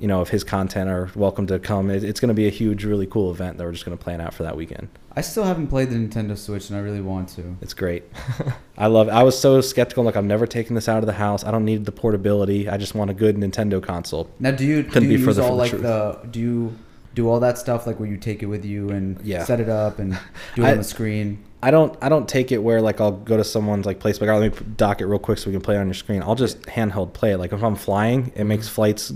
You 0.00 0.08
know, 0.08 0.22
if 0.22 0.28
his 0.28 0.44
content 0.44 0.88
are 0.88 1.10
welcome 1.14 1.46
to 1.48 1.58
come. 1.58 1.90
It, 1.90 2.02
it's 2.02 2.20
going 2.20 2.28
to 2.28 2.34
be 2.34 2.46
a 2.46 2.50
huge, 2.50 2.84
really 2.84 3.06
cool 3.06 3.30
event 3.30 3.58
that 3.58 3.64
we're 3.64 3.72
just 3.72 3.84
going 3.84 3.96
to 3.96 4.02
plan 4.02 4.20
out 4.20 4.32
for 4.32 4.42
that 4.44 4.56
weekend. 4.56 4.88
I 5.14 5.20
still 5.20 5.44
haven't 5.44 5.66
played 5.66 5.90
the 5.90 5.96
Nintendo 5.96 6.38
Switch, 6.38 6.70
and 6.70 6.78
I 6.78 6.82
really 6.82 7.00
want 7.00 7.28
to. 7.30 7.56
It's 7.60 7.74
great. 7.74 8.04
I 8.78 8.86
love. 8.86 9.08
It. 9.08 9.12
I 9.12 9.22
was 9.22 9.38
so 9.38 9.60
skeptical. 9.60 10.04
Like 10.04 10.16
I'm 10.16 10.26
never 10.26 10.46
taking 10.46 10.74
this 10.74 10.88
out 10.88 10.98
of 10.98 11.06
the 11.06 11.12
house. 11.12 11.44
I 11.44 11.50
don't 11.50 11.64
need 11.64 11.84
the 11.84 11.92
portability. 11.92 12.68
I 12.68 12.76
just 12.76 12.94
want 12.94 13.10
a 13.10 13.14
good 13.14 13.36
Nintendo 13.36 13.82
console. 13.82 14.30
Now, 14.38 14.52
do 14.52 14.64
you 14.64 14.84
Couldn't 14.84 15.04
do 15.04 15.12
you 15.12 15.18
be 15.18 15.24
use 15.24 15.38
all 15.38 15.50
the 15.50 15.54
like 15.56 15.70
truth. 15.70 15.82
the 15.82 16.18
do 16.30 16.40
you 16.40 16.78
do 17.14 17.28
all 17.28 17.40
that 17.40 17.58
stuff 17.58 17.86
like 17.86 17.98
where 17.98 18.08
you 18.08 18.16
take 18.16 18.42
it 18.42 18.46
with 18.46 18.64
you 18.64 18.90
and 18.90 19.20
Yeah. 19.22 19.44
set 19.44 19.60
it 19.60 19.68
up 19.68 19.98
and 19.98 20.12
do 20.54 20.62
it 20.62 20.66
I- 20.66 20.72
on 20.72 20.78
the 20.78 20.84
screen? 20.84 21.44
I 21.62 21.70
don't. 21.70 21.94
I 22.00 22.08
don't 22.08 22.26
take 22.26 22.52
it 22.52 22.58
where 22.58 22.80
like 22.80 23.02
I'll 23.02 23.12
go 23.12 23.36
to 23.36 23.44
someone's 23.44 23.84
like 23.84 24.00
place. 24.00 24.18
Like, 24.18 24.30
oh, 24.30 24.38
let 24.38 24.58
me 24.58 24.66
dock 24.76 25.02
it 25.02 25.06
real 25.06 25.18
quick 25.18 25.36
so 25.36 25.50
we 25.50 25.52
can 25.52 25.60
play 25.60 25.74
it 25.74 25.78
on 25.78 25.88
your 25.88 25.94
screen. 25.94 26.22
I'll 26.22 26.34
just 26.34 26.62
handheld 26.62 27.12
play 27.12 27.32
it. 27.32 27.38
Like 27.38 27.52
if 27.52 27.62
I'm 27.62 27.76
flying, 27.76 28.32
it 28.34 28.44
makes 28.44 28.66
mm-hmm. 28.66 28.76
flights 28.76 29.12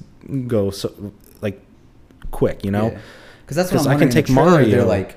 go 0.46 0.70
so 0.70 0.92
like 1.40 1.60
quick. 2.30 2.64
You 2.64 2.70
know. 2.70 2.96
because 3.42 3.56
that's 3.56 3.72
what 3.72 3.82
I'm 3.82 3.88
I 3.88 3.98
can 3.98 4.08
wondering. 4.08 4.08
In 4.08 4.08
the 4.08 4.14
take 4.14 4.26
trailer, 4.26 4.50
They're 4.64 4.78
Mario- 4.84 4.86
like 4.88 5.16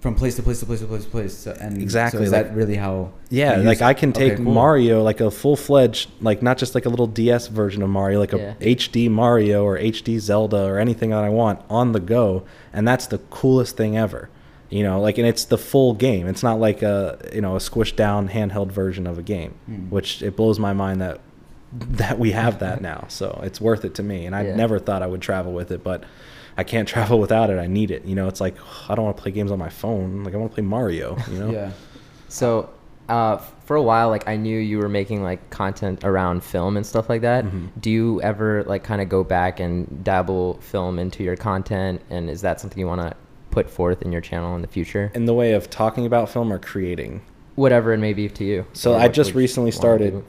from 0.00 0.14
place 0.14 0.36
to 0.36 0.42
place 0.42 0.60
to 0.60 0.66
place 0.66 0.80
to 0.80 0.86
place 0.86 1.04
to 1.04 1.10
place, 1.10 1.34
so- 1.36 1.56
and 1.60 1.82
Exactly, 1.82 2.18
So 2.18 2.24
is 2.24 2.30
like- 2.32 2.48
that 2.48 2.54
really 2.54 2.76
how? 2.76 3.10
Yeah, 3.30 3.56
like 3.56 3.82
I 3.82 3.90
it? 3.90 3.96
can 3.98 4.10
Okay, 4.10 4.28
take 4.30 4.36
cool. 4.36 4.52
Mario 4.52 5.02
like 5.02 5.20
a 5.20 5.30
full 5.30 5.56
fledged, 5.56 6.10
like 6.20 6.42
not 6.42 6.58
just 6.58 6.74
like 6.74 6.86
a 6.86 6.88
little 6.88 7.06
DS 7.08 7.48
version 7.48 7.82
of 7.82 7.88
Mario, 7.90 8.20
like 8.20 8.32
a 8.32 8.38
Yeah. 8.38 8.54
HD 8.74 9.08
Mario 9.10 9.64
or 9.64 9.76
HD 9.78 10.18
Zelda 10.18 10.64
or 10.64 10.78
anything 10.78 11.10
that 11.10 11.24
I 11.24 11.28
want 11.30 11.60
on 11.68 11.92
the 11.92 11.98
go, 12.00 12.44
and 12.72 12.86
that's 12.86 13.06
the 13.06 13.18
coolest 13.30 13.76
thing 13.76 13.96
ever. 13.96 14.28
You 14.70 14.82
know, 14.82 15.00
like 15.00 15.16
and 15.18 15.26
it's 15.26 15.44
the 15.44 15.58
full 15.58 15.94
game. 15.94 16.26
It's 16.28 16.42
not 16.42 16.60
like 16.60 16.82
a 16.82 17.18
you 17.32 17.40
know 17.40 17.56
a 17.56 17.58
squished 17.58 17.96
down 17.96 18.28
handheld 18.28 18.70
version 18.70 19.06
of 19.06 19.18
a 19.18 19.22
game, 19.22 19.54
Hmm. 19.66 19.90
which 19.90 20.22
it 20.22 20.36
blows 20.36 20.58
my 20.58 20.72
mind 20.72 21.00
that 21.00 21.18
that 21.80 22.18
we 22.18 22.32
have 22.32 22.58
that 22.60 22.80
now. 22.80 23.04
So 23.08 23.40
it's 23.42 23.60
worth 23.60 23.84
it 23.84 23.94
to 23.96 24.02
me, 24.02 24.26
and 24.26 24.34
I 24.34 24.44
Yeah. 24.46 24.56
never 24.56 24.78
thought 24.78 25.02
I 25.02 25.06
would 25.06 25.22
travel 25.22 25.52
with 25.52 25.70
it, 25.70 25.82
but. 25.84 26.04
I 26.58 26.64
can't 26.64 26.88
travel 26.94 27.20
without 27.20 27.50
it. 27.50 27.58
I 27.58 27.66
need 27.66 27.90
it. 27.90 28.06
You 28.06 28.14
know, 28.14 28.28
it's 28.28 28.40
like 28.40 28.54
I 28.88 28.94
don't 28.94 29.04
want 29.04 29.18
to 29.18 29.22
play 29.22 29.30
games 29.30 29.50
on 29.52 29.58
my 29.58 29.68
phone. 29.68 30.24
Like 30.24 30.32
I 30.32 30.38
want 30.38 30.50
to 30.52 30.54
play 30.54 30.64
Mario. 30.64 31.18
You 31.30 31.38
know. 31.38 31.50
Yeah. 31.58 31.72
So, 32.28 32.70
uh, 33.10 33.36
for 33.66 33.76
a 33.76 33.82
while, 33.82 34.08
like 34.08 34.26
I 34.26 34.36
knew 34.36 34.58
you 34.58 34.78
were 34.78 34.88
making 34.88 35.22
like 35.22 35.50
content 35.50 36.02
around 36.02 36.42
film 36.42 36.78
and 36.78 36.86
stuff 36.86 37.10
like 37.10 37.20
that. 37.20 37.44
Mhm. 37.44 37.68
Do 37.78 37.90
you 37.90 38.22
ever 38.22 38.64
like 38.64 38.84
kind 38.84 39.02
of 39.02 39.10
go 39.10 39.22
back 39.22 39.60
and 39.60 40.02
dabble 40.02 40.54
film 40.62 40.98
into 40.98 41.22
your 41.22 41.36
content? 41.36 42.00
And 42.08 42.30
is 42.30 42.40
that 42.40 42.58
something 42.58 42.78
you 42.80 42.86
want 42.86 43.02
to 43.02 43.14
put 43.50 43.68
forth 43.68 44.00
in 44.00 44.10
your 44.10 44.22
channel 44.22 44.56
in 44.56 44.62
the 44.62 44.68
future? 44.68 45.10
in 45.14 45.26
the 45.26 45.34
way 45.34 45.52
of 45.52 45.68
talking 45.68 46.06
about 46.06 46.30
film 46.30 46.50
or 46.50 46.58
creating. 46.58 47.20
Whatever 47.56 47.92
it 47.92 47.98
may 47.98 48.14
be 48.14 48.30
to 48.30 48.44
you. 48.44 48.64
So 48.72 48.96
I 48.96 49.08
just 49.08 49.34
recently 49.34 49.72
started? 49.72 50.24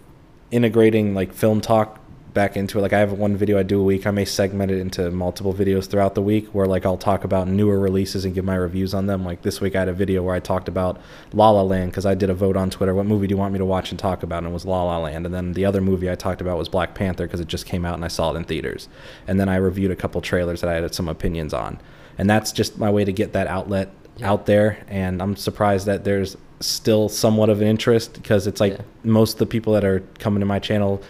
Integrating 0.51 1.13
like 1.13 1.33
film 1.33 1.61
talk 1.61 1.99
back 2.33 2.55
into 2.55 2.77
it. 2.77 2.81
Like 2.83 2.93
I 2.93 2.99
have 2.99 3.13
one 3.13 3.35
video 3.35 3.57
I 3.57 3.63
do 3.63 3.79
a 3.79 3.83
week. 3.83 4.05
I 4.05 4.11
may 4.11 4.23
segment 4.23 4.71
it 4.71 4.77
into 4.79 5.09
multiple 5.09 5.55
videos 5.55 5.87
throughout 5.87 6.13
the 6.13 6.21
week 6.21 6.47
where 6.53 6.67
like 6.67 6.85
I'll 6.85 6.95
talk 6.97 7.23
about 7.23 7.47
newer 7.47 7.79
releases 7.79 8.25
and 8.25 8.35
give 8.35 8.45
my 8.45 8.55
reviews 8.55 8.93
on 8.93 9.07
them. 9.07 9.25
Like 9.25 9.41
this 9.41 9.59
week 9.59 9.75
I 9.75 9.79
had 9.79 9.89
a 9.89 9.93
video 9.93 10.21
where 10.21 10.35
I 10.35 10.39
talked 10.39 10.67
about 10.67 11.01
La 11.33 11.49
La 11.49 11.63
Land 11.63 11.91
because 11.91 12.05
I 12.05 12.13
did 12.13 12.29
a 12.29 12.35
vote 12.35 12.55
on 12.55 12.69
Twitter. 12.69 12.93
What 12.93 13.07
movie 13.07 13.25
do 13.25 13.33
you 13.33 13.37
want 13.37 13.53
me 13.53 13.57
to 13.59 13.65
watch 13.65 13.89
and 13.91 13.97
talk 13.99 14.21
about? 14.21 14.39
And 14.43 14.47
it 14.47 14.53
was 14.53 14.65
La 14.65 14.83
La 14.83 14.99
Land. 14.99 15.25
And 15.25 15.33
then 15.33 15.53
the 15.53 15.65
other 15.65 15.81
movie 15.81 16.11
I 16.11 16.15
talked 16.15 16.39
about 16.41 16.59
was 16.59 16.69
Black 16.69 16.93
Panther 16.93 17.25
because 17.25 17.39
it 17.39 17.47
just 17.47 17.65
came 17.65 17.85
out 17.85 17.95
and 17.95 18.05
I 18.05 18.09
saw 18.09 18.31
it 18.31 18.37
in 18.37 18.43
theaters. 18.43 18.87
And 19.27 19.39
then 19.39 19.49
I 19.49 19.55
reviewed 19.55 19.89
a 19.89 19.95
couple 19.95 20.21
trailers 20.21 20.61
that 20.61 20.69
I 20.69 20.75
had 20.75 20.93
some 20.93 21.07
opinions 21.07 21.55
on. 21.55 21.79
And 22.19 22.29
that's 22.29 22.51
just 22.51 22.77
my 22.77 22.91
way 22.91 23.03
to 23.03 23.11
get 23.11 23.33
that 23.33 23.47
outlet 23.47 23.89
Yeah. 24.17 24.31
out 24.31 24.45
there. 24.45 24.77
And 24.87 25.21
I'm 25.23 25.35
surprised 25.35 25.87
that 25.87 26.03
there's 26.03 26.37
still 26.59 27.07
somewhat 27.09 27.49
of 27.49 27.61
an 27.61 27.67
interest 27.67 28.13
because 28.13 28.47
it's 28.47 28.59
like 28.59 28.73
Yeah. 28.73 28.81
most 29.03 29.33
of 29.33 29.39
the 29.39 29.45
people 29.45 29.73
that 29.73 29.83
are 29.85 30.01
coming 30.19 30.39
to 30.39 30.45
my 30.45 30.59
channel 30.59 31.01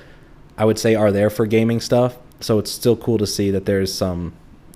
I 0.57 0.65
would 0.65 0.79
say 0.79 0.95
are 0.95 1.11
there 1.11 1.29
for 1.29 1.45
gaming 1.45 1.79
stuff. 1.79 2.17
So 2.39 2.57
it's 2.57 2.71
still 2.71 2.95
cool 2.95 3.19
to 3.19 3.27
see 3.27 3.51
that 3.51 3.65
there's 3.65 3.93
some, 3.93 4.33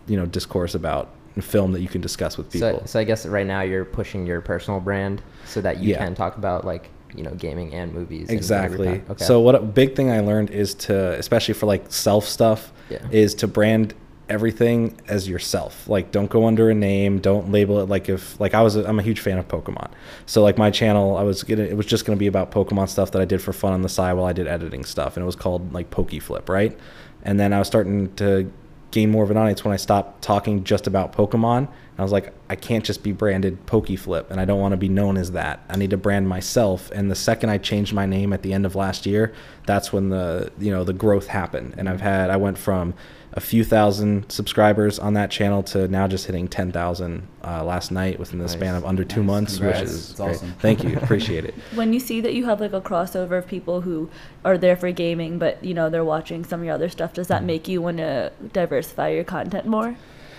you 0.07 0.15
know, 0.15 0.27
discourse 0.27 0.75
about 0.75 1.09
film 1.39 1.71
that 1.71 1.81
you 1.81 1.87
can 1.87 2.01
discuss 2.01 2.37
with 2.37 2.51
people. 2.51 2.79
So, 2.81 2.85
so 2.85 2.99
I 2.99 3.03
guess 3.03 3.25
right 3.25 3.47
now 3.47 3.61
you're 3.61 3.85
pushing 3.85 4.27
your 4.27 4.41
personal 4.41 4.79
brand 4.79 5.23
so 5.47 5.59
that 5.61 5.79
you 5.79 5.91
Yeah. 5.91 5.97
can 6.05 6.13
talk 6.13 6.37
about 6.37 6.65
like 6.65 6.89
you 7.15 7.23
know 7.23 7.31
gaming 7.31 7.73
and 7.73 7.93
movies. 7.93 8.29
exactly. 8.29 8.87
every- 8.87 9.01
Okay. 9.09 9.25
So 9.25 9.39
what 9.41 9.55
a 9.55 9.59
big 9.59 9.95
thing 9.95 10.11
I 10.11 10.19
learned 10.21 10.49
is 10.51 10.73
to, 10.85 11.13
especially 11.17 11.55
for 11.55 11.65
like 11.65 11.85
self 11.89 12.25
stuff, 12.25 12.71
Yeah. 12.89 12.99
is 13.11 13.33
to 13.35 13.47
brand 13.47 13.93
everything 14.29 14.99
as 15.07 15.27
yourself. 15.27 15.87
Like 15.87 16.11
don't 16.11 16.29
go 16.29 16.45
under 16.45 16.69
a 16.69 16.75
name, 16.75 17.19
don't 17.19 17.51
label 17.51 17.79
it 17.81 17.89
like 17.89 18.09
if 18.09 18.39
like 18.39 18.53
I 18.53 18.61
was 18.61 18.75
I'm 18.75 18.99
a 18.99 19.03
huge 19.03 19.19
fan 19.19 19.37
of 19.37 19.47
Pokemon. 19.47 19.91
So 20.25 20.41
like 20.41 20.57
my 20.57 20.71
channel, 20.71 21.17
I 21.17 21.23
was 21.23 21.43
gonna 21.43 21.63
it 21.63 21.75
was 21.75 21.85
just 21.85 22.05
gonna 22.05 22.17
be 22.17 22.27
about 22.27 22.51
Pokemon 22.51 22.89
stuff 22.89 23.11
that 23.11 23.21
I 23.21 23.25
did 23.25 23.41
for 23.41 23.53
fun 23.53 23.73
on 23.73 23.81
the 23.81 23.89
side 23.89 24.13
while 24.13 24.25
I 24.25 24.33
did 24.33 24.47
editing 24.47 24.85
stuff, 24.85 25.17
and 25.17 25.23
it 25.23 25.25
was 25.25 25.35
called 25.35 25.73
like 25.73 25.89
Pokeflip, 25.89 26.49
right? 26.49 26.77
And 27.23 27.39
then 27.39 27.53
I 27.53 27.59
was 27.59 27.67
starting 27.67 28.13
to 28.15 28.51
gain 28.91 29.09
more 29.09 29.23
of 29.23 29.31
an 29.31 29.37
audience 29.37 29.63
when 29.63 29.73
I 29.73 29.77
stopped 29.77 30.21
talking 30.21 30.63
just 30.63 30.85
about 30.85 31.13
Pokemon. 31.13 31.57
And 31.57 31.99
I 31.99 32.03
was 32.03 32.11
like, 32.11 32.33
I 32.49 32.55
can't 32.55 32.83
just 32.83 33.03
be 33.03 33.11
branded 33.11 33.65
Pokeflip, 33.65 34.29
and 34.29 34.39
I 34.39 34.45
don't 34.45 34.59
want 34.59 34.73
to 34.73 34.77
be 34.77 34.89
known 34.89 35.17
as 35.17 35.31
that. 35.31 35.63
I 35.69 35.77
need 35.77 35.89
to 35.91 35.97
brand 35.97 36.27
myself. 36.27 36.91
And 36.91 37.09
the 37.09 37.15
second 37.15 37.49
I 37.49 37.57
changed 37.57 37.93
my 37.93 38.05
name 38.05 38.33
at 38.33 38.43
the 38.43 38.53
end 38.53 38.65
of 38.65 38.75
last 38.75 39.05
year, 39.05 39.33
that's 39.65 39.91
when 39.91 40.09
the 40.09 40.51
you 40.59 40.71
know 40.71 40.83
the 40.83 40.93
growth 40.93 41.27
happened. 41.27 41.75
And 41.77 41.89
I've 41.89 42.01
had 42.01 42.29
I 42.29 42.37
went 42.37 42.57
from 42.57 42.93
a 43.33 43.39
few 43.39 43.63
thousand 43.63 44.29
subscribers 44.29 44.99
on 44.99 45.13
that 45.13 45.31
channel 45.31 45.63
to 45.63 45.87
now 45.87 46.05
just 46.07 46.25
hitting 46.25 46.47
10,000 46.49 47.27
uh, 47.45 47.63
last 47.63 47.89
night 47.91 48.19
within 48.19 48.39
the 48.39 48.43
Nice. 48.45 48.51
span 48.53 48.75
of 48.75 48.85
under 48.85 49.03
two 49.05 49.21
Nice. 49.21 49.27
months, 49.27 49.53
Congrats. 49.57 49.79
which 49.81 49.89
is 49.89 50.07
That's 50.09 50.19
great. 50.19 50.29
awesome. 50.35 50.53
Thank 50.59 50.83
you, 50.83 50.97
appreciate 51.01 51.45
it. 51.45 51.53
When 51.73 51.93
you 51.93 51.99
see 52.01 52.19
that 52.21 52.33
you 52.33 52.45
have 52.45 52.59
like 52.59 52.73
a 52.73 52.81
crossover 52.81 53.37
of 53.37 53.47
people 53.47 53.81
who 53.81 54.09
are 54.43 54.57
there 54.57 54.75
for 54.75 54.91
gaming, 54.91 55.39
but 55.39 55.63
you 55.63 55.73
know 55.73 55.89
they're 55.89 56.03
watching 56.03 56.43
some 56.43 56.59
of 56.59 56.65
your 56.65 56.75
other 56.75 56.89
stuff, 56.89 57.13
does 57.13 57.27
Mm-hmm. 57.27 57.33
that 57.33 57.43
make 57.45 57.67
you 57.69 57.81
want 57.81 57.97
to 57.97 58.31
diversify 58.51 59.09
your 59.09 59.23
content 59.23 59.65
more? 59.65 59.95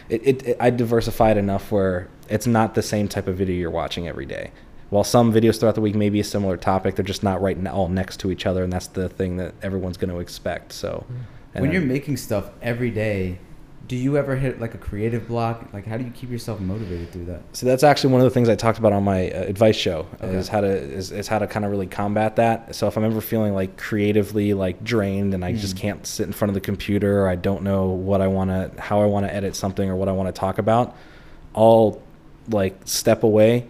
it, 0.09 0.21
it, 0.27 0.47
it 0.49 0.57
I 0.61 0.69
diversified 0.71 1.39
enough 1.39 1.73
where 1.73 2.09
it's 2.29 2.47
not 2.47 2.75
the 2.75 2.83
same 2.83 3.09
type 3.09 3.27
of 3.29 3.37
video 3.37 3.57
you're 3.57 3.71
watching 3.71 4.07
every 4.09 4.27
day. 4.27 4.51
While 4.91 5.05
some 5.05 5.33
videos 5.33 5.59
throughout 5.59 5.77
the 5.77 5.81
week 5.81 5.95
may 5.95 6.11
be 6.11 6.21
a 6.21 6.25
similar 6.25 6.59
topic, 6.59 6.97
they're 6.97 7.05
just 7.05 7.23
not 7.23 7.41
right 7.41 7.57
n- 7.57 7.67
all 7.69 7.89
next 7.89 8.19
to 8.21 8.31
each 8.31 8.45
other, 8.45 8.63
and 8.63 8.71
that's 8.71 8.89
the 8.89 9.09
thing 9.09 9.39
that 9.39 9.55
everyone's 9.63 9.97
going 9.97 10.11
to 10.11 10.19
expect. 10.19 10.73
So, 10.73 11.07
and 11.55 11.63
when 11.63 11.71
then- 11.73 11.81
you're 11.83 11.89
making 11.91 12.17
stuff 12.17 12.51
every 12.61 12.91
day, 12.91 13.39
do 13.89 13.97
you 13.97 14.17
ever 14.17 14.37
hit 14.37 14.59
like 14.61 14.75
a 14.75 14.79
creative 14.79 15.27
block? 15.29 15.69
Like, 15.73 15.87
how 15.87 15.97
do 15.99 16.05
you 16.05 16.11
keep 16.13 16.31
yourself 16.31 16.61
motivated 16.61 17.11
through 17.13 17.27
that? 17.27 17.43
So 17.53 17.67
that's 17.67 17.83
actually 17.83 18.13
one 18.13 18.23
of 18.23 18.25
the 18.25 18.31
things 18.31 18.49
I 18.49 18.55
talked 18.55 18.79
about 18.79 18.93
on 18.93 19.03
my 19.05 19.29
uh, 19.31 19.43
advice 19.43 19.77
show 19.77 20.07
Okay. 20.23 20.35
is 20.35 20.49
how 20.49 20.61
to 20.63 20.69
is, 20.69 21.11
is 21.11 21.27
how 21.29 21.39
to 21.41 21.47
kind 21.47 21.65
of 21.67 21.71
really 21.73 21.89
combat 21.89 22.37
that. 22.37 22.75
So 22.75 22.87
if 22.87 22.97
I'm 22.97 23.05
ever 23.05 23.21
feeling 23.21 23.53
like 23.55 23.77
creatively 23.77 24.55
like 24.55 24.83
drained 24.83 25.35
and 25.35 25.45
I 25.45 25.53
just 25.53 25.75
Mm. 25.77 25.81
can't 25.81 26.07
sit 26.07 26.27
in 26.27 26.33
front 26.33 26.51
of 26.51 26.55
the 26.55 26.61
computer 26.61 27.23
or 27.23 27.29
I 27.29 27.35
don't 27.35 27.63
know 27.65 27.89
what 27.89 28.21
I 28.23 28.29
want 28.29 28.51
to 28.51 28.81
how 28.81 29.03
I 29.03 29.07
want 29.07 29.27
to 29.27 29.35
edit 29.35 29.57
something 29.57 29.91
or 29.91 29.97
what 29.97 30.09
I 30.09 30.13
want 30.13 30.33
to 30.35 30.39
talk 30.39 30.59
about, 30.59 30.97
I'll 31.55 32.01
like 32.49 32.77
step 32.87 33.25
away 33.25 33.67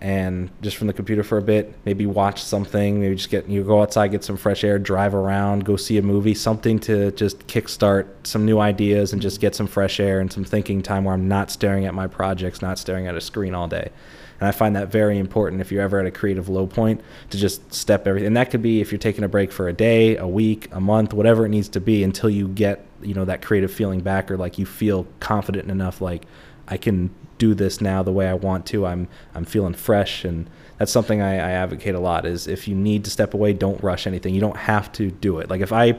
and 0.00 0.50
just 0.60 0.76
from 0.76 0.88
the 0.88 0.92
computer 0.92 1.22
for 1.22 1.38
a 1.38 1.42
bit, 1.42 1.74
maybe 1.86 2.04
watch 2.04 2.42
something, 2.42 3.00
maybe 3.00 3.14
just 3.14 3.30
get 3.30 3.48
you 3.48 3.64
go 3.64 3.80
outside, 3.80 4.08
get 4.10 4.22
some 4.22 4.36
fresh 4.36 4.62
air, 4.62 4.78
drive 4.78 5.14
around, 5.14 5.64
go 5.64 5.76
see 5.76 5.96
a 5.96 6.02
movie, 6.02 6.34
something 6.34 6.78
to 6.80 7.10
just 7.12 7.46
kickstart 7.46 8.06
some 8.24 8.44
new 8.44 8.58
ideas 8.58 9.12
and 9.12 9.22
just 9.22 9.40
get 9.40 9.54
some 9.54 9.66
fresh 9.66 9.98
air 9.98 10.20
and 10.20 10.30
some 10.30 10.44
thinking 10.44 10.82
time 10.82 11.04
where 11.04 11.14
I'm 11.14 11.28
not 11.28 11.50
staring 11.50 11.86
at 11.86 11.94
my 11.94 12.06
projects, 12.06 12.60
not 12.60 12.78
staring 12.78 13.06
at 13.06 13.14
a 13.14 13.20
screen 13.22 13.54
all 13.54 13.68
day. 13.68 13.90
And 14.38 14.46
I 14.46 14.52
find 14.52 14.76
that 14.76 14.88
very 14.88 15.18
important 15.18 15.62
if 15.62 15.72
you're 15.72 15.82
ever 15.82 15.98
at 15.98 16.04
a 16.04 16.10
creative 16.10 16.50
low 16.50 16.66
point 16.66 17.00
to 17.30 17.38
just 17.38 17.72
step 17.72 18.06
everything. 18.06 18.26
And 18.26 18.36
that 18.36 18.50
could 18.50 18.60
be 18.60 18.82
if 18.82 18.92
you're 18.92 18.98
taking 18.98 19.24
a 19.24 19.28
break 19.28 19.50
for 19.50 19.66
a 19.66 19.72
day, 19.72 20.16
a 20.18 20.26
week, 20.26 20.68
a 20.72 20.80
month, 20.80 21.14
whatever 21.14 21.46
it 21.46 21.48
needs 21.48 21.70
to 21.70 21.80
be 21.80 22.04
until 22.04 22.28
you 22.28 22.48
get, 22.48 22.84
you 23.00 23.14
know, 23.14 23.24
that 23.24 23.40
creative 23.40 23.72
feeling 23.72 24.00
back 24.00 24.30
or 24.30 24.36
like 24.36 24.58
you 24.58 24.66
feel 24.66 25.06
confident 25.20 25.70
enough 25.70 26.02
like 26.02 26.26
I 26.68 26.76
can 26.76 27.14
do 27.38 27.54
this 27.54 27.80
now 27.80 28.02
the 28.02 28.12
way 28.12 28.28
I 28.28 28.34
want 28.34 28.66
to. 28.66 28.86
I'm 28.86 29.08
I'm 29.34 29.44
feeling 29.44 29.74
fresh, 29.74 30.24
and 30.24 30.48
that's 30.78 30.92
something 30.92 31.20
I, 31.20 31.34
I 31.34 31.50
advocate 31.52 31.94
a 31.94 32.00
lot. 32.00 32.26
Is 32.26 32.46
if 32.46 32.68
you 32.68 32.74
need 32.74 33.04
to 33.04 33.10
step 33.10 33.34
away, 33.34 33.52
don't 33.52 33.82
rush 33.82 34.06
anything. 34.06 34.34
You 34.34 34.40
don't 34.40 34.56
have 34.56 34.92
to 34.92 35.10
do 35.10 35.38
it. 35.38 35.50
Like 35.50 35.60
if 35.60 35.72
I, 35.72 35.98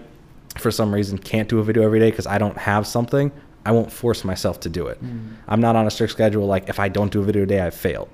for 0.58 0.72
some 0.72 0.94
reason, 0.94 1.18
can't 1.18 1.50
do 1.50 1.60
a 1.60 1.64
video 1.64 1.84
every 1.84 2.00
day 2.00 2.10
because 2.10 2.28
I 2.28 2.38
don't 2.38 2.58
have 2.58 2.88
something, 2.88 3.32
I 3.66 3.72
won't 3.72 3.92
force 3.92 4.24
myself 4.24 4.60
to 4.62 4.70
do 4.70 4.88
it. 4.88 5.04
Mm. 5.04 5.36
I'm 5.48 5.62
not 5.62 5.76
on 5.76 5.86
a 5.86 5.92
strict 5.92 6.14
schedule. 6.14 6.48
Like 6.48 6.70
if 6.70 6.80
I 6.80 6.90
don't 6.90 7.12
do 7.12 7.22
a 7.22 7.24
video 7.24 7.44
a 7.44 7.46
day, 7.46 7.60
I've 7.60 7.76
failed. 7.76 8.10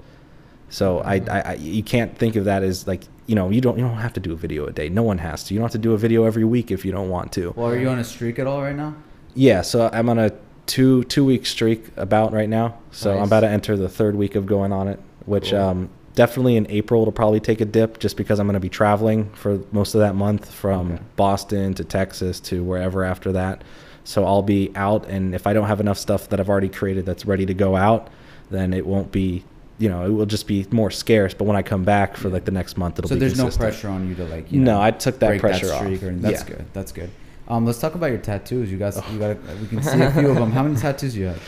So 0.69 0.99
I, 1.01 1.21
I, 1.30 1.41
I 1.41 1.53
you 1.53 1.84
can't 1.84 2.17
think 2.17 2.36
of 2.36 2.45
that 2.45 2.63
as 2.63 2.88
like 2.88 3.03
you 3.28 3.36
know 3.36 3.51
you 3.51 3.61
don't 3.61 3.78
you 3.78 3.86
don't 3.86 3.97
have 3.97 4.13
to 4.13 4.19
do 4.19 4.34
a 4.34 4.36
video 4.36 4.65
a 4.65 4.71
day. 4.71 4.89
No 4.89 5.03
one 5.03 5.19
has 5.19 5.43
to. 5.45 5.53
You 5.53 5.59
don't 5.59 5.65
have 5.65 5.74
to 5.74 5.78
do 5.78 5.93
a 5.93 5.97
video 5.97 6.24
every 6.24 6.43
week 6.43 6.71
if 6.71 6.84
you 6.84 6.91
don't 6.91 7.09
want 7.09 7.32
to. 7.34 7.53
Well, 7.55 7.67
are 7.67 7.78
you 7.78 7.88
on 7.89 7.99
a 7.99 8.03
streak 8.03 8.39
at 8.39 8.47
all 8.47 8.63
right 8.63 8.76
now? 8.76 8.95
Yeah, 9.36 9.61
so 9.61 9.89
I'm 9.93 10.09
on 10.09 10.17
a 10.17 10.32
two 10.66 11.03
two 11.05 11.26
week 11.26 11.45
streak 11.45 11.86
about 11.97 12.34
right 12.34 12.49
now. 12.49 12.78
So 12.91 13.18
I'm 13.18 13.24
about 13.24 13.41
to 13.41 13.49
enter 13.49 13.76
the 13.78 13.89
third 13.89 14.16
week 14.16 14.36
of 14.36 14.45
going 14.45 14.72
on 14.72 14.88
it, 14.88 14.99
which 15.26 15.51
Cool. 15.51 15.59
um, 15.59 15.89
definitely 16.16 16.55
in 16.55 16.68
April 16.70 17.01
it'll 17.01 17.11
probably 17.11 17.39
take 17.39 17.59
a 17.61 17.66
dip 17.66 17.99
just 17.99 18.18
because 18.18 18.39
I'm 18.39 18.47
going 18.47 18.53
to 18.53 18.59
be 18.59 18.70
traveling 18.70 19.30
for 19.34 19.59
most 19.72 19.95
of 19.95 19.99
that 20.01 20.16
month 20.16 20.51
from 20.51 20.93
Okay. 20.93 21.01
Boston 21.16 21.74
to 21.76 21.84
Texas 21.84 22.39
to 22.41 22.64
wherever 22.64 23.03
after 23.03 23.32
that. 23.34 23.64
So 24.05 24.26
I'll 24.26 24.41
be 24.43 24.70
out, 24.76 25.07
and 25.07 25.34
if 25.34 25.47
I 25.47 25.53
don't 25.53 25.68
have 25.68 25.80
enough 25.80 25.97
stuff 25.97 26.28
that 26.30 26.39
I've 26.41 26.49
already 26.49 26.68
created 26.70 27.05
that's 27.05 27.26
ready 27.26 27.45
to 27.45 27.53
go 27.53 27.76
out, 27.76 28.09
then 28.51 28.74
it 28.74 28.86
won't 28.86 29.11
be. 29.11 29.43
You 29.80 29.89
know, 29.89 30.05
it 30.05 30.09
will 30.09 30.28
just 30.28 30.45
be 30.45 30.66
more 30.72 30.91
scarce. 30.91 31.34
But 31.34 31.45
when 31.45 31.57
I 31.57 31.61
come 31.64 31.84
back 31.84 32.16
for 32.16 32.30
like 32.30 32.45
the 32.45 32.51
next 32.51 32.78
month, 32.78 32.99
it'll 32.99 33.09
so 33.09 33.16
be 33.16 33.20
there's 33.20 33.38
no 33.38 33.49
pressure 33.49 33.88
on 33.89 34.07
you 34.07 34.14
to 34.16 34.24
like. 34.26 34.51
You 34.51 34.59
No, 34.59 34.74
know, 34.76 34.82
I 34.82 34.91
took 34.91 35.20
that 35.20 35.39
pressure 35.39 35.66
that 35.68 35.78
streak 35.78 36.03
off. 36.03 36.09
Or, 36.09 36.11
that's 36.14 36.41
Yeah. 36.41 36.47
good. 36.57 36.66
That's 36.74 36.91
good. 36.91 37.09
Um, 37.47 37.65
let's 37.65 37.79
talk 37.79 37.95
about 37.95 38.07
your 38.07 38.19
tattoos. 38.19 38.71
You 38.71 38.77
guys, 38.77 38.99
you 39.11 39.19
got. 39.19 39.37
We 39.61 39.67
can 39.67 39.81
see 39.83 40.01
a 40.01 40.11
few 40.17 40.29
of 40.29 40.35
them. 40.35 40.51
How 40.51 40.63
many 40.63 40.75
tattoos 40.75 41.13
do 41.13 41.19
you 41.19 41.25
have? 41.27 41.41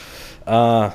Uh, 0.46 0.92
I 0.92 0.94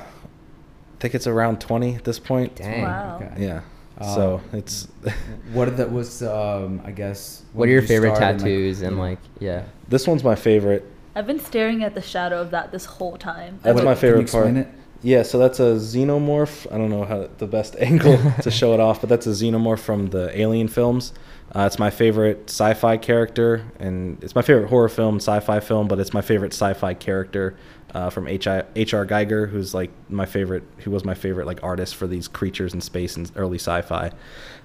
think 0.99 1.15
it's 1.15 1.27
around 1.27 1.59
20 1.59 1.95
at 1.95 2.03
this 2.03 2.19
point. 2.19 2.55
Dang. 2.55 2.83
Wow. 2.83 3.15
Okay. 3.21 3.43
Yeah. 3.45 3.61
so 4.01 4.35
Um, 4.53 4.57
it's 4.59 4.87
What 5.53 5.67
are 5.67 5.71
the 5.71 5.87
was 5.87 6.21
um 6.21 6.81
I 6.85 6.91
guess 6.91 7.41
What 7.53 7.67
are 7.67 7.71
your 7.71 7.81
you 7.81 7.87
favorite 7.87 8.15
start 8.15 8.31
and, 8.33 8.39
tattoos 8.39 8.81
and 8.83 8.99
like 8.99 9.17
yeah? 9.39 9.63
this 9.89 10.07
one's 10.07 10.23
my 10.23 10.35
favorite. 10.35 10.85
I've 11.15 11.27
been 11.27 11.39
staring 11.39 11.83
at 11.83 11.95
the 11.95 12.01
shadow 12.01 12.39
of 12.39 12.51
that 12.51 12.71
this 12.71 12.85
whole 12.85 13.17
time. 13.17 13.59
That's 13.63 13.75
what- 13.75 13.83
my 13.83 13.95
can 13.95 13.97
you 13.97 14.01
favorite 14.01 14.21
explain 14.21 14.53
part. 14.55 14.67
It? 14.67 14.73
Yeah, 15.03 15.23
so 15.23 15.39
that's 15.39 15.59
a 15.59 15.73
xenomorph. 15.77 16.71
I 16.71 16.77
don't 16.77 16.91
know 16.91 17.03
how 17.05 17.27
the 17.39 17.47
best 17.47 17.75
angle 17.79 18.19
to 18.43 18.51
show 18.51 18.75
it 18.75 18.79
off, 18.79 19.01
but 19.01 19.09
that's 19.09 19.25
a 19.25 19.31
xenomorph 19.31 19.79
from 19.79 20.11
the 20.11 20.29
Alien 20.39 20.67
films. 20.67 21.11
Uh, 21.53 21.65
it's 21.65 21.77
my 21.79 21.89
favorite 21.89 22.49
sci-fi 22.49 22.95
character, 22.97 23.65
and 23.79 24.23
it's 24.23 24.35
my 24.35 24.41
favorite 24.41 24.69
horror 24.69 24.87
film, 24.89 25.17
sci-fi 25.17 25.59
film, 25.59 25.87
but 25.87 25.99
it's 25.99 26.13
my 26.13 26.21
favorite 26.21 26.53
sci-fi 26.53 26.93
character 26.93 27.55
uh, 27.93 28.09
from 28.09 28.25
H.R. 28.27 28.63
Giger, 28.73 29.49
who's 29.49 29.73
like 29.73 29.91
my 30.09 30.25
favorite, 30.25 30.63
who 30.77 30.91
was 30.91 31.03
my 31.03 31.13
favorite 31.13 31.45
like 31.47 31.61
artist 31.61 31.95
for 31.97 32.07
these 32.07 32.29
creatures 32.29 32.73
in 32.73 32.79
space 32.79 33.17
and 33.17 33.29
early 33.35 33.57
sci-fi. 33.57 34.11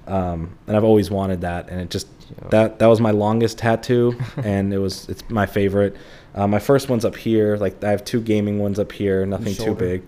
Um, 0.06 0.56
and 0.68 0.76
I've 0.76 0.84
always 0.84 1.10
wanted 1.10 1.40
that, 1.40 1.68
and 1.70 1.80
it 1.80 1.90
just 1.90 2.06
Yeah. 2.42 2.48
that 2.50 2.78
that 2.78 2.86
was 2.86 3.00
my 3.00 3.10
longest 3.10 3.58
tattoo, 3.58 4.16
and 4.36 4.72
it 4.72 4.78
was 4.78 5.08
it's 5.08 5.28
my 5.28 5.46
favorite. 5.46 5.96
Uh, 6.36 6.46
my 6.46 6.60
first 6.60 6.88
one's 6.88 7.04
up 7.04 7.16
here. 7.16 7.56
Like 7.56 7.82
I 7.82 7.90
have 7.90 8.04
two 8.04 8.20
gaming 8.20 8.60
ones 8.60 8.78
up 8.78 8.92
here, 8.92 9.26
nothing 9.26 9.54
too 9.54 9.74
big. 9.74 10.02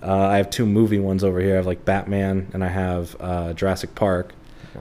Uh, 0.00 0.26
I 0.28 0.36
have 0.36 0.50
two 0.50 0.66
movie 0.66 0.98
ones 1.00 1.24
over 1.24 1.40
here. 1.40 1.54
I 1.54 1.56
have 1.56 1.66
like 1.66 1.84
Batman 1.84 2.48
and 2.52 2.62
I 2.62 2.68
have 2.68 3.16
uh, 3.20 3.52
Jurassic 3.54 3.94
Park. 3.96 4.34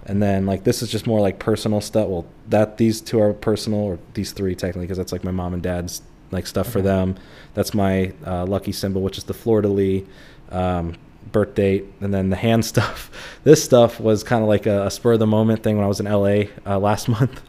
And 0.06 0.22
then 0.22 0.46
like 0.46 0.64
this 0.64 0.82
is 0.82 0.90
just 0.90 1.08
more 1.08 1.20
like 1.20 1.40
personal 1.40 1.82
stuff. 1.82 2.08
Well, 2.08 2.26
that 2.50 2.78
these 2.78 3.02
two 3.02 3.20
are 3.22 3.34
personal, 3.34 3.80
or 3.80 4.00
these 4.14 4.32
three 4.32 4.56
technically, 4.56 4.84
because 4.84 4.98
that's 4.98 5.12
like 5.12 5.24
my 5.24 5.32
mom 5.32 5.54
and 5.54 5.62
dad's 5.62 6.02
like 6.32 6.48
stuff 6.48 6.70
for 6.70 6.82
them. 6.82 7.16
That's 7.54 7.74
my 7.74 8.14
uh, 8.26 8.46
lucky 8.46 8.72
symbol, 8.72 9.02
which 9.02 9.18
is 9.18 9.26
the 9.26 9.34
de 9.34 9.68
lis, 9.68 10.04
um, 10.50 10.96
birth 11.32 11.56
date, 11.56 11.86
and 12.00 12.14
then 12.14 12.30
the 12.30 12.36
hand 12.36 12.66
stuff. 12.74 13.12
This 13.44 13.64
stuff 13.64 14.00
was 14.00 14.24
kind 14.24 14.42
of 14.42 14.48
like 14.48 14.66
a, 14.66 14.88
a 14.88 14.92
spur 14.92 15.14
of 15.14 15.20
the 15.20 15.28
moment 15.28 15.64
thing 15.64 15.78
when 15.78 15.86
I 15.86 15.88
was 15.88 16.00
in 16.00 16.06
LA 16.06 16.46
uh, 16.66 16.80
last 16.80 17.08
month. 17.10 17.42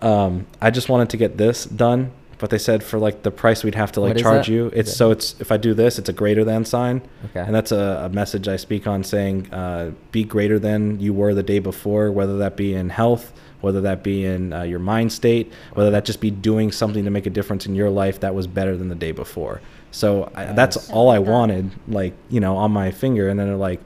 Um, 0.00 0.46
I 0.60 0.70
just 0.70 0.88
wanted 0.88 1.10
to 1.10 1.16
get 1.16 1.36
this 1.36 1.64
done, 1.64 2.12
but 2.42 2.50
they 2.50 2.58
said 2.58 2.82
for 2.82 2.98
like 2.98 3.22
the 3.22 3.30
price 3.30 3.62
we'd 3.62 3.76
have 3.76 3.92
to 3.92 4.00
like 4.00 4.16
charge 4.16 4.46
that? 4.46 4.52
you. 4.52 4.66
It's 4.74 4.90
it- 4.90 4.94
so 4.96 5.12
it's 5.12 5.40
if 5.40 5.52
I 5.52 5.56
do 5.58 5.74
this, 5.74 5.96
it's 6.00 6.08
a 6.08 6.12
greater 6.12 6.44
than 6.44 6.64
sign. 6.64 7.00
Okay. 7.26 7.38
And 7.38 7.54
that's 7.54 7.70
a, 7.70 8.02
a 8.06 8.08
message 8.08 8.48
I 8.48 8.56
speak 8.56 8.88
on 8.88 9.04
saying, 9.04 9.52
uh, 9.54 9.92
be 10.10 10.24
greater 10.24 10.58
than 10.58 10.98
you 10.98 11.14
were 11.14 11.34
the 11.34 11.44
day 11.44 11.60
before, 11.60 12.10
whether 12.10 12.38
that 12.38 12.56
be 12.56 12.74
in 12.74 12.90
health, 12.90 13.32
whether 13.60 13.80
that 13.82 14.02
be 14.02 14.24
in 14.24 14.52
uh, 14.52 14.62
your 14.64 14.80
mind 14.80 15.12
state, 15.12 15.52
whether 15.74 15.92
that 15.92 16.04
just 16.04 16.20
be 16.20 16.32
doing 16.32 16.72
something 16.72 17.04
to 17.04 17.10
make 17.10 17.26
a 17.26 17.30
difference 17.30 17.64
in 17.64 17.76
your 17.76 17.90
life 17.90 18.18
that 18.20 18.34
was 18.34 18.48
better 18.48 18.76
than 18.76 18.88
the 18.88 18.96
day 18.96 19.12
before. 19.12 19.60
So 19.92 20.28
I, 20.34 20.46
that's 20.46 20.90
all 20.90 21.10
I 21.10 21.14
I 21.14 21.18
like 21.18 21.26
that. 21.26 21.32
wanted, 21.32 21.70
like, 21.86 22.14
you 22.28 22.40
know, 22.40 22.56
on 22.56 22.72
my 22.72 22.90
finger. 22.90 23.28
And 23.28 23.38
then 23.38 23.46
they're 23.46 23.56
like, 23.56 23.80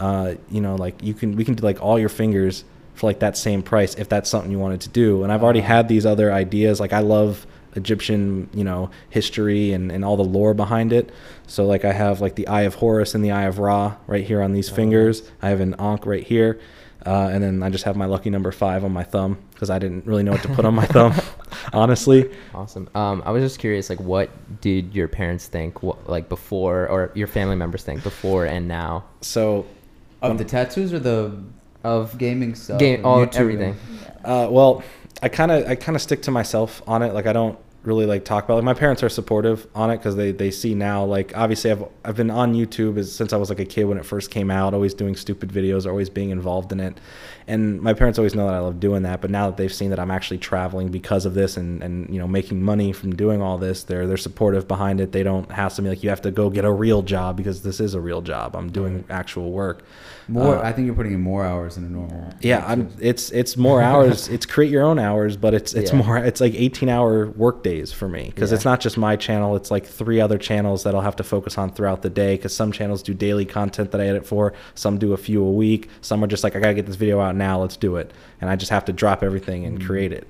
uh, 0.00 0.34
you 0.50 0.60
know, 0.60 0.74
like 0.74 1.00
you 1.02 1.14
can, 1.14 1.36
we 1.36 1.44
can 1.44 1.54
do 1.54 1.62
like 1.62 1.80
all 1.80 1.96
your 1.98 2.08
fingers 2.08 2.64
for 2.94 3.06
like 3.06 3.20
that 3.20 3.36
same 3.36 3.62
price 3.62 3.94
if 3.94 4.08
that's 4.08 4.28
something 4.28 4.50
you 4.50 4.58
wanted 4.58 4.80
to 4.80 4.88
do. 4.88 5.22
And 5.22 5.32
I've 5.32 5.44
already 5.44 5.60
had 5.60 5.86
these 5.86 6.04
other 6.04 6.32
ideas. 6.32 6.80
Like 6.80 6.92
I 6.92 6.98
love 7.00 7.46
Egyptian, 7.74 8.48
you 8.54 8.64
know, 8.64 8.90
history 9.10 9.72
and, 9.72 9.90
and 9.92 10.04
all 10.04 10.16
the 10.16 10.24
lore 10.24 10.54
behind 10.54 10.92
it. 10.92 11.10
So 11.46 11.64
like 11.66 11.84
I 11.84 11.92
have 11.92 12.20
like 12.20 12.34
the 12.34 12.46
Eye 12.48 12.62
of 12.62 12.74
Horus 12.76 13.14
and 13.14 13.24
the 13.24 13.30
Eye 13.30 13.44
of 13.44 13.58
Ra 13.58 13.96
right 14.06 14.24
here 14.24 14.42
on 14.42 14.52
these 14.52 14.70
Oh, 14.72 14.74
fingers. 14.74 15.22
I 15.42 15.48
have 15.50 15.60
an 15.60 15.74
Ankh 15.78 16.06
right 16.06 16.24
here. 16.26 16.60
Uh, 17.06 17.30
and 17.32 17.42
then 17.42 17.62
I 17.62 17.70
just 17.70 17.84
have 17.84 17.96
my 17.96 18.06
lucky 18.06 18.28
number 18.28 18.50
five 18.50 18.84
on 18.84 18.92
my 18.92 19.04
thumb 19.04 19.38
because 19.54 19.70
I 19.70 19.78
didn't 19.78 20.04
really 20.04 20.24
know 20.24 20.32
what 20.32 20.42
to 20.42 20.48
put 20.48 20.64
on 20.64 20.74
my 20.74 20.84
thumb, 20.84 21.14
honestly. 21.72 22.28
Awesome. 22.52 22.88
Um, 22.94 23.22
I 23.24 23.30
was 23.30 23.42
just 23.42 23.60
curious, 23.60 23.88
like, 23.88 24.00
what 24.00 24.30
did 24.60 24.94
your 24.94 25.06
parents 25.06 25.46
think, 25.46 25.80
what, 25.82 26.08
like, 26.10 26.28
before, 26.28 26.88
or 26.88 27.12
your 27.14 27.28
family 27.28 27.54
members 27.54 27.84
think 27.84 28.02
before 28.02 28.46
and 28.46 28.66
now 28.66 29.04
So 29.20 29.64
Of 30.20 30.38
the 30.38 30.44
tattoos 30.44 30.92
or 30.92 30.98
the 30.98 31.38
of 31.84 32.18
gaming 32.18 32.56
stuff? 32.56 32.80
game, 32.80 32.96
and 32.96 33.06
all 33.06 33.24
YouTube? 33.24 33.36
everything? 33.36 33.76
Uh, 34.24 34.48
well, 34.50 34.82
I 35.22 35.28
kind 35.28 35.50
of 35.50 35.66
I 35.68 35.74
kind 35.74 35.96
of 35.96 36.02
stick 36.02 36.22
to 36.22 36.30
myself 36.30 36.82
on 36.86 37.02
it. 37.02 37.12
Like 37.12 37.26
I 37.26 37.32
don't 37.32 37.58
really 37.82 38.06
like 38.06 38.24
talk 38.24 38.44
about. 38.44 38.56
Like 38.56 38.64
my 38.64 38.74
parents 38.74 39.02
are 39.02 39.08
supportive 39.08 39.66
on 39.74 39.90
it 39.90 39.98
because 39.98 40.16
they 40.16 40.32
they 40.32 40.50
see 40.50 40.74
now. 40.74 41.04
Like 41.04 41.36
obviously 41.36 41.70
I've 41.70 41.84
I've 42.04 42.16
been 42.16 42.30
on 42.30 42.54
YouTube 42.54 43.04
since 43.04 43.32
I 43.32 43.36
was 43.36 43.48
like 43.48 43.60
a 43.60 43.64
kid 43.64 43.84
when 43.84 43.98
it 43.98 44.04
first 44.04 44.30
came 44.30 44.50
out. 44.50 44.74
Always 44.74 44.94
doing 44.94 45.16
stupid 45.16 45.50
videos, 45.50 45.86
always 45.86 46.10
being 46.10 46.30
involved 46.30 46.72
in 46.72 46.80
it. 46.80 46.98
And 47.48 47.80
my 47.80 47.94
parents 47.94 48.18
always 48.18 48.34
know 48.34 48.46
that 48.46 48.54
I 48.54 48.58
love 48.60 48.78
doing 48.78 49.02
that. 49.02 49.20
But 49.20 49.30
now 49.30 49.46
that 49.48 49.56
they've 49.56 49.72
seen 49.72 49.90
that 49.90 49.98
I'm 49.98 50.10
actually 50.10 50.38
traveling 50.38 50.88
because 50.88 51.24
of 51.26 51.34
this 51.34 51.56
and 51.56 51.82
and 51.82 52.08
you 52.12 52.18
know 52.20 52.28
making 52.28 52.62
money 52.62 52.92
from 52.92 53.16
doing 53.16 53.40
all 53.42 53.58
this, 53.58 53.82
they're 53.82 54.06
they're 54.06 54.16
supportive 54.16 54.68
behind 54.68 55.00
it. 55.00 55.12
They 55.12 55.22
don't 55.22 55.50
hassle 55.50 55.82
me 55.84 55.90
like 55.90 56.02
you 56.02 56.10
have 56.10 56.22
to 56.22 56.30
go 56.30 56.50
get 56.50 56.64
a 56.64 56.70
real 56.72 57.02
job 57.02 57.36
because 57.36 57.62
this 57.62 57.80
is 57.80 57.94
a 57.94 58.00
real 58.00 58.20
job. 58.22 58.54
I'm 58.54 58.70
doing 58.70 59.04
actual 59.10 59.50
work. 59.50 59.82
More, 60.30 60.58
Uh, 60.58 60.62
I 60.62 60.72
think 60.72 60.84
you're 60.84 60.94
putting 60.94 61.12
in 61.14 61.22
more 61.22 61.42
hours 61.42 61.76
than 61.76 61.84
a 61.86 61.88
normal. 61.88 62.34
yeah, 62.42 62.62
I'm. 62.66 62.90
It's 63.00 63.30
it's 63.30 63.56
more 63.56 63.80
hours. 63.80 64.28
it's 64.34 64.44
create 64.44 64.70
your 64.70 64.82
own 64.84 64.98
hours, 64.98 65.38
but 65.38 65.54
it's 65.54 65.72
it's 65.72 65.90
Yeah. 65.90 66.02
more. 66.02 66.18
It's 66.18 66.42
like 66.42 66.52
18 66.54 66.90
hour 66.90 67.28
work 67.30 67.62
days 67.62 67.92
for 67.92 68.08
me 68.08 68.24
because 68.34 68.50
Yeah. 68.50 68.56
it's 68.56 68.66
not 68.66 68.80
just 68.80 68.98
my 68.98 69.16
channel. 69.16 69.56
It's 69.56 69.70
like 69.70 69.86
three 69.86 70.20
other 70.20 70.36
channels 70.36 70.82
that 70.84 70.94
I'll 70.94 71.00
have 71.00 71.16
to 71.16 71.24
focus 71.24 71.56
on 71.56 71.70
throughout 71.72 72.02
the 72.02 72.10
day. 72.10 72.36
Because 72.36 72.54
some 72.54 72.72
channels 72.72 73.02
do 73.02 73.14
daily 73.14 73.46
content 73.46 73.90
that 73.92 74.02
I 74.02 74.06
edit 74.06 74.26
for. 74.26 74.52
Some 74.74 74.98
do 74.98 75.14
a 75.14 75.16
few 75.16 75.42
a 75.42 75.50
week. 75.50 75.88
Some 76.02 76.22
are 76.22 76.26
just 76.26 76.44
like 76.44 76.54
I 76.54 76.60
gotta 76.60 76.74
get 76.74 76.84
this 76.84 76.96
video 76.96 77.20
out 77.20 77.34
now. 77.38 77.60
Let's 77.60 77.76
do 77.76 77.96
it, 77.96 78.12
and 78.40 78.50
I 78.50 78.56
just 78.56 78.70
have 78.70 78.84
to 78.86 78.92
drop 78.92 79.22
everything 79.22 79.64
and 79.64 79.84
create 79.84 80.12
it. 80.12 80.28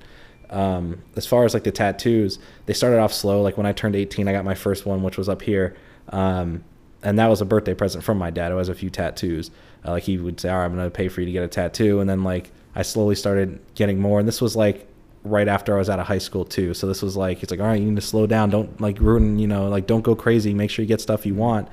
Um, 0.49 1.03
as 1.15 1.25
far 1.25 1.45
as 1.45 1.53
like 1.53 1.63
the 1.63 1.71
tattoos, 1.71 2.39
they 2.65 2.73
started 2.73 2.99
off 2.99 3.13
slow. 3.13 3.41
Like 3.41 3.57
when 3.57 3.65
I 3.65 3.71
turned 3.71 3.95
18, 3.95 4.27
I 4.27 4.31
got 4.31 4.45
my 4.45 4.55
first 4.55 4.85
one, 4.85 5.03
which 5.03 5.17
was 5.17 5.29
up 5.29 5.41
here. 5.41 5.75
Um, 6.09 6.63
and 7.03 7.19
that 7.19 7.27
was 7.27 7.41
a 7.41 7.45
birthday 7.45 7.73
present 7.73 8.03
from 8.03 8.17
my 8.17 8.29
dad. 8.29 8.51
It 8.51 8.55
was 8.55 8.69
a 8.69 8.75
few 8.75 8.89
tattoos. 8.89 9.51
Uh, 9.85 9.91
like 9.91 10.03
he 10.03 10.17
would 10.17 10.39
say, 10.39 10.49
"All 10.49 10.57
right, 10.57 10.65
I'm 10.65 10.75
gonna 10.75 10.89
pay 10.89 11.07
for 11.07 11.21
you 11.21 11.25
to 11.27 11.31
get 11.31 11.43
a 11.43 11.47
tattoo," 11.47 11.99
and 11.99 12.09
then 12.09 12.23
like 12.23 12.51
I 12.75 12.81
slowly 12.81 13.15
started 13.15 13.59
getting 13.75 13.99
more. 13.99 14.19
And 14.19 14.27
this 14.27 14.41
was 14.41 14.55
like 14.55 14.87
right 15.23 15.47
after 15.47 15.75
I 15.75 15.77
was 15.77 15.89
out 15.89 15.99
of 15.99 16.07
high 16.07 16.17
school 16.17 16.45
too. 16.45 16.73
So 16.73 16.87
this 16.87 17.01
was 17.01 17.15
like 17.15 17.43
it's 17.43 17.51
like, 17.51 17.59
all 17.59 17.67
right, 17.67 17.79
you 17.79 17.85
need 17.85 17.95
to 17.95 18.01
slow 18.01 18.27
down. 18.27 18.49
Don't 18.49 18.79
like 18.81 18.99
ruin, 18.99 19.39
you 19.39 19.47
know, 19.47 19.69
like 19.69 19.87
don't 19.87 20.01
go 20.01 20.15
crazy. 20.15 20.53
Make 20.53 20.69
sure 20.69 20.83
you 20.83 20.87
get 20.87 21.01
stuff 21.01 21.25
you 21.25 21.35
want. 21.35 21.67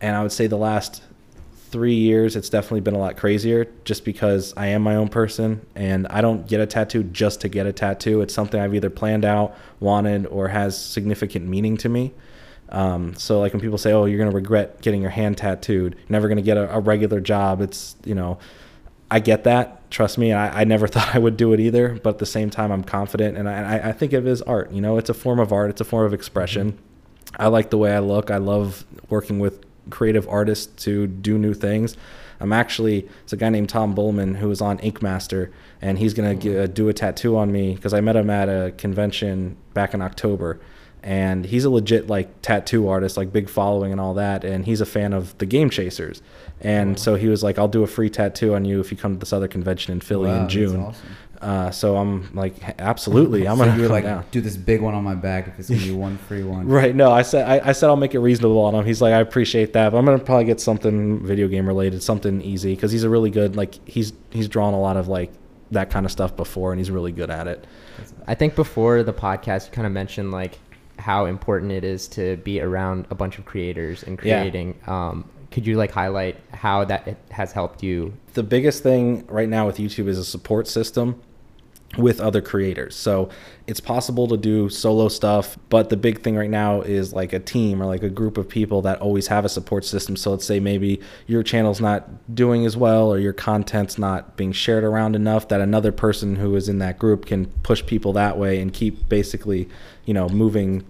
And 0.00 0.16
I 0.16 0.22
would 0.22 0.32
say 0.32 0.46
the 0.46 0.58
last 0.58 1.02
three 1.66 1.94
years, 1.94 2.36
it's 2.36 2.48
definitely 2.48 2.80
been 2.80 2.94
a 2.94 2.98
lot 2.98 3.16
crazier 3.16 3.66
just 3.84 4.04
because 4.04 4.54
I 4.56 4.68
am 4.68 4.82
my 4.82 4.96
own 4.96 5.08
person 5.08 5.66
and 5.74 6.06
I 6.08 6.20
don't 6.20 6.46
get 6.46 6.60
a 6.60 6.66
tattoo 6.66 7.02
just 7.04 7.40
to 7.42 7.48
get 7.48 7.66
a 7.66 7.72
tattoo. 7.72 8.20
It's 8.20 8.32
something 8.34 8.60
I've 8.60 8.74
either 8.74 8.90
planned 8.90 9.24
out, 9.24 9.56
wanted, 9.80 10.26
or 10.26 10.48
has 10.48 10.82
significant 10.82 11.46
meaning 11.46 11.76
to 11.78 11.88
me. 11.88 12.14
Um, 12.68 13.14
so 13.14 13.40
like 13.40 13.52
when 13.52 13.60
people 13.60 13.78
say, 13.78 13.92
"Oh, 13.92 14.06
you're 14.06 14.18
gonna 14.18 14.34
regret 14.34 14.80
getting 14.80 15.00
your 15.00 15.10
hand 15.10 15.38
tattooed. 15.38 15.94
You're 15.94 16.06
never 16.08 16.28
gonna 16.28 16.42
get 16.42 16.56
a, 16.56 16.74
a 16.74 16.80
regular 16.80 17.20
job," 17.20 17.60
it's 17.60 17.96
you 18.04 18.14
know, 18.14 18.38
I 19.10 19.20
get 19.20 19.44
that. 19.44 19.88
Trust 19.90 20.18
me, 20.18 20.32
I, 20.32 20.62
I 20.62 20.64
never 20.64 20.86
thought 20.88 21.14
I 21.14 21.18
would 21.18 21.36
do 21.36 21.52
it 21.52 21.60
either. 21.60 22.00
But 22.02 22.10
at 22.10 22.18
the 22.18 22.26
same 22.26 22.50
time, 22.50 22.72
I'm 22.72 22.84
confident, 22.84 23.36
and 23.36 23.48
I, 23.48 23.90
I 23.90 23.92
think 23.92 24.12
of 24.12 24.26
it 24.26 24.30
as 24.30 24.42
art. 24.42 24.72
You 24.72 24.80
know, 24.80 24.98
it's 24.98 25.10
a 25.10 25.14
form 25.14 25.38
of 25.38 25.52
art. 25.52 25.70
It's 25.70 25.80
a 25.80 25.84
form 25.84 26.06
of 26.06 26.14
expression. 26.14 26.78
I 27.38 27.48
like 27.48 27.70
the 27.70 27.78
way 27.78 27.94
I 27.94 27.98
look. 27.98 28.30
I 28.30 28.38
love 28.38 28.84
working 29.08 29.38
with 29.38 29.65
creative 29.90 30.28
artists 30.28 30.66
to 30.84 31.06
do 31.06 31.38
new 31.38 31.54
things. 31.54 31.96
I'm 32.40 32.52
actually 32.52 33.08
it's 33.24 33.32
a 33.32 33.36
guy 33.36 33.48
named 33.48 33.68
Tom 33.70 33.94
Bullman 33.94 34.34
who 34.36 34.48
was 34.48 34.60
on 34.60 34.78
Ink 34.80 35.00
Master, 35.02 35.50
and 35.80 35.98
he's 35.98 36.12
gonna 36.14 36.32
uh, 36.34 36.66
do 36.66 36.88
a 36.88 36.92
tattoo 36.92 37.36
on 37.36 37.50
me 37.50 37.74
because 37.74 37.94
I 37.94 38.00
met 38.00 38.16
him 38.16 38.28
at 38.30 38.48
a 38.48 38.72
convention 38.76 39.56
back 39.72 39.94
in 39.94 40.02
October, 40.02 40.60
and 41.02 41.46
he's 41.46 41.64
a 41.64 41.70
legit 41.70 42.08
like 42.08 42.42
tattoo 42.42 42.88
artist, 42.88 43.16
like 43.16 43.32
big 43.32 43.48
following 43.48 43.90
and 43.92 44.00
all 44.00 44.12
that, 44.14 44.44
and 44.44 44.66
he's 44.66 44.80
a 44.82 44.86
fan 44.86 45.12
of 45.14 45.36
the 45.38 45.46
Game 45.46 45.70
Chasers, 45.70 46.20
and 46.60 46.98
so 46.98 47.14
he 47.14 47.28
was 47.28 47.42
like, 47.42 47.58
"I'll 47.58 47.68
do 47.68 47.82
a 47.82 47.86
free 47.86 48.10
tattoo 48.10 48.54
on 48.54 48.66
you 48.66 48.80
if 48.80 48.90
you 48.90 48.98
come 48.98 49.14
to 49.14 49.18
this 49.20 49.32
other 49.32 49.48
convention 49.48 49.92
in 49.92 50.00
Philly 50.00 50.28
Wow, 50.28 50.42
in 50.42 50.48
June." 50.50 50.80
awesome. 50.80 51.08
Uh, 51.40 51.70
so 51.70 51.96
I'm 51.96 52.34
like, 52.34 52.54
absolutely, 52.80 53.46
I'm 53.48 53.56
so 53.58 53.64
gonna 53.64 53.76
you 53.76 53.82
were 53.82 53.88
come 53.88 53.92
like, 53.94 54.04
down. 54.04 54.24
do 54.30 54.40
this 54.40 54.56
big 54.56 54.80
one 54.80 54.94
on 54.94 55.04
my 55.04 55.14
back 55.14 55.48
if 55.48 55.58
it's 55.58 55.68
gonna 55.68 55.80
be 55.82 55.92
one 55.92 56.18
free 56.18 56.42
one. 56.42 56.66
Right. 56.76 56.94
No, 56.94 57.10
I 57.12 57.22
said 57.22 57.48
I, 57.48 57.68
I 57.68 57.72
said 57.72 57.88
I'll 57.88 57.96
make 57.96 58.14
it 58.14 58.20
reasonable 58.20 58.58
on 58.60 58.74
him. 58.74 58.84
He's 58.84 59.00
like, 59.02 59.12
I 59.14 59.20
appreciate 59.20 59.72
that, 59.74 59.92
but 59.92 59.98
I'm 59.98 60.04
gonna 60.04 60.18
probably 60.18 60.44
get 60.44 60.60
something 60.60 61.24
video 61.24 61.48
game 61.48 61.66
related, 61.66 62.02
something 62.02 62.40
easy, 62.42 62.74
because 62.74 62.92
he's 62.92 63.04
a 63.04 63.10
really 63.10 63.30
good 63.30 63.56
like 63.56 63.86
he's 63.88 64.12
he's 64.30 64.48
drawn 64.48 64.74
a 64.74 64.80
lot 64.80 64.96
of 64.96 65.08
like 65.08 65.32
that 65.72 65.90
kind 65.90 66.06
of 66.06 66.12
stuff 66.12 66.36
before, 66.36 66.72
and 66.72 66.78
he's 66.80 66.90
really 66.90 67.12
good 67.12 67.30
at 67.30 67.46
it. 67.48 67.66
I 68.26 68.34
think 68.34 68.54
before 68.54 69.02
the 69.02 69.12
podcast, 69.12 69.66
you 69.66 69.72
kind 69.72 69.86
of 69.86 69.92
mentioned 69.92 70.30
like 70.30 70.58
how 70.98 71.26
important 71.26 71.72
it 71.72 71.84
is 71.84 72.08
to 72.08 72.36
be 72.38 72.60
around 72.60 73.06
a 73.10 73.14
bunch 73.14 73.38
of 73.38 73.44
creators 73.44 74.02
and 74.02 74.18
Yeah. 74.22 74.40
creating. 74.40 74.78
Um, 74.86 75.24
could 75.50 75.66
you 75.66 75.76
like 75.76 75.90
highlight 75.90 76.36
how 76.52 76.84
that 76.86 77.06
it 77.06 77.16
has 77.30 77.52
helped 77.52 77.82
you? 77.82 78.12
The 78.34 78.42
biggest 78.42 78.82
thing 78.82 79.24
right 79.28 79.48
now 79.48 79.66
with 79.66 79.76
YouTube 79.78 80.08
is 80.08 80.18
a 80.18 80.24
support 80.24 80.66
system 80.68 81.20
with 81.96 82.20
other 82.20 82.42
creators. 82.42 82.94
So 82.94 83.30
it's 83.66 83.80
possible 83.80 84.28
to 84.28 84.36
do 84.36 84.68
solo 84.68 85.08
stuff, 85.08 85.56
but 85.68 85.88
the 85.88 85.96
big 85.96 86.20
thing 86.20 86.36
right 86.36 86.50
now 86.50 86.82
is 86.82 87.12
like 87.12 87.32
a 87.32 87.40
team 87.40 87.82
or 87.82 87.86
like 87.86 88.02
a 88.02 88.10
group 88.10 88.36
of 88.36 88.48
people 88.48 88.82
that 88.82 89.00
always 89.00 89.28
have 89.28 89.44
a 89.44 89.48
support 89.48 89.84
system. 89.84 90.16
So 90.16 90.32
let's 90.32 90.44
say 90.44 90.60
maybe 90.60 91.00
your 91.26 91.42
channel's 91.42 91.80
not 91.80 92.34
doing 92.34 92.66
as 92.66 92.76
well 92.76 93.08
or 93.08 93.18
your 93.18 93.32
content's 93.32 93.98
not 93.98 94.36
being 94.36 94.52
shared 94.52 94.84
around 94.84 95.16
enough 95.16 95.48
that 95.48 95.60
another 95.60 95.92
person 95.92 96.36
who 96.36 96.54
is 96.54 96.68
in 96.68 96.78
that 96.78 96.98
group 96.98 97.26
can 97.26 97.46
push 97.62 97.84
people 97.86 98.12
that 98.12 98.36
way 98.36 98.60
and 98.60 98.72
keep 98.72 99.08
basically, 99.08 99.68
you 100.04 100.12
know, 100.12 100.28
moving 100.28 100.84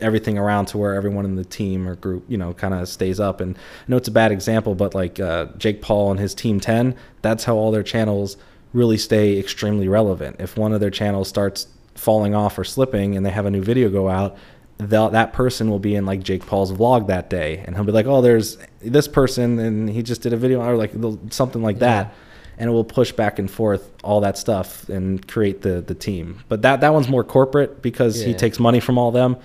everything 0.00 0.38
around 0.38 0.66
to 0.66 0.78
where 0.78 0.94
everyone 0.94 1.24
in 1.24 1.36
the 1.36 1.44
team 1.44 1.86
or 1.86 1.94
group, 1.94 2.24
you 2.28 2.36
know, 2.36 2.52
kind 2.54 2.74
of 2.74 2.88
stays 2.88 3.20
up. 3.20 3.40
And 3.40 3.56
I 3.56 3.60
know 3.88 3.96
it's 3.96 4.08
a 4.08 4.12
bad 4.12 4.32
example, 4.32 4.74
but 4.74 4.94
like 4.94 5.20
uh, 5.20 5.46
Jake 5.58 5.82
Paul 5.82 6.10
and 6.10 6.20
his 6.20 6.34
Team 6.34 6.60
10, 6.60 6.94
that's 7.22 7.44
how 7.44 7.56
all 7.56 7.70
their 7.70 7.82
channels 7.82 8.36
really 8.72 8.98
stay 8.98 9.38
extremely 9.38 9.88
relevant. 9.88 10.36
If 10.38 10.56
one 10.56 10.72
of 10.72 10.80
their 10.80 10.90
channels 10.90 11.28
starts 11.28 11.66
falling 11.94 12.34
off 12.34 12.58
or 12.58 12.64
slipping 12.64 13.16
and 13.16 13.26
they 13.26 13.30
have 13.30 13.46
a 13.46 13.50
new 13.50 13.62
video 13.62 13.88
go 13.88 14.08
out, 14.08 14.36
that 14.78 15.32
person 15.32 15.68
will 15.70 15.78
be 15.78 15.94
in 15.94 16.06
like 16.06 16.22
Jake 16.22 16.46
Paul's 16.46 16.72
vlog 16.72 17.08
that 17.08 17.28
day, 17.28 17.62
and 17.66 17.76
he'll 17.76 17.84
be 17.84 17.92
like, 17.92 18.06
"Oh, 18.06 18.22
there's 18.22 18.56
this 18.80 19.06
person, 19.06 19.58
and 19.58 19.90
he 19.90 20.02
just 20.02 20.22
did 20.22 20.32
a 20.32 20.38
video 20.38 20.62
or 20.62 20.76
like 20.76 20.92
something 21.30 21.62
like 21.62 21.80
that." 21.80 22.14
and 22.60 22.68
it 22.68 22.72
will 22.74 22.84
push 22.84 23.10
back 23.10 23.38
and 23.38 23.50
forth 23.50 23.90
all 24.04 24.20
that 24.20 24.36
stuff 24.36 24.86
and 24.90 25.26
create 25.26 25.62
the 25.62 25.80
the 25.80 25.94
team. 25.94 26.40
But 26.48 26.60
that 26.62 26.82
that 26.82 26.92
one's 26.92 27.08
more 27.08 27.24
corporate 27.24 27.80
because 27.80 28.22
he 28.22 28.34
takes 28.34 28.60
money 28.60 28.80
from 28.80 28.98
all 28.98 29.10
them. 29.10 29.38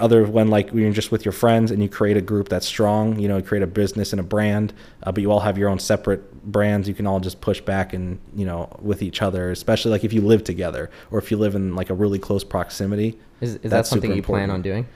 Other 0.00 0.24
when 0.24 0.48
like 0.48 0.70
when 0.70 0.82
you're 0.82 0.92
just 0.92 1.12
with 1.12 1.24
your 1.24 1.32
friends 1.32 1.70
and 1.70 1.82
you 1.82 1.88
create 1.88 2.16
a 2.16 2.20
group 2.20 2.48
that's 2.48 2.66
strong, 2.66 3.18
you 3.18 3.28
know, 3.28 3.36
you 3.36 3.42
create 3.42 3.62
a 3.62 3.66
business 3.66 4.12
and 4.12 4.20
a 4.20 4.22
brand, 4.22 4.72
uh, 5.02 5.12
but 5.12 5.22
you 5.22 5.30
all 5.30 5.40
have 5.40 5.58
your 5.58 5.68
own 5.68 5.78
separate 5.78 6.42
brands. 6.44 6.88
You 6.88 6.94
can 6.94 7.06
all 7.06 7.20
just 7.20 7.40
push 7.40 7.60
back 7.60 7.92
and 7.92 8.18
you 8.34 8.46
know 8.46 8.74
with 8.80 9.02
each 9.02 9.22
other, 9.22 9.50
especially 9.50 9.90
like 9.90 10.04
if 10.04 10.12
you 10.12 10.22
live 10.22 10.42
together 10.42 10.90
or 11.10 11.18
if 11.18 11.30
you 11.30 11.36
live 11.36 11.54
in 11.54 11.76
like 11.76 11.90
a 11.90 11.94
really 11.94 12.18
close 12.18 12.44
proximity. 12.44 13.18
Is, 13.40 13.56
is 13.56 13.70
that 13.70 13.86
something 13.86 14.14
you 14.14 14.22
plan 14.22 14.50
on 14.50 14.62
doing? 14.62 14.86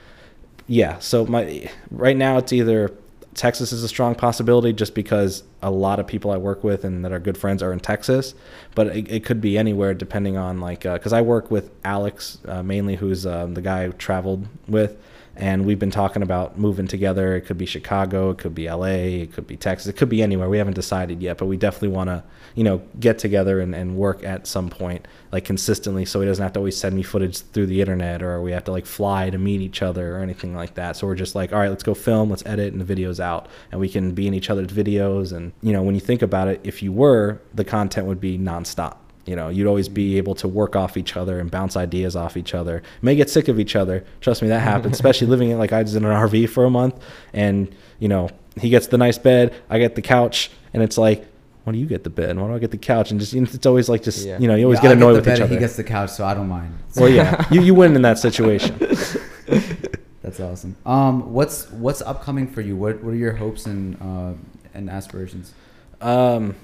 Yeah. 0.67 0.99
So 0.99 1.25
my 1.25 1.69
right 1.91 2.17
now 2.17 2.37
it's 2.37 2.51
either 2.51 2.91
Texas 3.35 3.73
is 3.73 3.83
a 3.83 3.87
strong 3.87 4.15
possibility 4.15 4.71
just 4.71 4.95
because 4.95 5.43
a 5.61 5.69
lot 5.69 5.99
of 5.99 6.07
people 6.07 6.31
I 6.31 6.37
work 6.37 6.63
with 6.63 6.85
and 6.85 7.03
that 7.03 7.11
are 7.11 7.19
good 7.19 7.37
friends 7.37 7.61
are 7.61 7.73
in 7.73 7.79
Texas, 7.79 8.33
but 8.73 8.87
it, 8.87 9.11
it 9.11 9.25
could 9.25 9.41
be 9.41 9.57
anywhere 9.57 9.93
depending 9.93 10.37
on 10.37 10.59
like 10.61 10.81
because 10.81 11.13
I 11.13 11.21
work 11.21 11.51
with 11.51 11.69
Alex 11.83 12.39
uh, 12.47 12.63
mainly, 12.63 12.95
who's 12.95 13.25
um, 13.25 13.53
the 13.53 13.61
guy 13.61 13.85
I 13.85 13.89
traveled 13.89 14.47
with. 14.67 14.97
And 15.37 15.65
we've 15.65 15.79
been 15.79 15.91
talking 15.91 16.21
about 16.21 16.57
moving 16.57 16.87
together. 16.87 17.35
It 17.35 17.41
could 17.41 17.57
be 17.57 17.65
Chicago, 17.65 18.29
it 18.29 18.37
could 18.37 18.55
be 18.55 18.69
LA, 18.69 19.21
it 19.23 19.33
could 19.33 19.45
be 19.45 19.57
Texas, 19.57 19.87
it 19.87 19.97
could 19.97 20.07
be 20.07 20.23
anywhere. 20.23 20.47
We 20.47 20.57
haven't 20.57 20.75
decided 20.75 21.21
yet, 21.21 21.37
but 21.37 21.47
we 21.47 21.57
definitely 21.57 21.89
want 21.89 22.09
to, 22.09 22.23
you 22.55 22.63
know, 22.63 22.81
get 22.99 23.19
together 23.19 23.59
and, 23.59 23.75
and 23.75 23.97
work 23.97 24.23
at 24.23 24.47
some 24.47 24.69
point, 24.69 25.07
like 25.33 25.43
consistently, 25.43 26.05
so 26.05 26.21
he 26.21 26.25
doesn't 26.27 26.41
have 26.41 26.53
to 26.53 26.59
always 26.59 26.77
send 26.77 26.95
me 26.95 27.03
footage 27.03 27.39
through 27.39 27.65
the 27.65 27.81
internet 27.81 28.23
or 28.23 28.41
we 28.41 28.53
have 28.53 28.63
to 28.63 28.71
like 28.71 28.85
fly 28.85 29.29
to 29.29 29.37
meet 29.37 29.59
each 29.59 29.81
other 29.81 30.15
or 30.15 30.19
anything 30.19 30.55
like 30.55 30.75
that. 30.75 30.95
So 30.95 31.05
we're 31.05 31.15
just 31.15 31.35
like, 31.35 31.51
all 31.51 31.59
right, 31.59 31.69
let's 31.69 31.83
go 31.83 31.93
film, 31.93 32.29
let's 32.29 32.45
edit, 32.45 32.71
and 32.71 32.79
the 32.79 32.85
video's 32.85 33.19
out, 33.19 33.49
and 33.71 33.81
we 33.81 33.89
can 33.89 34.13
be 34.13 34.27
in 34.27 34.33
each 34.33 34.49
other's 34.49 34.67
videos. 34.67 35.35
And 35.35 35.51
you 35.61 35.73
know, 35.73 35.83
when 35.83 35.95
you 35.95 36.01
think 36.01 36.21
about 36.21 36.47
it, 36.47 36.61
if 36.63 36.81
you 36.81 36.93
were, 36.93 37.41
the 37.53 37.65
content 37.65 38.07
would 38.07 38.21
be 38.21 38.37
nonstop. 38.37 38.97
You 39.25 39.35
know, 39.35 39.49
you'd 39.49 39.65
always 39.67 39.89
be 39.89 40.17
able 40.17 40.35
to 40.35 40.47
work 40.47 40.75
off 40.75 40.97
each 40.97 41.17
other 41.17 41.39
and 41.39 41.49
bounce 41.49 41.75
ideas 41.75 42.15
off 42.15 42.37
each 42.37 42.53
other. 42.53 42.83
May 43.01 43.15
get 43.15 43.29
sick 43.29 43.47
of 43.47 43.59
each 43.59 43.75
other. 43.75 44.05
Trust 44.21 44.41
me, 44.43 44.49
that 44.49 44.59
happens. 44.59 44.93
Especially 44.97 45.25
living 45.27 45.49
in 45.49 45.57
like 45.57 45.73
I 45.73 45.81
was 45.81 45.95
in 45.95 46.05
an 46.05 46.11
RV 46.11 46.49
for 46.49 46.63
a 46.65 46.69
month, 46.69 47.01
and 47.33 47.73
you 47.99 48.07
know, 48.07 48.29
he 48.59 48.69
gets 48.69 48.87
the 48.87 48.97
nice 48.97 49.17
bed, 49.17 49.53
I 49.69 49.79
get 49.79 49.95
the 49.95 50.01
couch, 50.01 50.51
and 50.73 50.83
it's 50.83 50.97
like, 50.97 51.25
why 51.63 51.73
do 51.73 51.79
you 51.79 51.87
get 51.87 52.03
the 52.03 52.11
bed? 52.11 52.37
Why 52.37 52.47
do 52.47 52.53
I 52.53 52.59
get 52.59 52.69
the 52.69 52.77
couch? 52.77 53.09
And 53.09 53.19
just 53.19 53.33
it's 53.33 53.65
always 53.65 53.89
like 53.89 54.03
just 54.03 54.23
Yeah. 54.25 54.37
you 54.37 54.47
know, 54.47 54.53
you 54.53 54.65
always 54.65 54.77
Yeah, 54.77 54.89
get 54.89 54.91
annoyed 54.97 55.13
the 55.13 55.17
with 55.17 55.25
bed 55.25 55.37
each 55.39 55.41
other. 55.43 55.53
He 55.55 55.59
gets 55.59 55.75
the 55.75 55.83
couch, 55.83 56.11
so 56.11 56.23
I 56.23 56.35
don't 56.35 56.47
mind. 56.47 56.77
well, 56.95 57.09
yeah, 57.09 57.43
you 57.51 57.61
you 57.61 57.73
win 57.73 57.95
in 57.95 58.03
that 58.03 58.19
situation. 58.19 58.77
That's 60.21 60.39
awesome. 60.39 60.75
Um, 60.85 61.33
what's 61.33 61.69
what's 61.71 62.01
upcoming 62.01 62.47
for 62.47 62.61
you? 62.61 62.75
What 62.75 63.03
what 63.03 63.13
are 63.13 63.17
your 63.17 63.33
hopes 63.33 63.65
and 63.65 63.95
uh, 64.01 64.33
and 64.73 64.89
aspirations? 64.89 65.53
Um, 66.01 66.55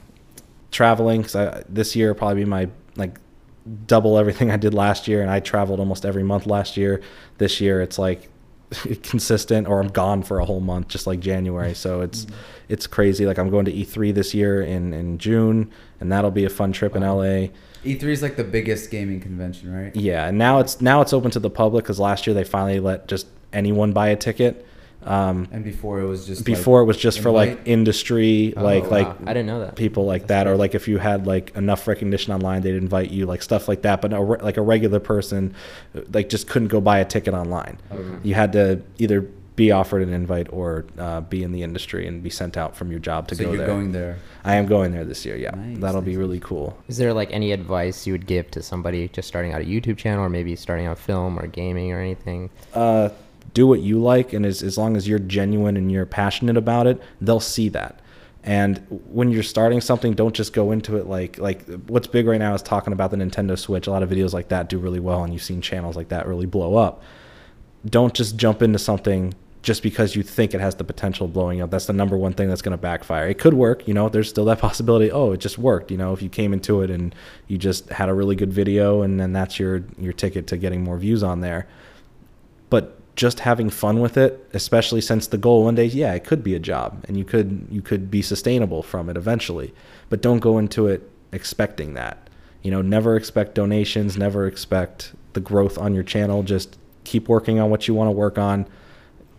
traveling 0.71 1.21
because 1.21 1.63
this 1.69 1.95
year 1.95 2.09
will 2.09 2.15
probably 2.15 2.43
be 2.43 2.49
my 2.49 2.69
like 2.95 3.19
double 3.85 4.17
everything 4.17 4.51
I 4.51 4.57
did 4.57 4.73
last 4.73 5.07
year, 5.07 5.21
and 5.21 5.29
I 5.29 5.39
traveled 5.39 5.79
almost 5.79 6.05
every 6.05 6.23
month 6.23 6.45
last 6.45 6.77
year. 6.77 7.01
This 7.37 7.61
year 7.61 7.81
it's 7.81 7.99
like 7.99 8.29
consistent, 9.03 9.67
or 9.67 9.81
I'm 9.81 9.89
gone 9.89 10.23
for 10.23 10.39
a 10.39 10.45
whole 10.45 10.61
month, 10.61 10.87
just 10.87 11.07
like 11.07 11.19
January. 11.19 11.73
So 11.73 12.01
it's 12.01 12.25
mm-hmm. 12.25 12.35
it's 12.69 12.87
crazy. 12.87 13.25
Like 13.25 13.37
I'm 13.37 13.49
going 13.49 13.65
to 13.65 13.71
E3 13.73 14.13
this 14.13 14.33
year 14.33 14.61
in 14.61 14.93
in 14.93 15.17
June, 15.17 15.71
and 15.99 16.11
that'll 16.11 16.31
be 16.31 16.45
a 16.45 16.49
fun 16.49 16.71
trip 16.71 16.95
in 16.95 17.03
LA. 17.03 17.49
E3 17.83 18.03
is 18.03 18.21
like 18.21 18.35
the 18.35 18.43
biggest 18.43 18.91
gaming 18.91 19.19
convention, 19.19 19.73
right? 19.73 19.95
Yeah, 19.95 20.27
and 20.27 20.37
now 20.37 20.59
it's 20.59 20.81
now 20.81 21.01
it's 21.01 21.13
open 21.13 21.31
to 21.31 21.39
the 21.39 21.49
public 21.49 21.83
because 21.83 21.99
last 21.99 22.25
year 22.27 22.33
they 22.33 22.43
finally 22.43 22.79
let 22.79 23.07
just 23.07 23.27
anyone 23.53 23.91
buy 23.91 24.09
a 24.09 24.15
ticket. 24.15 24.65
Um, 25.03 25.47
And 25.51 25.63
before 25.63 25.99
it 25.99 26.05
was 26.07 26.27
just 26.27 26.45
before 26.45 26.79
like, 26.79 26.83
it 26.85 26.87
was 26.87 26.97
just 26.97 27.19
for 27.21 27.31
like 27.31 27.59
industry, 27.65 28.53
Oh, 28.55 28.63
like 28.63 28.83
wow. 28.83 28.89
like 28.89 29.07
I 29.25 29.33
didn't 29.33 29.47
know 29.47 29.59
that. 29.61 29.75
people 29.75 30.05
like 30.05 30.27
that, 30.27 30.47
or 30.47 30.55
like 30.55 30.75
if 30.75 30.87
you 30.87 30.97
had 30.99 31.25
like 31.25 31.55
enough 31.55 31.87
recognition 31.87 32.33
online, 32.33 32.61
they'd 32.61 32.75
invite 32.75 33.09
you, 33.11 33.25
like 33.25 33.41
stuff 33.41 33.67
like 33.67 33.81
that. 33.81 34.01
But 34.01 34.13
a, 34.13 34.21
re- 34.23 34.37
like 34.41 34.57
a 34.57 34.61
regular 34.61 34.99
person, 34.99 35.53
like 36.13 36.29
just 36.29 36.47
couldn't 36.47 36.67
go 36.69 36.79
buy 36.81 36.99
a 36.99 37.05
ticket 37.05 37.33
online. 37.33 37.79
Okay. 37.91 38.17
You 38.23 38.35
had 38.35 38.53
to 38.53 38.81
either 38.99 39.21
be 39.57 39.69
offered 39.71 40.01
an 40.01 40.13
invite 40.13 40.47
or 40.51 40.85
uh, 40.97 41.19
be 41.21 41.43
in 41.43 41.51
the 41.51 41.61
industry 41.61 42.07
and 42.07 42.23
be 42.23 42.29
sent 42.29 42.55
out 42.55 42.75
from 42.75 42.89
your 42.89 42.99
job 43.01 43.27
to 43.27 43.35
so 43.35 43.43
go 43.43 43.49
you're 43.49 43.57
there. 43.57 43.67
going 43.67 43.91
there. 43.91 44.17
I 44.45 44.55
am 44.55 44.65
going 44.65 44.91
there 44.93 45.03
this 45.03 45.25
year. 45.25 45.35
Yeah, 45.35 45.51
Nice, 45.51 45.77
that'll 45.79 46.01
be 46.01 46.15
really 46.15 46.37
nice. 46.39 46.47
cool. 46.47 46.77
Is 46.87 46.97
there 46.97 47.13
like 47.13 47.31
any 47.33 47.51
advice 47.51 48.07
you 48.07 48.13
would 48.13 48.25
give 48.25 48.49
to 48.51 48.63
somebody 48.63 49.09
just 49.09 49.27
starting 49.27 49.51
out 49.53 49.61
a 49.61 49.65
YouTube 49.65 49.97
channel 49.97 50.23
or 50.23 50.29
maybe 50.29 50.55
starting 50.55 50.85
out 50.85 50.97
film 50.97 51.37
or 51.37 51.47
gaming 51.47 51.91
or 51.91 51.99
anything? 51.99 52.49
uh, 52.73 53.09
do 53.53 53.67
what 53.67 53.81
you 53.81 54.01
like, 54.01 54.33
and 54.33 54.45
as, 54.45 54.63
as 54.63 54.77
long 54.77 54.95
as 54.95 55.07
you're 55.07 55.19
genuine 55.19 55.77
and 55.77 55.91
you're 55.91 56.05
passionate 56.05 56.57
about 56.57 56.87
it, 56.87 57.01
they'll 57.19 57.39
see 57.39 57.69
that. 57.69 57.99
And 58.43 58.79
when 59.09 59.29
you're 59.29 59.43
starting 59.43 59.81
something, 59.81 60.13
don't 60.13 60.33
just 60.33 60.53
go 60.53 60.71
into 60.71 60.97
it 60.97 61.05
like 61.05 61.37
like 61.37 61.63
what's 61.87 62.07
big 62.07 62.25
right 62.25 62.39
now 62.39 62.55
is 62.55 62.63
talking 62.63 62.91
about 62.91 63.11
the 63.11 63.17
Nintendo 63.17 63.57
Switch. 63.57 63.85
A 63.85 63.91
lot 63.91 64.01
of 64.01 64.09
videos 64.09 64.33
like 64.33 64.47
that 64.47 64.67
do 64.67 64.79
really 64.79 64.99
well, 64.99 65.23
and 65.23 65.31
you've 65.31 65.43
seen 65.43 65.61
channels 65.61 65.95
like 65.95 66.09
that 66.09 66.27
really 66.27 66.47
blow 66.47 66.75
up. 66.75 67.03
Don't 67.85 68.13
just 68.13 68.37
jump 68.37 68.61
into 68.63 68.79
something 68.79 69.35
just 69.61 69.83
because 69.83 70.15
you 70.15 70.23
think 70.23 70.53
it 70.53 70.61
has 70.61 70.75
the 70.75 70.83
potential 70.83 71.25
of 71.25 71.33
blowing 71.33 71.61
up. 71.61 71.69
That's 71.69 71.85
the 71.85 71.93
number 71.93 72.17
one 72.17 72.33
thing 72.33 72.49
that's 72.49 72.63
going 72.63 72.71
to 72.71 72.81
backfire. 72.81 73.27
It 73.27 73.37
could 73.37 73.53
work, 73.53 73.87
you 73.87 73.93
know, 73.93 74.09
there's 74.09 74.29
still 74.29 74.45
that 74.45 74.59
possibility. 74.67 75.11
Oh, 75.11 75.33
it 75.33 75.37
just 75.39 75.57
worked, 75.57 75.91
you 75.91 75.97
know, 75.97 76.13
if 76.13 76.21
you 76.21 76.29
came 76.29 76.53
into 76.53 76.81
it 76.81 76.89
and 76.89 77.13
you 77.47 77.57
just 77.57 77.89
had 77.89 78.09
a 78.09 78.13
really 78.13 78.35
good 78.35 78.51
video 78.51 79.03
and 79.03 79.19
then 79.19 79.33
that's 79.33 79.59
your 79.59 79.83
your 79.99 80.13
ticket 80.13 80.47
to 80.47 80.57
getting 80.57 80.83
more 80.83 80.97
views 80.97 81.21
on 81.21 81.41
there. 81.41 81.67
But 82.69 83.00
just 83.15 83.41
having 83.41 83.69
fun 83.69 83.99
with 83.99 84.17
it, 84.17 84.47
especially 84.53 85.01
since 85.01 85.27
the 85.27 85.37
goal 85.37 85.65
one 85.65 85.75
day, 85.75 85.85
yeah, 85.85 86.13
it 86.13 86.23
could 86.23 86.43
be 86.43 86.55
a 86.55 86.59
job 86.59 87.03
and 87.07 87.17
you 87.17 87.25
could 87.25 87.67
you 87.69 87.81
could 87.81 88.09
be 88.09 88.21
sustainable 88.21 88.83
from 88.83 89.09
it 89.09 89.17
eventually. 89.17 89.73
But 90.09 90.21
don't 90.21 90.39
go 90.39 90.57
into 90.57 90.87
it 90.87 91.09
expecting 91.31 91.93
that. 91.95 92.29
You 92.61 92.71
know, 92.71 92.81
never 92.81 93.15
expect 93.15 93.55
donations, 93.55 94.17
never 94.17 94.47
expect 94.47 95.13
the 95.33 95.39
growth 95.39 95.77
on 95.77 95.93
your 95.93 96.03
channel. 96.03 96.43
Just 96.43 96.77
keep 97.03 97.27
working 97.27 97.59
on 97.59 97.69
what 97.69 97.87
you 97.87 97.93
want 97.93 98.07
to 98.07 98.11
work 98.11 98.37
on. 98.37 98.67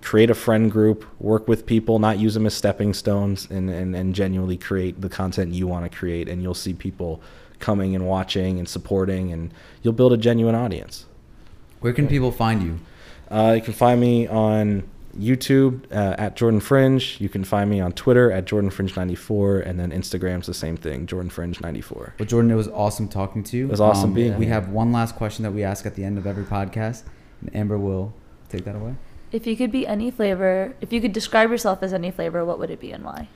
Create 0.00 0.30
a 0.30 0.34
friend 0.34 0.70
group, 0.70 1.06
work 1.20 1.46
with 1.46 1.64
people, 1.64 2.00
not 2.00 2.18
use 2.18 2.34
them 2.34 2.44
as 2.44 2.54
stepping 2.54 2.92
stones, 2.92 3.48
and, 3.48 3.70
and, 3.70 3.94
and 3.94 4.14
genuinely 4.16 4.56
create 4.56 5.00
the 5.00 5.08
content 5.08 5.54
you 5.54 5.68
want 5.68 5.90
to 5.90 5.96
create. 5.96 6.28
And 6.28 6.42
you'll 6.42 6.54
see 6.54 6.74
people 6.74 7.22
coming 7.60 7.94
and 7.94 8.08
watching 8.08 8.58
and 8.58 8.68
supporting, 8.68 9.32
and 9.32 9.54
you'll 9.82 9.92
build 9.92 10.12
a 10.12 10.16
genuine 10.16 10.56
audience. 10.56 11.06
Where 11.78 11.92
can 11.92 12.08
people 12.08 12.32
find 12.32 12.62
you? 12.62 12.80
Uh, 13.32 13.52
you 13.54 13.62
can 13.62 13.72
find 13.72 13.98
me 14.00 14.26
on 14.26 14.82
YouTube 15.18 15.84
uh, 15.90 16.14
at 16.18 16.36
Jordan 16.36 16.60
Fringe. 16.60 17.18
You 17.20 17.28
can 17.28 17.44
find 17.44 17.70
me 17.70 17.80
on 17.80 17.92
Twitter 17.92 18.30
at 18.30 18.44
Jordan 18.44 18.70
Fringe 18.70 18.94
94, 18.94 19.60
and 19.60 19.80
then 19.80 19.90
Instagram's 19.90 20.46
the 20.46 20.54
same 20.54 20.76
thing, 20.76 21.06
Jordan 21.06 21.30
Fringe 21.30 21.60
94. 21.60 22.14
Well, 22.18 22.26
Jordan, 22.26 22.50
it 22.50 22.54
was 22.56 22.68
awesome 22.68 23.08
talking 23.08 23.42
to 23.44 23.56
you. 23.56 23.64
Um, 23.64 23.70
It 23.70 23.72
was 23.72 23.80
awesome 23.80 24.12
being 24.14 24.38
We 24.38 24.46
have 24.46 24.68
one 24.68 24.92
last 24.92 25.16
question 25.16 25.42
that 25.44 25.52
we 25.52 25.64
ask 25.64 25.86
at 25.86 25.94
the 25.94 26.04
end 26.04 26.18
of 26.18 26.26
every 26.26 26.44
podcast, 26.44 27.04
and 27.40 27.54
Amber 27.56 27.78
will 27.78 28.12
take 28.48 28.64
that 28.64 28.76
away. 28.76 28.94
If 29.32 29.46
you 29.46 29.56
could 29.56 29.72
be 29.72 29.86
any 29.86 30.10
flavor, 30.10 30.74
if 30.82 30.92
you 30.92 31.00
could 31.00 31.14
describe 31.14 31.50
yourself 31.50 31.82
as 31.82 31.94
any 31.94 32.10
flavor, 32.10 32.44
what 32.44 32.58
would 32.58 32.70
it 32.70 32.80
be 32.80 32.92
and 32.92 33.02
why? 33.02 33.28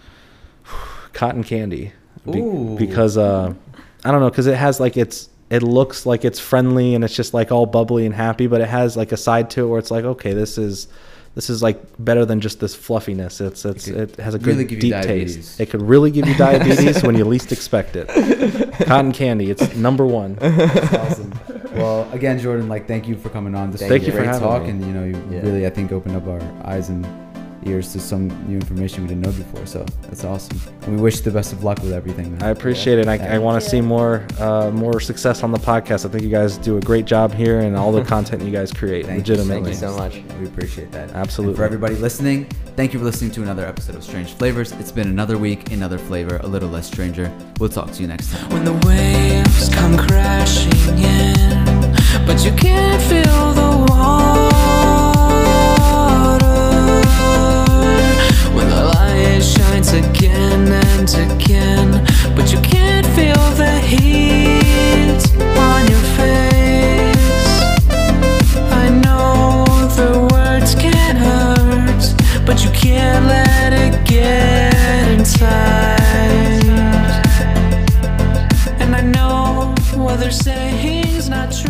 Cotton 1.15 1.43
candy, 1.43 1.93
Be- 2.31 2.39
Ooh. 2.39 2.77
because 2.79 3.17
uh, 3.17 3.55
I 4.05 4.11
don't 4.11 4.21
know, 4.21 4.29
because 4.29 4.47
it 4.47 4.57
has 4.57 4.79
like 4.79 4.97
it's 4.99 5.31
it 5.51 5.63
looks 5.63 6.07
like 6.07 6.25
it's 6.25 6.41
friendly 6.41 6.95
and 6.95 7.05
it's 7.05 7.15
just 7.15 7.33
like 7.35 7.53
all 7.53 7.67
bubbly 7.67 8.05
and 8.07 8.15
happy, 8.15 8.47
but 8.47 8.61
it 8.61 8.69
has 8.69 8.97
like 8.97 9.13
a 9.13 9.17
side 9.17 9.51
to 9.51 9.65
it 9.65 9.69
where 9.69 9.79
it's 9.79 9.91
like 9.91 10.05
okay, 10.05 10.33
this 10.33 10.59
is 10.59 10.89
this 11.35 11.51
is 11.51 11.63
like 11.63 11.79
better 11.99 12.25
than 12.25 12.41
just 12.41 12.61
this 12.61 12.75
fluffiness. 12.75 13.41
It's 13.41 13.65
it's 13.65 13.85
could 13.87 13.97
it 13.97 14.17
has 14.17 14.35
a 14.35 14.39
good 14.39 14.57
really 14.57 14.65
deep 14.65 14.95
taste. 15.03 15.61
It 15.61 15.67
could 15.71 15.83
really 15.83 16.11
give 16.11 16.27
you 16.27 16.35
diabetes 16.39 17.03
when 17.03 17.15
you 17.15 17.25
least 17.27 17.53
expect 17.53 17.95
it. 17.95 18.09
Cotton 18.87 19.13
candy, 19.13 19.51
it's 19.51 19.75
number 19.77 20.05
one. 20.07 20.35
That's 20.41 20.95
awesome. 20.95 21.33
Well, 21.75 22.11
again, 22.13 22.39
Jordan, 22.39 22.69
like 22.69 22.89
thank 22.89 23.07
you 23.07 23.17
for 23.17 23.29
coming 23.29 23.55
on. 23.55 23.71
This 23.71 23.83
Thank 23.83 23.93
was 23.93 24.03
a 24.03 24.07
you 24.07 24.13
for 24.13 24.19
great 24.19 24.27
having 24.29 24.41
talk, 24.49 24.63
me. 24.63 24.71
and 24.71 24.81
you 24.87 24.93
know, 24.93 25.05
you 25.05 25.23
Yeah. 25.31 25.43
really, 25.43 25.67
I 25.67 25.71
think, 25.71 25.93
opened 25.93 26.17
up 26.17 26.27
our 26.27 26.41
eyes 26.65 26.89
and 26.89 27.05
ears 27.67 27.93
to 27.93 28.01
some 28.01 28.29
new 28.49 28.57
information 28.57 29.03
we 29.03 29.09
didn't 29.09 29.23
know 29.23 29.33
before. 29.33 29.67
So 29.67 29.85
that's 30.03 30.25
awesome. 30.25 30.61
And 30.83 30.97
we 30.97 31.03
wish 31.03 31.17
you 31.17 31.23
the 31.23 31.31
best 31.31 31.53
of 31.53 31.65
luck 31.65 31.81
with 31.83 31.93
everything. 31.93 32.33
Man. 32.33 32.43
I 32.43 32.51
appreciate 32.51 32.99
it. 32.99 33.09
I, 33.09 33.17
I 33.17 33.39
want 33.39 33.63
to 33.63 33.69
see 33.69 33.81
more 33.81 34.27
uh, 34.39 34.71
more 34.71 35.01
success 35.01 35.43
on 35.43 35.51
the 35.53 35.59
podcast. 35.59 36.07
I 36.07 36.09
think 36.09 36.23
you 36.23 36.31
guys 36.31 36.57
do 36.59 36.77
a 36.77 36.81
great 36.81 37.05
job 37.05 37.33
here 37.33 37.61
and 37.61 37.77
all 37.77 37.93
the 37.93 38.05
content 38.15 38.43
you 38.43 38.51
guys 38.51 38.73
create. 38.73 39.07
Thank 39.07 39.27
you 39.27 39.35
so 39.35 39.43
legitimately. 39.43 39.75
Thank 39.75 39.83
you 39.83 39.89
so 39.89 39.97
much. 39.97 40.39
We 40.41 40.47
appreciate 40.47 40.93
that. 40.93 41.11
Absolutely. 41.11 41.53
And 41.53 41.57
for 41.59 41.65
everybody 41.65 41.97
listening, 41.97 42.45
thank 42.77 42.93
you 42.93 42.99
for 42.99 43.05
listening 43.05 43.31
to 43.33 43.43
another 43.43 43.67
episode 43.67 43.97
of 43.97 44.05
Strange 44.05 44.33
Flavors. 44.35 44.73
It's 44.73 44.93
been 44.93 45.09
another 45.09 45.39
week, 45.39 45.73
another 45.73 45.99
flavor, 45.99 46.39
a 46.43 46.47
little 46.47 46.69
less 46.69 46.87
stranger. 46.87 47.33
We'll 47.59 47.71
talk 47.71 47.91
to 47.93 48.03
you 48.03 48.09
next 48.09 48.33
time. 48.33 48.51
when 48.51 48.65
the 48.65 48.75
waves 48.87 49.69
come 49.75 49.97
crashing 49.97 50.99
in, 50.99 52.27
but 52.27 52.45
you 52.45 52.53
can't 52.53 53.03
feel 53.03 53.53
the 53.55 53.87
water. 53.91 54.46
Light 59.17 59.43
shines 59.43 59.93
again 59.93 60.69
and 60.69 61.09
again, 61.31 62.05
but 62.35 62.53
you 62.53 62.61
can't 62.61 63.07
feel 63.17 63.51
the 63.57 63.79
heat 63.81 65.23
on 65.59 65.89
your 65.89 66.05
face. 66.19 67.47
I 68.73 68.89
know 69.05 69.65
the 69.97 70.29
words 70.33 70.75
can 70.75 71.17
hurt, 71.17 72.15
but 72.47 72.65
you 72.65 72.71
can't 72.71 73.27
let 73.27 73.73
it 73.73 74.05
get 74.07 75.19
inside. 75.19 76.65
And 78.81 78.95
I 78.95 79.03
know 79.03 79.75
what 79.95 80.21
they're 80.21 80.31
saying's 80.31 81.29
not 81.29 81.53
true. 81.53 81.66